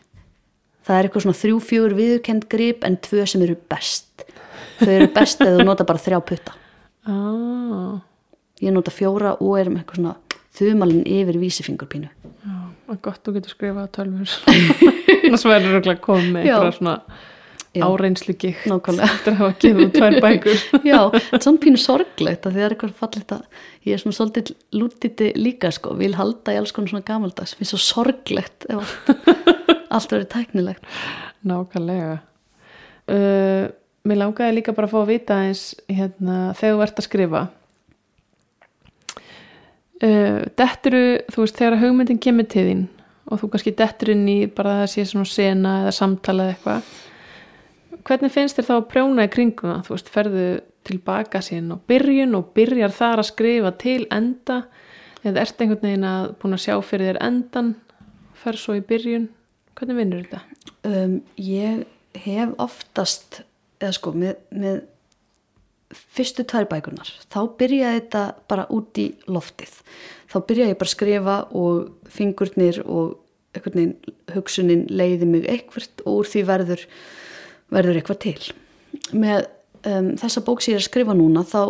það 0.85 0.97
er 0.99 1.07
eitthvað 1.07 1.23
svona 1.25 1.37
þrjú, 1.41 1.57
fjögur 1.65 1.93
viðurkend 1.97 2.45
grip 2.51 2.85
en 2.85 2.95
tvö 3.05 3.25
sem 3.29 3.41
eru 3.45 3.55
best. 3.69 4.25
Þau 4.81 4.89
eru 4.99 5.07
best 5.13 5.41
eða 5.45 5.59
þú 5.61 5.65
nota 5.71 5.85
bara 5.87 6.01
þrjá 6.01 6.19
putta 6.25 6.55
ah, 7.09 7.99
ég 8.61 8.75
nota 8.75 8.93
fjóra 8.93 9.35
og 9.39 9.57
er 9.59 9.71
með 9.71 9.83
eitthvað 9.83 10.01
svona 10.01 10.15
þumalinn 10.57 11.05
yfir 11.07 11.39
vísifingurpínu 11.41 12.09
já, 12.11 12.55
og 12.91 13.01
gott 13.05 13.21
þú 13.25 13.37
getur 13.37 13.55
skrifað 13.55 13.87
á 13.87 13.93
tölvur. 13.95 14.37
Þess 15.31 15.45
verður 15.47 15.77
örugglega 15.77 16.03
komið 16.03 16.33
með 16.35 16.49
eitthvað 16.49 16.73
svona 16.79 16.95
Já. 17.71 17.85
áreynslu 17.87 18.33
gikt 18.35 18.65
Nákvæmlega. 18.67 19.07
eftir 19.07 19.31
að 19.31 19.37
hafa 19.39 19.53
gefið 19.63 19.85
út 19.85 19.93
tvær 19.95 20.15
bækur. 20.25 20.63
Já, 20.91 20.97
er 21.15 21.43
svona 21.45 21.61
pínu 21.63 21.79
sorglegt 21.79 22.43
að 22.43 22.51
því 22.51 22.59
það 22.59 22.65
er 22.65 22.73
eitthvað 22.75 22.95
fallegt 22.99 23.31
að 23.31 23.61
ég 23.87 23.95
er 23.95 24.01
svona 24.01 24.17
svolítið 24.17 24.49
lútiti 24.75 25.29
líka 25.39 25.71
sko, 25.71 25.93
vil 26.01 26.11
halda 26.19 26.51
í 26.51 26.59
alls 26.59 26.73
konar 26.75 26.91
svona 26.91 27.07
gamaldags. 27.07 27.53
Finnst 27.55 27.71
svo 27.71 27.79
sorglegt 27.85 28.67
ef 28.67 28.81
allt, 28.81 29.29
allt 29.95 30.15
verið 30.17 30.27
tæknilegt. 30.35 30.91
Nákvæmlega. 31.47 32.17
Uh, 33.07 33.71
mér 34.07 34.21
langaði 34.23 34.57
líka 34.57 34.75
bara 34.77 34.89
að 34.89 34.93
fá 34.95 35.01
að 35.01 35.11
vita 35.11 35.41
eins 35.45 35.65
hérna, 35.89 36.37
þegar 36.57 36.77
þú 36.77 36.85
ert 36.85 37.01
að 37.01 37.07
skrifa. 37.07 37.43
Uh, 40.01 40.39
detturu 40.57 41.03
þú 41.29 41.43
veist 41.43 41.59
þegar 41.59 41.81
hugmyndin 41.83 42.21
kemur 42.21 42.47
til 42.49 42.65
þín 42.65 42.87
og 43.29 43.37
þú 43.37 43.51
kannski 43.53 43.73
dettur 43.77 44.15
inn 44.15 44.25
í 44.31 44.39
bara 44.49 44.73
að 44.73 44.79
það 44.81 44.91
sé 44.95 45.03
svona 45.11 45.29
sena 45.29 45.73
eða 45.83 45.93
samtala 45.93 46.47
eða 46.47 46.55
eitthvað 46.55 46.87
hvernig 48.07 48.33
finnst 48.33 48.57
þér 48.57 48.67
þá 48.67 48.73
að 48.75 48.87
prjóna 48.91 49.25
í 49.27 49.31
kringum 49.31 49.71
það? 49.71 49.83
Þú 49.85 49.95
veist, 49.95 50.11
ferðu 50.15 50.47
tilbaka 50.87 51.41
síðan 51.45 51.75
og 51.75 51.83
byrjun 51.89 52.37
og 52.39 52.49
byrjar 52.57 52.95
þar 52.97 53.21
að 53.21 53.29
skrifa 53.29 53.73
til 53.83 53.99
enda 54.09 54.57
eða 55.21 55.43
ert 55.43 55.61
einhvern 55.61 55.85
veginn 55.85 56.07
að 56.09 56.31
búin 56.41 56.57
að 56.57 56.63
sjá 56.65 56.75
fyrir 56.85 57.11
þér 57.11 57.21
endan 57.27 57.71
fer 58.41 58.57
svo 58.57 58.77
í 58.77 58.83
byrjun? 58.89 59.29
Hvernig 59.77 59.99
vinnur 60.01 60.25
þetta? 60.25 60.41
um, 60.89 61.15
ég 61.37 61.85
hef 62.25 62.55
oftast 62.61 63.41
eða 63.81 63.93
sko 63.97 64.13
með, 64.15 64.37
með 64.53 64.81
fyrstu 66.15 66.45
tvær 66.47 66.69
bækunar 66.71 67.09
þá 67.27 67.39
byrjaði 67.59 67.99
þetta 67.99 68.23
bara 68.51 68.67
út 68.71 69.01
í 69.01 69.09
loftið. 69.27 69.73
Þá 70.31 70.37
byrjaði 70.47 70.73
ég 70.73 70.79
bara 70.79 70.91
að 70.91 70.95
skrifa 70.95 71.37
og 71.59 72.11
fingurnir 72.11 72.79
og 72.85 73.17
veginn 73.51 73.97
hugsunin 74.31 74.85
leiði 74.87 75.27
mig 75.27 75.47
eitthvert 75.51 76.03
og 76.05 76.21
úr 76.21 76.29
því 76.31 76.45
verður 76.47 76.85
verður 77.71 77.99
eitthvað 77.99 78.21
til. 78.23 78.51
Með 79.15 79.45
um, 79.87 80.11
þessa 80.19 80.43
bók 80.47 80.63
sem 80.63 80.73
ég 80.73 80.79
er 80.79 80.83
að 80.83 80.89
skrifa 80.89 81.15
núna 81.17 81.43
þá 81.47 81.61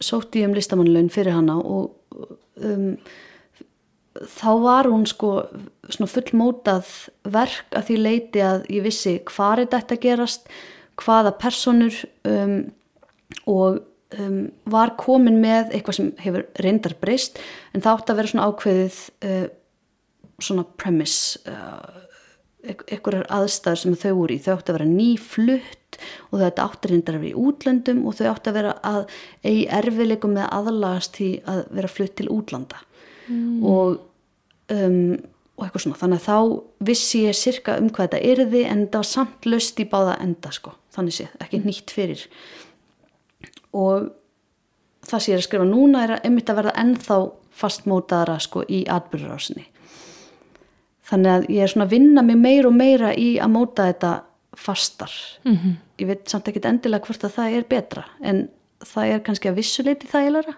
sótti 0.00 0.42
ég 0.42 0.50
um 0.50 0.56
listamannlaun 0.56 1.10
fyrir 1.12 1.36
hana 1.36 1.58
og 1.60 1.92
um, 2.64 2.94
þá 4.18 4.50
var 4.64 4.88
hún 4.90 5.06
sko 5.08 5.32
fullmótað 5.90 6.88
verk 7.30 7.76
að 7.76 7.90
því 7.90 7.98
leiti 8.00 8.44
að 8.44 8.66
ég 8.72 8.84
vissi 8.86 9.18
hvað 9.28 9.64
er 9.64 9.72
þetta 9.76 9.96
að 9.96 10.04
gerast 10.06 10.52
hvaða 11.00 11.32
personur 11.40 11.96
um, 12.28 12.58
og 13.50 13.80
um, 14.18 14.42
var 14.70 14.94
komin 15.00 15.40
með 15.42 15.74
eitthvað 15.76 15.98
sem 15.98 16.12
hefur 16.20 16.46
reyndar 16.62 16.96
breyst 17.00 17.40
en 17.74 17.84
það 17.84 17.96
átti 17.96 18.14
að 18.14 18.20
vera 18.20 18.32
svona 18.32 18.50
ákveðið 18.50 19.00
uh, 19.30 19.48
svona 20.40 20.66
premise 20.80 21.40
uh, 21.50 22.06
einhverjar 22.60 23.28
aðstæður 23.32 23.80
sem 23.82 23.96
þau 24.02 24.12
voru 24.18 24.36
í 24.36 24.42
þau 24.42 24.52
átti 24.56 24.72
að 24.72 24.76
vera 24.76 24.90
nýflutt 24.90 25.98
og 26.30 26.42
þetta 26.42 26.66
átti 26.66 26.90
reyndar 26.90 27.16
að 27.16 27.24
vera 27.24 27.32
í 27.32 27.44
útlöndum 27.48 28.02
og 28.08 28.16
þau 28.18 28.26
átti 28.34 28.52
að 28.52 28.58
vera 28.58 28.74
að 28.86 29.00
eigi 29.44 29.64
erfileikum 29.80 30.36
með 30.36 30.48
aðlagast 30.58 31.18
því 31.18 31.30
að 31.52 31.62
vera 31.78 31.92
flutt 31.92 32.16
til 32.20 32.28
útlanda 32.32 32.80
mm. 33.26 33.64
og, 33.70 34.00
um, 34.76 35.16
og 35.60 35.66
eitthvað 35.66 35.84
svona. 35.84 36.00
Þannig 36.00 36.20
að 36.20 36.28
þá 36.28 36.86
vissi 36.90 37.24
ég 37.26 37.36
sirka 37.36 37.76
um 37.78 37.90
hvað 37.92 38.08
þetta 38.08 38.32
yrði 38.32 38.62
en 38.70 38.86
það 38.86 39.02
var 39.02 39.10
samt 39.10 39.46
löst 39.46 39.82
í 39.82 39.86
báða 39.90 40.16
enda 40.24 40.52
sko, 40.56 40.72
þannig 40.96 41.18
sé, 41.18 41.28
ekki 41.44 41.60
nýtt 41.64 41.92
fyrir. 41.94 42.24
Og 43.76 44.08
það 45.06 45.20
sem 45.20 45.32
ég 45.32 45.36
er 45.36 45.44
að 45.44 45.48
skrifa 45.48 45.68
núna 45.68 46.06
er 46.06 46.16
að 46.16 46.24
einmitt 46.24 46.50
að 46.50 46.62
verða 46.62 46.78
ennþá 46.80 47.20
fastmótaðara 47.60 48.40
sko 48.40 48.64
í 48.72 48.86
atbyrðurásinni 48.88 49.66
þannig 51.10 51.32
að 51.32 51.46
ég 51.50 51.64
er 51.64 51.72
svona 51.72 51.86
að 51.88 51.94
vinna 51.96 52.24
mig 52.24 52.38
meira 52.38 52.70
og 52.70 52.76
meira 52.76 53.12
í 53.18 53.30
að 53.42 53.54
móta 53.54 53.88
þetta 53.90 54.12
fastar. 54.58 55.12
Mm 55.44 55.56
-hmm. 55.56 55.76
ég 55.98 56.06
veit 56.06 56.28
samt 56.28 56.48
ekkit 56.48 56.66
endilega 56.66 57.06
hvort 57.06 57.24
að 57.24 57.36
það 57.36 57.56
er 57.56 57.64
betra 57.68 58.04
en 58.20 58.48
það 58.80 59.06
er 59.06 59.20
kannski 59.20 59.48
að 59.48 59.58
vissuleiti 59.60 60.06
þægilega 60.10 60.54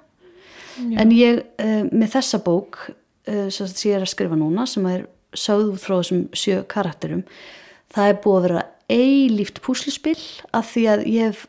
en 0.98 1.12
ég 1.12 1.42
uh, 1.60 1.84
með 1.92 2.08
þessa 2.16 2.38
bók 2.38 2.90
sem 3.26 3.72
ég 3.86 3.96
er 3.96 4.04
að 4.04 4.10
skrifa 4.10 4.38
núna 4.38 4.66
sem 4.66 4.86
er 4.90 5.04
sögð 5.38 5.76
frá 5.80 5.96
þessum 6.00 6.24
sjö 6.36 6.62
karakterum 6.68 7.22
það 7.92 8.10
er 8.10 8.20
búið 8.24 8.36
að 8.36 8.46
vera 8.48 8.64
eilíft 8.92 9.62
púslispill 9.64 10.20
af 10.56 10.72
því 10.72 10.84
að 10.92 11.04
ég 11.12 11.42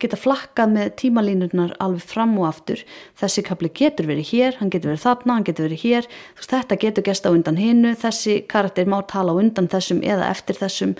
geta 0.00 0.16
flakkað 0.16 0.72
með 0.72 0.92
tímalínurnar 1.02 1.74
alveg 1.82 2.04
fram 2.08 2.32
og 2.40 2.46
aftur. 2.48 2.80
Þessi 3.20 3.44
kapli 3.44 3.68
getur 3.76 4.08
verið 4.08 4.30
hér, 4.32 4.56
hann 4.60 4.70
getur 4.72 4.94
verið 4.94 5.04
þarna 5.04 5.36
hann 5.36 5.46
getur 5.48 5.66
verið 5.68 5.82
hér, 5.84 6.08
veist 6.38 6.54
þetta 6.54 6.78
getur 6.84 7.06
gest 7.10 7.28
á 7.28 7.30
undan 7.32 7.60
hinnu, 7.60 7.92
þessi 8.00 8.38
karakter 8.48 8.88
má 8.88 9.00
tala 9.10 9.34
á 9.36 9.40
undan 9.40 9.68
þessum 9.68 10.00
eða 10.00 10.30
eftir 10.32 10.56
þessum. 10.56 10.94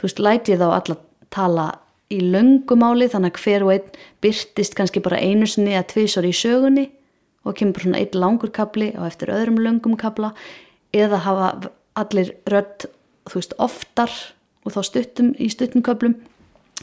Þú 0.00 0.08
veist, 0.08 0.24
læti 0.24 0.54
ég 0.54 0.62
þá 0.62 0.68
alla 0.70 0.98
tala 1.34 1.66
í 2.08 2.22
löngumáli 2.24 3.10
þannig 3.12 3.36
að 3.36 3.42
hver 3.44 3.66
og 3.66 3.74
einn 3.74 3.98
byrtist 4.24 4.78
kannski 4.78 5.04
bara 5.04 5.20
einu 5.20 5.48
sinni 5.48 5.74
eða 5.74 5.90
tvisar 5.92 6.24
í 6.24 6.32
sögunni 6.32 6.86
og 7.48 7.56
kemur 7.58 7.84
svona 7.84 8.00
einn 8.02 8.20
langur 8.20 8.52
kapli 8.54 8.92
og 8.96 9.08
eftir 9.08 9.32
öðrum 9.32 9.60
löngum 9.64 9.96
kapla 10.00 10.34
eða 10.94 11.22
hafa 11.24 11.48
allir 11.98 12.34
rödd 12.48 12.88
þú 13.28 13.40
veist, 13.40 13.54
oftar 13.58 14.12
og 14.64 14.74
þá 14.74 14.80
stuttum 14.86 15.32
í 15.40 15.48
stuttum 15.52 15.84
köplum 15.84 16.16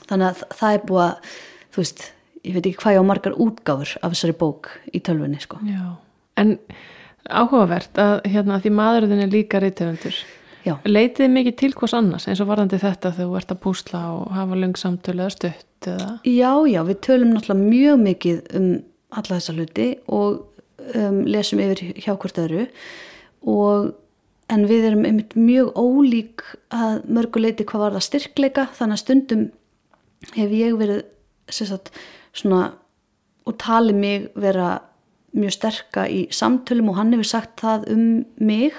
þannig 0.10 0.32
að 0.32 0.44
það 0.60 0.78
er 0.78 0.86
búið 0.90 1.04
að 1.06 1.34
þú 1.76 1.84
veist, 1.84 2.06
ég 2.46 2.56
veit 2.56 2.64
ekki 2.70 2.82
hvað 2.82 2.96
ég 2.96 3.06
á 3.06 3.10
margar 3.10 3.38
útgáfur 3.42 3.94
af 4.02 4.16
þessari 4.16 4.38
bók 4.40 4.72
í 4.92 5.02
tölvunni 5.04 5.42
sko. 5.44 5.60
Já, 5.66 5.98
en 6.42 6.58
áhugavert 7.26 8.02
að 8.02 8.18
hérna 8.30 8.60
því 8.64 8.74
maðurðin 8.80 9.24
er 9.26 9.32
líka 9.34 9.62
reytöfundur. 9.62 10.18
Já. 10.66 10.80
Leitið 10.90 11.28
þið 11.28 11.34
mikið 11.36 11.56
til 11.62 11.72
hvers 11.78 11.94
annars 11.94 12.26
eins 12.26 12.42
og 12.42 12.50
varðandi 12.50 12.80
þetta 12.82 13.12
þegar 13.14 13.30
þú 13.30 13.38
ert 13.38 13.52
að 13.54 13.62
púsla 13.62 14.02
og 14.16 14.32
hafa 14.34 14.58
löngsamtölu 14.58 15.22
eða 15.22 15.34
stutt 15.36 15.90
eða? 15.92 16.08
Já, 16.26 16.52
já, 16.72 16.80
við 16.88 17.02
tölum 17.06 17.34
náttúrulega 17.36 17.70
mjög 17.70 18.00
mikið 18.02 18.40
um 18.58 18.70
alla 19.16 19.38
þessa 19.38 19.56
hluti 19.56 19.88
og 20.10 20.40
um, 20.94 21.22
lesum 21.26 21.62
yfir 21.64 21.96
hjá 21.98 22.14
hvort 22.14 22.40
öðru. 22.42 22.68
Og 23.46 23.94
en 24.54 24.66
við 24.70 24.90
erum 24.92 25.06
einmitt 25.08 25.34
mjög 25.38 25.74
ólík 25.80 26.44
að 26.74 27.06
mörguleiti 27.10 27.66
hvað 27.66 27.86
var 27.86 27.96
það 27.98 28.08
styrkleika 28.10 28.66
þannig 28.78 28.98
að 28.98 29.04
stundum 29.04 29.46
hef 30.36 30.54
ég 30.54 30.78
verið 30.78 31.02
sagt, 31.50 31.92
svona 32.36 32.76
og 33.46 33.58
tali 33.62 33.94
mig 33.94 34.30
vera 34.38 34.80
mjög 35.36 35.54
sterka 35.58 36.06
í 36.10 36.26
samtölum 36.34 36.92
og 36.92 37.00
hann 37.00 37.14
hefur 37.14 37.30
sagt 37.30 37.60
það 37.62 37.90
um 37.94 38.06
mig 38.38 38.78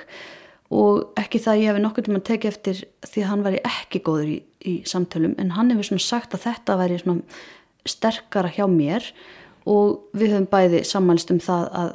og 0.75 1.19
ekki 1.21 1.41
það 1.43 1.53
að 1.53 1.61
ég 1.61 1.71
hefði 1.71 1.83
nokkur 1.85 2.07
tíma 2.07 2.23
tekið 2.27 2.53
eftir 2.53 2.81
því 3.07 3.23
að 3.23 3.31
hann 3.31 3.45
væri 3.47 3.61
ekki 3.69 4.03
góður 4.07 4.31
í, 4.33 4.39
í 4.67 4.75
samtölum 4.89 5.37
en 5.39 5.53
hann 5.55 5.71
hefur 5.75 5.91
svona 5.91 6.07
sagt 6.07 6.35
að 6.35 6.47
þetta 6.49 6.79
væri 6.81 6.99
svona 7.03 7.37
sterkara 7.87 8.51
hjá 8.55 8.65
mér 8.71 9.07
og 9.07 9.15
við 10.17 10.35
höfum 10.35 10.51
bæði 10.51 10.83
sammælst 10.87 11.33
um 11.35 11.41
það 11.43 11.71
að 11.83 11.95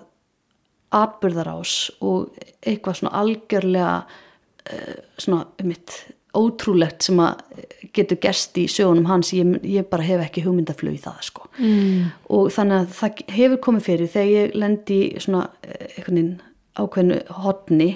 atbyrðarás 1.02 1.76
og 2.04 2.34
eitthvað 2.60 2.98
svona 3.00 3.22
algjörlega 3.22 3.94
uh, 4.02 4.98
svona 5.18 5.46
um 5.62 5.72
mitt 5.72 5.96
ótrúlegt 6.38 7.04
sem 7.04 7.20
að 7.20 7.42
getur 7.96 8.20
gerst 8.24 8.56
í 8.60 8.64
sögunum 8.72 9.10
hans, 9.10 9.34
ég, 9.36 9.58
ég 9.68 9.88
bara 9.92 10.06
hef 10.06 10.22
ekki 10.24 10.46
hugmyndaflög 10.46 10.96
í 10.96 11.02
það 11.04 11.26
sko. 11.28 11.50
Mm. 11.60 12.12
og 12.32 12.52
þannig 12.56 12.78
að 12.78 12.94
það 12.96 13.24
hefur 13.36 13.62
komið 13.66 13.88
fyrir 13.88 14.12
þegar 14.14 14.32
ég 14.32 14.56
lendi 14.56 15.00
svona 15.20 15.50
eh, 15.66 15.88
einhvern 15.98 16.16
veginn 16.16 16.36
ákveðnu 16.80 17.18
hotni 17.44 17.90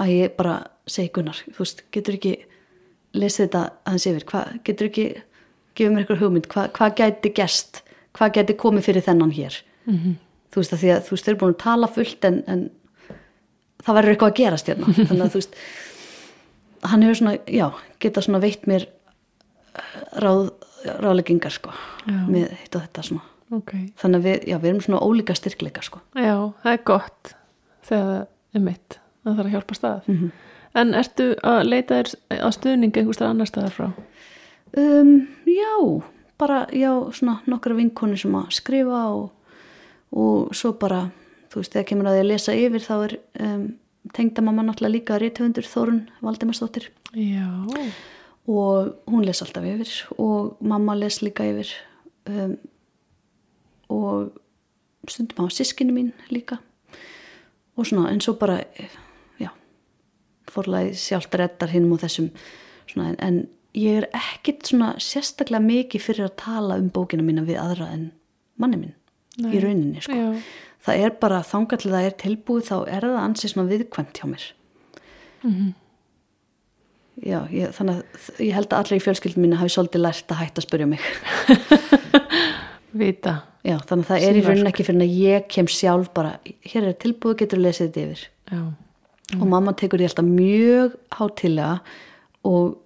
að 0.00 0.12
ég 0.14 0.36
bara 0.38 0.54
segi 0.88 1.12
Gunnar, 1.12 1.42
þú 1.52 1.64
veist, 1.64 1.84
getur 1.92 2.16
ekki 2.16 2.34
lesið 3.18 3.44
þetta 3.44 3.64
aðeins 3.84 4.08
yfir, 4.08 4.26
hvað 4.30 4.54
getur 4.64 4.88
ekki 4.88 5.06
gefið 5.76 5.92
mér 5.92 6.04
eitthvað 6.04 6.22
hugmynd, 6.24 6.48
hvað, 6.52 6.70
hvað 6.78 6.96
gæti 7.02 7.34
gerst, 7.36 7.82
hvað 8.18 8.34
gæti 8.38 8.58
komið 8.58 8.90
fyrir 8.90 9.06
þennan 9.06 9.34
hér 9.36 9.62
Mm 9.88 10.16
þú 10.48 10.62
veist 10.62 10.74
að 10.74 10.82
því 10.82 10.90
að 10.94 11.00
þú 11.06 11.14
veist, 11.14 11.24
þau 11.26 11.30
eru 11.32 11.40
búin 11.42 11.54
að 11.54 11.62
tala 11.62 11.88
fullt 11.92 12.26
en, 12.28 12.36
en 12.48 12.62
það 13.84 13.98
verður 13.98 14.14
eitthvað 14.14 14.30
að 14.32 14.38
gerast 14.40 14.70
hérna 14.70 14.94
þannig 15.10 15.24
að 15.26 15.34
þú 15.34 15.40
veist 15.42 15.58
hann 16.88 17.04
hefur 17.04 17.18
svona, 17.20 17.34
já, 17.52 17.66
geta 18.00 18.22
svona 18.24 18.40
veitt 18.42 18.68
mér 18.70 18.86
eh, 18.86 19.98
ráð, 20.24 20.48
ráðleggingar 21.02 21.54
sko 21.54 21.74
Já. 22.06 22.20
með 22.30 22.54
hitt 22.62 22.78
og 22.78 22.86
þetta 22.86 23.06
svona 23.10 23.34
Ok, 23.48 23.70
þannig 23.96 24.18
að 24.18 24.26
við, 24.26 24.42
já, 24.50 24.56
við 24.60 24.70
erum 24.70 24.82
svona 24.84 25.04
ólíka 25.08 25.34
styrkleika 25.38 25.84
sko 25.84 26.02
já, 26.16 26.34
það 26.62 26.72
er 26.74 26.82
gott 26.90 27.30
þegar 27.88 28.08
það 28.10 28.58
er 28.58 28.64
mitt 28.66 28.98
það 29.24 29.38
þarf 29.38 29.48
að 29.48 29.54
hjálpa 29.56 29.76
stað. 29.78 30.08
Mhm. 30.12 30.28
En 30.78 30.92
ertu 30.94 31.26
að 31.48 31.62
leita 31.64 31.96
þér 31.96 32.10
að 32.44 32.52
stuðningi 32.54 33.00
einhverstað 33.00 33.30
annar 33.32 33.48
staðar 33.48 33.72
frá? 33.74 33.86
um, 34.76 35.14
já, 35.48 35.72
bara 36.38 36.66
já, 36.72 36.92
svona 37.12 37.40
nokkra 37.50 37.76
vinkonu 37.78 38.16
sem 38.18 38.34
að 38.38 38.52
skrifa 38.58 39.02
og, 39.14 39.30
og 40.12 40.54
svo 40.56 40.74
bara 40.78 41.08
þú 41.52 41.62
veist, 41.62 41.74
þegar 41.74 41.88
kemur 41.90 42.10
að 42.10 42.18
því 42.18 42.24
að 42.24 42.30
lesa 42.32 42.56
yfir 42.56 42.84
þá 42.84 42.94
er 42.96 43.16
um, 43.44 43.66
tengdamamma 44.14 44.64
náttúrulega 44.68 44.94
líka 44.94 45.20
rithöfundur 45.20 45.68
Þórun 45.68 46.02
Valdimarsdóttir 46.24 46.90
Já, 47.16 47.48
og 48.48 48.94
hún 49.08 49.24
les 49.24 49.42
alltaf 49.44 49.64
yfir 49.64 49.94
og 50.20 50.58
mamma 50.60 50.96
les 50.96 51.20
líka 51.24 51.46
yfir 51.48 51.72
um, 52.28 52.58
og 53.88 54.30
stundum 55.08 55.48
á 55.48 55.52
sískinu 55.52 55.92
mín 55.92 56.12
líka. 56.30 56.58
Og 57.76 57.86
svona 57.86 58.10
eins 58.12 58.28
og 58.28 58.38
bara 58.38 58.60
já 59.40 59.50
fórlæði 60.50 60.94
sjálft 60.94 61.34
reddar 61.34 61.70
hinnum 61.70 61.92
og 61.96 62.02
þessum 62.02 62.30
svona, 62.86 63.14
en, 63.14 63.16
en 63.20 63.48
ég 63.74 63.98
er 64.02 64.06
ekkit 64.16 64.70
svona 64.70 64.94
sérstaklega 65.02 65.60
mikið 65.64 66.00
fyrir 66.06 66.24
að 66.28 66.36
tala 66.40 66.78
um 66.80 66.88
bókina 66.94 67.22
mína 67.26 67.44
við 67.46 67.58
aðra 67.62 67.90
en 67.94 68.06
manni 68.58 68.76
minn 68.80 68.94
Nei. 69.38 69.52
í 69.54 69.60
rauninni 69.62 70.00
sko. 70.02 70.14
það 70.86 71.02
er 71.04 71.10
bara 71.20 71.42
þangarlega 71.46 71.98
það 72.00 72.06
er 72.08 72.16
tilbúið 72.22 72.64
þá 72.70 72.76
er 72.88 73.04
það 73.06 73.18
ansið 73.24 73.52
svona 73.52 73.70
viðkvæmt 73.74 74.18
hjá 74.22 74.26
mér 74.32 74.46
Mhm. 75.44 75.68
já, 77.22 77.38
ég, 77.54 77.70
þannig 77.76 78.00
að 78.00 78.40
ég 78.42 78.54
held 78.56 78.72
að 78.72 78.78
allir 78.80 78.98
í 78.98 79.04
fjölskyldum 79.04 79.42
mínu 79.44 79.56
hafi 79.60 79.70
svolítið 79.76 80.02
lært 80.02 80.32
að 80.34 80.40
hætta 80.42 80.58
að 80.62 80.66
spyrja 80.66 80.86
mig 80.88 81.00
vita. 82.98 83.34
já, 83.66 83.76
þannig 83.86 84.04
að 84.06 84.10
það 84.10 84.26
er 84.28 84.38
í 84.38 84.42
rauninni 84.46 84.70
ekki 84.72 84.86
fyrir 84.88 85.04
að 85.04 85.14
ég 85.22 85.46
kem 85.52 85.68
sjálf 85.70 86.10
bara, 86.16 86.34
hér 86.72 86.88
er 86.90 86.96
tilbúið 87.02 87.38
getur 87.44 87.62
lesa 87.62 87.86
þetta 87.86 88.04
yfir 88.06 88.26
Já, 88.48 88.60
og 89.38 89.46
mamma 89.46 89.74
tekur 89.76 90.00
því 90.00 90.08
alltaf 90.08 90.28
mjög 90.28 90.94
hátilega 91.18 91.72
og 92.48 92.78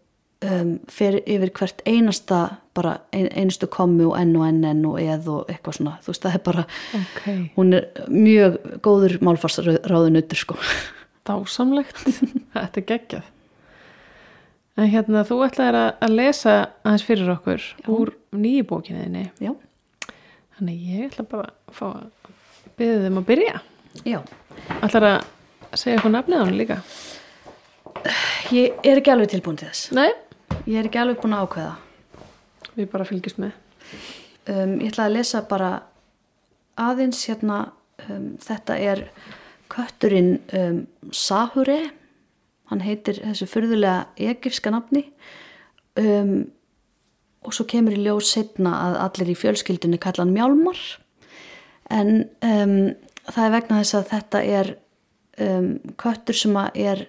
um, 0.47 0.73
fer 0.91 1.19
yfir 1.27 1.51
hvert 1.59 1.83
einasta 1.89 2.41
bara 2.75 2.97
ein, 3.13 3.29
einustu 3.37 3.67
komu 3.69 4.09
og 4.11 4.17
enn 4.21 4.33
og 4.39 4.47
enn 4.49 4.65
enn 4.65 4.85
og 4.89 4.99
eð 5.03 5.29
og 5.29 5.51
eitthvað 5.53 5.77
svona 5.79 5.99
þú 6.05 6.13
veist 6.15 6.25
það 6.25 6.35
er 6.39 6.43
bara, 6.47 6.65
ok. 6.99 7.23
hún 7.59 7.77
er 7.77 7.87
mjög 8.09 8.57
góður 8.85 9.19
málfarsráðunautur 9.29 10.41
sko 10.47 10.59
Dásamlegt. 11.23 12.01
Þetta 12.51 12.81
er 12.81 12.85
geggjað. 12.89 13.27
En 14.75 14.89
hérna, 14.91 15.21
þú 15.29 15.37
ætlaðir 15.47 15.77
að, 15.79 16.15
lesa 16.17 16.55
aðeins 16.83 17.05
fyrir 17.07 17.29
okkur 17.37 17.67
úr 17.93 18.11
nýju 18.35 18.65
bókinniðinni. 18.73 19.29
já, 19.39 19.53
Þannig 20.57 20.81
ég 20.89 21.05
ætla 21.13 21.25
bara 21.31 21.53
að 21.69 21.77
fá 21.79 21.85
að 21.93 22.33
byggja 22.81 22.97
þeim 23.05 23.21
að 23.21 23.29
byrja. 23.31 23.55
já 24.09 24.19
Ætlar 24.83 25.07
að 25.13 25.79
segja 25.79 25.95
eitthvað 26.01 26.15
nafnið 26.17 26.43
á 26.43 26.45
hann 26.49 26.59
líka? 26.59 26.81
ég 28.57 28.83
er 28.83 28.99
ekki 28.99 29.13
alveg 29.15 29.31
tilbúin 29.37 29.61
til 29.61 29.69
þess 29.71 29.93
Nei. 29.95 30.11
Ég 30.67 30.79
er 30.79 30.89
ekki 30.89 31.01
alveg 31.03 31.23
búin 31.23 31.37
að 31.37 31.47
ákveða. 31.47 31.73
Við 32.77 32.91
bara 32.93 33.09
fylgjast 33.09 33.41
með. 33.43 33.57
um, 34.49 34.77
ég 34.81 34.93
ætla 34.93 35.09
að 35.09 35.17
lesa 35.17 35.43
bara 35.49 35.73
aðeins 36.81 37.25
hérna 37.29 37.73
um, 38.09 38.37
þetta 38.41 38.79
er 38.79 39.07
kötturinn 39.73 40.39
um, 40.57 40.87
Sahure 41.13 41.81
hann 42.73 42.83
heitir 42.85 43.21
þessu 43.21 43.49
fyrðulega 43.51 44.07
egifska 44.31 44.73
nafni. 44.73 45.07
Um, 46.01 46.51
og 47.43 47.55
svo 47.57 47.67
kemur 47.69 47.97
í 47.97 48.03
ljós 48.05 48.31
setna 48.33 48.73
að 48.87 48.99
allir 49.03 49.33
í 49.35 49.39
fjölskyldunni 49.39 50.01
kalla 50.01 50.25
hann 50.25 50.35
Mjálmar. 50.35 50.81
En 51.93 52.13
um, 52.47 52.77
það 53.29 53.45
er 53.45 53.55
vegna 53.57 53.81
þess 53.83 53.99
að 53.99 54.09
þetta 54.13 54.43
er 54.61 54.73
um, 55.43 55.71
köttur 56.01 56.39
sem 56.39 56.57
að 56.57 56.81
er 56.87 57.05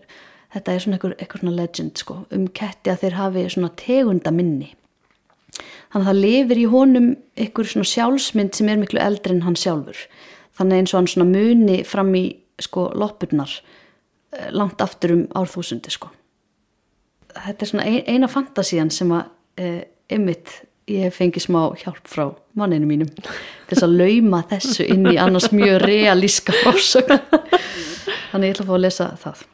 þetta 0.54 0.74
er 0.74 0.86
svona 0.86 0.97
einhver, 0.99 1.18
einhver 1.18 1.41
svona 1.41 1.58
legend 1.58 1.99
sko, 1.99 2.24
um 2.34 2.47
ketti 2.47 2.93
að 2.93 3.06
þeir 3.06 3.20
hafi 3.20 3.45
svona 3.49 3.74
tegunda 3.80 4.34
minni 4.34 4.74
þannig 5.93 6.08
að 6.08 6.10
það 6.10 6.22
lifir 6.24 6.60
í 6.60 6.66
honum 6.72 7.10
einhver 7.38 7.70
svona 7.70 7.89
sjálfsmynd 7.89 8.58
sem 8.58 8.72
er 8.72 8.82
miklu 8.82 9.01
eldri 9.01 9.36
en 9.36 9.45
hann 9.45 9.58
sjálfur. 9.60 9.99
Þannig 10.58 10.82
eins 10.82 10.93
og 10.93 10.99
hann 10.99 11.10
svona 11.12 11.30
muni 11.30 11.80
fram 11.86 12.12
í 12.18 12.26
sko 12.62 12.88
loppurnar 12.97 13.54
eh, 13.54 14.49
langt 14.54 14.82
aftur 14.82 15.14
um 15.14 15.24
árþúsundi 15.38 15.93
sko. 15.93 16.10
Þetta 17.34 17.66
er 17.66 17.70
svona 17.70 17.88
ein, 17.89 18.01
eina 18.10 18.30
fantasían 18.30 18.89
sem 18.93 19.14
að 19.14 19.30
eh, 19.62 19.82
einmitt 20.10 20.64
ég 20.89 21.08
hef 21.08 21.22
fengið 21.22 21.45
smá 21.45 21.62
hjálp 21.80 22.10
frá 22.12 22.26
manninu 22.60 22.89
mínum 22.89 23.12
þess 23.70 23.86
að 23.86 23.93
lauma 24.01 24.41
þessu 24.49 24.84
inn 24.84 25.06
í 25.14 25.16
annars 25.22 25.47
mjög 25.56 25.78
realíska 25.86 26.54
frásögn 26.60 27.22
þannig 28.34 28.49
ég 28.49 28.58
ætla 28.58 28.66
að 28.66 28.68
fá 28.68 28.76
að 28.76 28.84
lesa 28.84 29.08
það. 29.22 29.45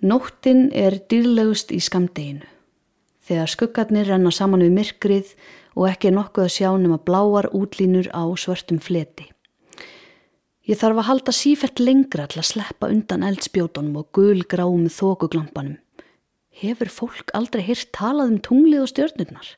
Nóttin 0.00 0.70
er 0.72 0.94
dýrlegust 1.12 1.74
í 1.76 1.78
skamdeginu 1.84 2.46
þegar 3.28 3.50
skuggarnir 3.52 4.08
renna 4.08 4.30
saman 4.32 4.62
við 4.64 4.72
myrkrið 4.78 5.32
og 5.76 5.90
ekki 5.90 6.08
er 6.08 6.14
nokkuð 6.16 6.46
að 6.46 6.54
sjá 6.54 6.70
nema 6.80 6.96
bláar 7.04 7.50
útlínur 7.52 8.08
á 8.16 8.24
svörtum 8.40 8.80
fleti. 8.80 9.28
Ég 10.64 10.80
þarf 10.80 11.02
að 11.02 11.08
halda 11.10 11.34
sífært 11.36 11.82
lengra 11.84 12.24
til 12.32 12.40
að 12.40 12.48
sleppa 12.48 12.88
undan 12.88 13.26
eldspjótonum 13.28 14.00
og 14.00 14.08
gulgráum 14.16 14.88
þókuglampanum. 14.88 15.76
Hefur 16.48 16.90
fólk 16.92 17.34
aldrei 17.36 17.62
hýrt 17.68 17.92
talað 17.92 18.32
um 18.32 18.40
tunglið 18.40 18.86
og 18.86 18.90
stjörnurnar? 18.94 19.50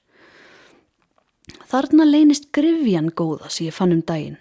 Þarna 1.70 2.08
leynist 2.08 2.50
grifjan 2.50 3.12
góða 3.14 3.46
sem 3.46 3.70
ég 3.70 3.78
fann 3.78 3.94
um 3.94 4.02
daginn. 4.02 4.40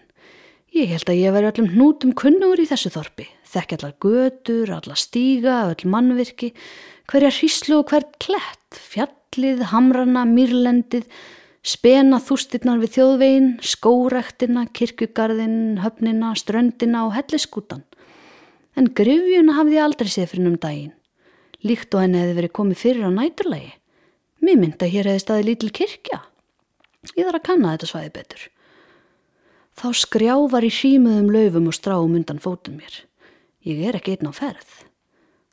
Ég 0.74 0.90
held 0.96 1.14
að 1.14 1.22
ég 1.22 1.38
veri 1.38 1.52
öllum 1.54 1.72
hnútum 1.76 2.18
kunnugur 2.18 2.62
í 2.62 2.68
þessu 2.70 2.90
þorpi. 2.94 3.30
Þekki 3.52 3.78
allar 3.78 3.96
götur, 4.00 4.72
allar 4.72 5.00
stíga, 5.00 5.58
öll 5.74 5.90
mannvirki, 5.92 6.54
hverja 7.12 7.32
hríslu 7.36 7.82
og 7.82 7.90
hvert 7.92 8.14
klett, 8.24 8.78
fjallið, 8.80 9.66
hamrana, 9.74 10.24
mýrlendið, 10.30 11.04
spena 11.68 12.22
þústirnar 12.24 12.80
við 12.82 12.96
þjóðvegin, 12.96 13.50
skórektina, 13.60 14.64
kirkjugarðin, 14.72 15.82
höfnina, 15.84 16.32
ströndina 16.40 17.04
og 17.10 17.14
helliskútan. 17.18 17.84
En 18.80 18.88
grifjuna 18.96 19.58
hafði 19.60 19.84
aldrei 19.84 20.10
séð 20.14 20.32
fyrir 20.32 20.54
um 20.54 20.58
daginn. 20.62 20.96
Líkt 21.68 21.92
og 21.94 22.06
henni 22.06 22.24
hefði 22.24 22.40
verið 22.40 22.56
komið 22.56 22.82
fyrir 22.82 23.06
á 23.06 23.12
næturlegi. 23.12 23.76
Mér 24.42 24.58
myndi 24.64 24.88
að 24.88 24.96
hér 24.96 25.12
hefði 25.12 25.26
staðið 25.26 25.50
lítil 25.52 25.74
kirkja. 25.76 26.24
Ég 27.18 27.28
þarf 27.28 27.42
að 27.42 27.48
kanna 27.50 27.76
þetta 27.76 27.92
svæði 27.92 28.12
betur. 28.16 28.50
Þá 29.78 29.88
skrjávar 30.00 30.66
í 30.66 30.72
hrímuðum 30.72 31.32
laufum 31.36 31.70
og 31.70 31.76
stráum 31.76 32.16
undan 32.18 32.42
fótum 32.42 32.80
mér. 32.80 33.02
Ég 33.68 33.84
er 33.86 33.98
ekki 34.00 34.16
einn 34.16 34.32
á 34.32 34.34
ferð. 34.34 34.72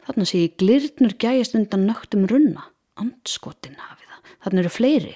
Þarna 0.08 0.24
sé 0.28 0.40
ég 0.46 0.56
glirnur 0.60 1.12
gæjast 1.20 1.56
undan 1.58 1.84
nögtum 1.88 2.24
runna. 2.30 2.70
Andskotin 2.96 3.76
hafi 3.76 4.06
það. 4.08 4.34
Þarna 4.44 4.62
eru 4.62 4.72
fleiri 4.72 5.14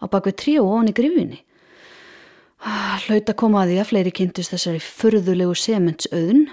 á 0.00 0.04
bakvið 0.12 0.36
trí 0.42 0.56
og 0.60 0.70
ofan 0.72 0.90
í 0.90 0.96
grifinni. 0.96 1.40
Ah, 2.64 3.00
Hlaut 3.06 3.28
að 3.28 3.38
koma 3.40 3.62
að 3.62 3.72
því 3.72 3.78
að 3.80 3.88
fleiri 3.90 4.12
kynntist 4.16 4.52
þessari 4.54 4.80
furðulegu 4.84 5.56
sementsauðun. 5.58 6.44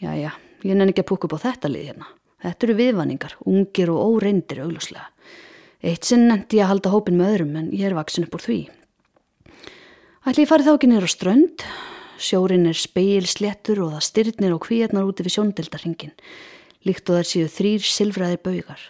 Jæja, 0.00 0.32
ég 0.64 0.76
nenni 0.76 0.92
ekki 0.92 1.04
að 1.04 1.10
púka 1.10 1.28
upp 1.28 1.36
á 1.40 1.44
þetta 1.46 1.70
lið 1.72 1.90
hérna. 1.90 2.08
Þetta 2.44 2.66
eru 2.66 2.78
viðvanningar, 2.80 3.36
ungir 3.48 3.92
og 3.92 4.16
óreindir 4.16 4.60
augljóslega. 4.64 5.06
Eitt 5.86 6.08
sinn 6.08 6.26
nefndi 6.28 6.58
ég 6.60 6.66
að 6.66 6.72
halda 6.74 6.92
hópin 6.92 7.16
með 7.20 7.32
öðrum 7.34 7.56
en 7.60 7.68
ég 7.72 7.88
er 7.88 7.96
vaksin 7.96 8.26
upp 8.26 8.36
úr 8.36 8.44
því. 8.44 8.58
Ætli 10.26 10.44
ég 10.44 10.50
farið 10.50 10.68
þá 10.68 10.74
ekki 10.74 10.90
nýra 10.90 11.08
á 11.08 11.12
strönd. 11.12 11.64
Sjórin 12.18 12.68
er 12.68 12.78
speil 12.78 13.26
sléttur 13.28 13.82
og 13.84 13.92
það 13.94 14.06
styrnir 14.06 14.54
og 14.56 14.62
kvíarnar 14.64 15.06
úti 15.08 15.26
við 15.26 15.36
sjóndeldarhingin. 15.36 16.14
Líkt 16.86 17.10
og 17.10 17.20
þær 17.20 17.28
séu 17.30 17.50
þrýr 17.50 17.84
silfræðir 17.84 18.42
baugar. 18.44 18.82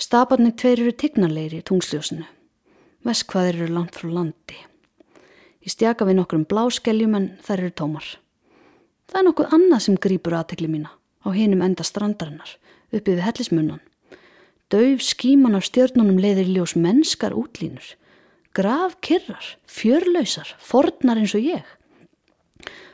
Stabarnir 0.00 0.56
tveir 0.56 0.80
eru 0.80 0.94
tignarleiri 0.96 1.60
í 1.60 1.66
tungsljósinu. 1.68 2.24
Veskvaðir 3.04 3.60
eru 3.60 3.74
langt 3.76 3.98
frá 3.98 4.08
landi. 4.08 4.58
Ég 5.62 5.74
stjaka 5.74 6.06
við 6.08 6.18
nokkrum 6.18 6.48
bláskeljum 6.48 7.14
en 7.18 7.30
þær 7.44 7.60
eru 7.60 7.74
tómar. 7.82 8.08
Það 9.10 9.20
er 9.20 9.26
nokkuð 9.28 9.54
annað 9.58 9.84
sem 9.84 9.98
grýpur 10.00 10.38
aðtekli 10.38 10.70
mína 10.70 10.92
á 11.22 11.28
hinum 11.30 11.62
enda 11.62 11.84
strandarinnar, 11.86 12.56
uppið 12.90 13.18
við 13.18 13.26
hellismunnan. 13.26 13.82
Dauf 14.72 15.04
skíman 15.04 15.58
af 15.58 15.66
stjörnunum 15.68 16.18
leiðir 16.18 16.48
ljós 16.50 16.74
mennskar 16.74 17.36
útlínur. 17.36 17.84
Graf 18.56 18.96
kyrrar, 19.04 19.44
fjörlausar, 19.68 20.54
fornar 20.58 21.20
eins 21.20 21.34
og 21.36 21.44
ég. 21.44 21.66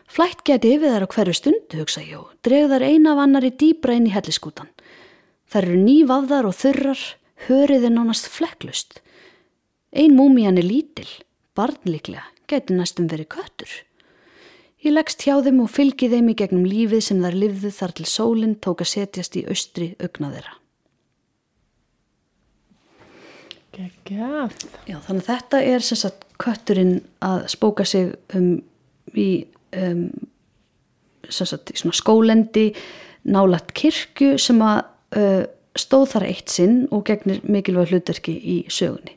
Flætt 0.09 0.41
geti 0.49 0.73
yfir 0.77 0.95
þær 0.95 1.05
á 1.05 1.09
hverju 1.13 1.37
stundu, 1.37 1.81
hugsa 1.83 2.01
ég 2.01 2.17
og 2.17 2.31
dregðar 2.47 2.85
eina 2.87 3.13
af 3.13 3.23
annari 3.27 3.51
dýbra 3.53 3.99
inn 3.99 4.09
í 4.09 4.15
helliskútan. 4.15 4.71
Þær 5.53 5.67
eru 5.69 5.81
nývafðar 5.83 6.49
og 6.49 6.57
þurrar, 6.57 7.03
hörið 7.49 7.85
er 7.89 7.93
nánast 7.95 8.31
flekklust. 8.33 9.03
Ein 9.93 10.17
múmían 10.17 10.61
er 10.61 10.65
lítil, 10.65 11.09
barnliklega, 11.57 12.25
geti 12.49 12.77
næstum 12.77 13.09
verið 13.13 13.29
köttur. 13.37 13.75
Ég 14.85 14.95
leggst 14.95 15.25
hjá 15.27 15.35
þeim 15.43 15.61
og 15.65 15.73
fylgi 15.75 16.09
þeim 16.13 16.31
í 16.33 16.37
gegnum 16.39 16.67
lífið 16.69 17.05
sem 17.09 17.21
þær 17.25 17.37
lifðu 17.43 17.73
þar 17.75 17.95
til 17.99 18.09
sólinn 18.09 18.57
tók 18.63 18.85
að 18.85 18.93
setjast 18.93 19.37
í 19.37 19.45
austri 19.51 19.91
augna 19.99 20.31
þeirra. 20.37 20.55
Geggjað. 23.79 24.55
Já, 24.89 24.97
þannig 25.05 25.23
að 25.25 25.29
þetta 25.29 25.63
er 25.75 25.85
sem 25.87 26.01
sagt 26.01 26.25
kötturinn 26.41 26.95
að 27.23 27.45
spóka 27.53 27.85
sig 27.87 28.15
um 28.35 28.49
í 29.19 29.29
um, 29.77 30.09
sagt 31.29 31.73
skólendi 31.93 32.71
nálat 33.29 33.73
kirkju 33.77 34.37
sem 34.41 34.61
að 34.65 34.83
uh, 35.19 35.45
stóð 35.79 36.09
þar 36.15 36.27
eitt 36.31 36.53
sinn 36.53 36.79
og 36.95 37.05
gegnir 37.09 37.43
mikilvæg 37.47 37.93
hlutverki 37.93 38.35
í 38.35 38.59
sögunni. 38.73 39.15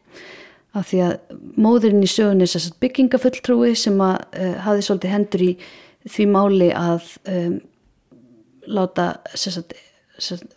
Af 0.78 0.92
því 0.92 1.00
að 1.04 1.38
móðurinn 1.60 2.06
í 2.06 2.10
sögunni 2.10 2.46
er 2.48 2.52
sagt 2.54 2.80
byggingafulltrúi 2.84 3.74
sem 3.80 3.98
að 4.04 4.20
uh, 4.36 4.54
hafi 4.66 4.86
svolítið 4.88 5.16
hendur 5.16 5.46
í 5.48 5.52
því 6.10 6.28
máli 6.32 6.70
að 6.76 7.08
um, 7.30 7.58
láta 8.72 9.08
sagt, 9.36 9.74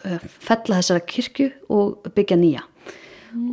eh, 0.05 0.21
fella 0.25 0.81
þessara 0.81 1.05
kirkju 1.09 1.51
og 1.73 2.09
byggja 2.15 2.37
nýja 2.41 2.65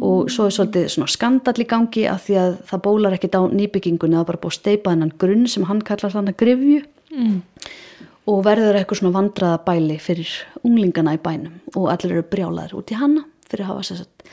og 0.02 0.30
svo 0.30 0.48
er 0.48 0.56
svolítið 0.56 0.88
svona 0.94 1.12
skandall 1.12 1.64
í 1.64 1.68
gangi 1.70 2.08
af 2.10 2.26
því 2.28 2.40
að 2.42 2.58
það 2.70 2.84
bólar 2.86 3.16
ekkit 3.18 3.38
á 3.38 3.42
nýbyggingunni 3.50 4.18
það 4.18 4.24
er 4.24 4.30
bara 4.32 4.42
búið 4.44 4.54
að 4.54 4.60
steipa 4.60 4.94
þennan 4.94 5.14
grunn 5.22 5.48
sem 5.48 5.68
hann 5.70 5.82
kallar 5.86 6.14
þannig 6.14 6.38
grifju 6.38 6.82
Mm. 7.12 7.42
og 8.32 8.44
verður 8.46 8.78
eitthvað 8.80 9.02
svona 9.02 9.16
vandraða 9.18 9.60
bæli 9.66 9.98
fyrir 10.00 10.30
unglingana 10.64 11.18
í 11.18 11.22
bænum. 11.22 11.58
Og 11.76 11.90
allir 11.92 12.14
eru 12.16 12.28
brjálaður 12.32 12.78
út 12.80 12.94
í 12.94 13.00
hana 13.00 13.26
fyrir 13.50 13.66
að 13.66 13.72
hafa 13.74 13.88
sér 13.88 14.00
satt 14.00 14.24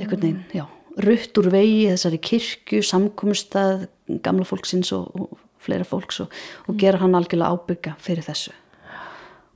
eitthvað 0.00 0.24
neginn, 0.24 0.40
já, 0.50 0.64
rutt 1.06 1.38
úr 1.38 1.50
vegi 1.52 1.84
þessari 1.92 2.18
kirkju, 2.26 2.82
samkomustað 2.82 3.86
gamla 4.24 4.46
fólksins 4.48 4.90
og, 4.96 5.14
og 5.14 5.38
fleira 5.62 5.86
fólks 5.86 6.24
og, 6.24 6.34
og 6.66 6.80
gera 6.80 6.98
hann 6.98 7.14
algjörlega 7.14 7.54
ábygga 7.54 7.94
fyrir 8.02 8.26
þessu. 8.26 8.50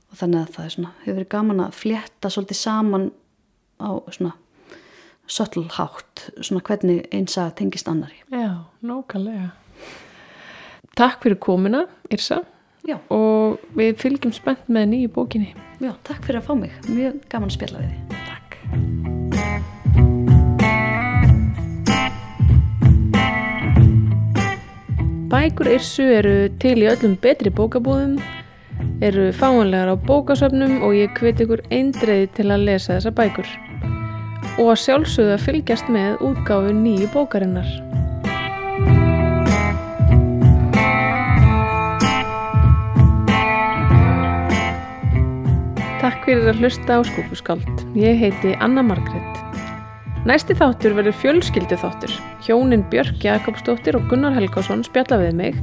Og 0.07 0.21
þannig 0.21 0.45
að 0.45 0.53
það 0.55 0.65
er 0.69 0.75
svona, 0.77 0.93
hefur 1.03 1.17
verið 1.17 1.31
gaman 1.35 1.63
að 1.65 1.79
flétta 1.81 2.31
svolítið 2.31 2.61
saman 2.61 3.09
á 3.83 3.89
svona 4.15 4.37
söllhátt, 5.27 6.29
svona 6.41 6.61
hvernig 6.63 7.07
eins 7.13 7.37
að 7.37 7.53
tengist 7.61 7.87
annari. 7.91 8.19
Já, 8.31 8.63
nákvæmlega. 8.81 9.49
Takk 10.97 11.23
fyrir 11.23 11.37
komuna, 11.43 11.85
Irsa, 12.09 12.41
Já, 12.87 12.95
og 13.11 13.59
við 13.75 13.97
fylgjum 13.99 14.31
spennt 14.33 14.69
með 14.71 14.85
nýju 14.93 15.09
bókinni. 15.17 15.49
já, 15.83 15.91
takk 16.07 16.23
fyrir 16.23 16.39
að 16.39 16.47
fá 16.47 16.53
mig, 16.55 16.71
mjög 16.87 17.19
gaman 17.29 17.49
að 17.49 17.57
spjalla 17.57 17.79
við 17.83 17.89
þið. 17.91 18.01
Takk. 18.31 19.57
Bækur 25.27 25.67
Irsu 25.75 26.05
eru 26.15 26.35
til 26.61 26.77
í 26.79 26.87
öllum 26.87 27.17
betri 27.19 27.51
bókabúðum, 27.51 28.15
eru 29.03 29.27
fáanlegar 29.35 29.91
á 29.91 29.95
bókasöfnum 29.99 30.79
og 30.87 30.95
ég 30.95 31.11
hveti 31.19 31.43
ykkur 31.43 31.65
eindreiði 31.73 32.29
til 32.39 32.47
að 32.53 32.63
lesa 32.69 32.95
þessa 32.95 33.11
bækur. 33.19 33.49
Og 34.57 34.71
að 34.73 34.79
sjálfsögðu 34.81 35.33
að 35.35 35.43
fylgjast 35.45 35.89
með 35.93 36.23
útgáfu 36.25 36.71
nýju 36.73 37.11
bókarinnar. 37.13 37.67
Takk 46.01 46.25
fyrir 46.25 46.49
að 46.49 46.63
hlusta 46.63 46.97
á 46.97 46.99
skúfuskáld. 47.05 47.85
Ég 47.97 48.17
heiti 48.21 48.57
Anna 48.63 48.81
Margret. 48.85 49.43
Næsti 50.27 50.57
þáttur 50.59 50.97
verður 50.97 51.15
fjölskyldu 51.21 51.77
þáttur. 51.79 52.13
Hjónin 52.43 52.83
Björk 52.91 53.21
Jakobsdóttir 53.23 53.95
og 53.95 54.09
Gunnar 54.11 54.35
Helgásson 54.35 54.81
spjalla 54.83 55.21
við 55.21 55.37
mig 55.39 55.59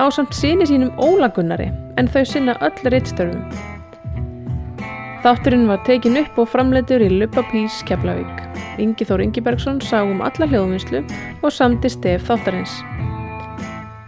á 0.00 0.08
samt 0.10 0.34
síni 0.34 0.66
sínum 0.66 0.90
Óla 0.98 1.28
Gunnari 1.30 1.68
en 2.00 2.10
þau 2.10 2.24
sinna 2.26 2.56
öll 2.64 2.90
reittstörfum. 2.90 3.77
Þátturinn 5.18 5.66
var 5.66 5.80
tekin 5.82 6.16
upp 6.20 6.36
og 6.38 6.46
framleitur 6.52 7.02
í 7.02 7.08
Luppa 7.10 7.42
Pís 7.50 7.80
Keflavík. 7.88 8.44
Ingi 8.78 9.06
Þór 9.08 9.24
Ingibergsson 9.24 9.80
sá 9.82 9.98
um 10.06 10.22
alla 10.22 10.46
hljóðvinnslu 10.46 11.02
og 11.42 11.50
samdi 11.50 11.90
stef 11.90 12.28
þáttarins. 12.30 12.78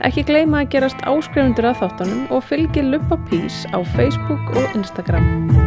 Ekki 0.06 0.24
gleyma 0.30 0.62
að 0.62 0.70
gerast 0.76 1.02
áskrifundur 1.10 1.72
að 1.72 1.82
þáttunum 1.82 2.22
og 2.30 2.46
fylgi 2.46 2.86
Luppa 2.86 3.18
Pís 3.26 3.66
á 3.74 3.82
Facebook 3.96 4.54
og 4.54 4.78
Instagram. 4.78 5.59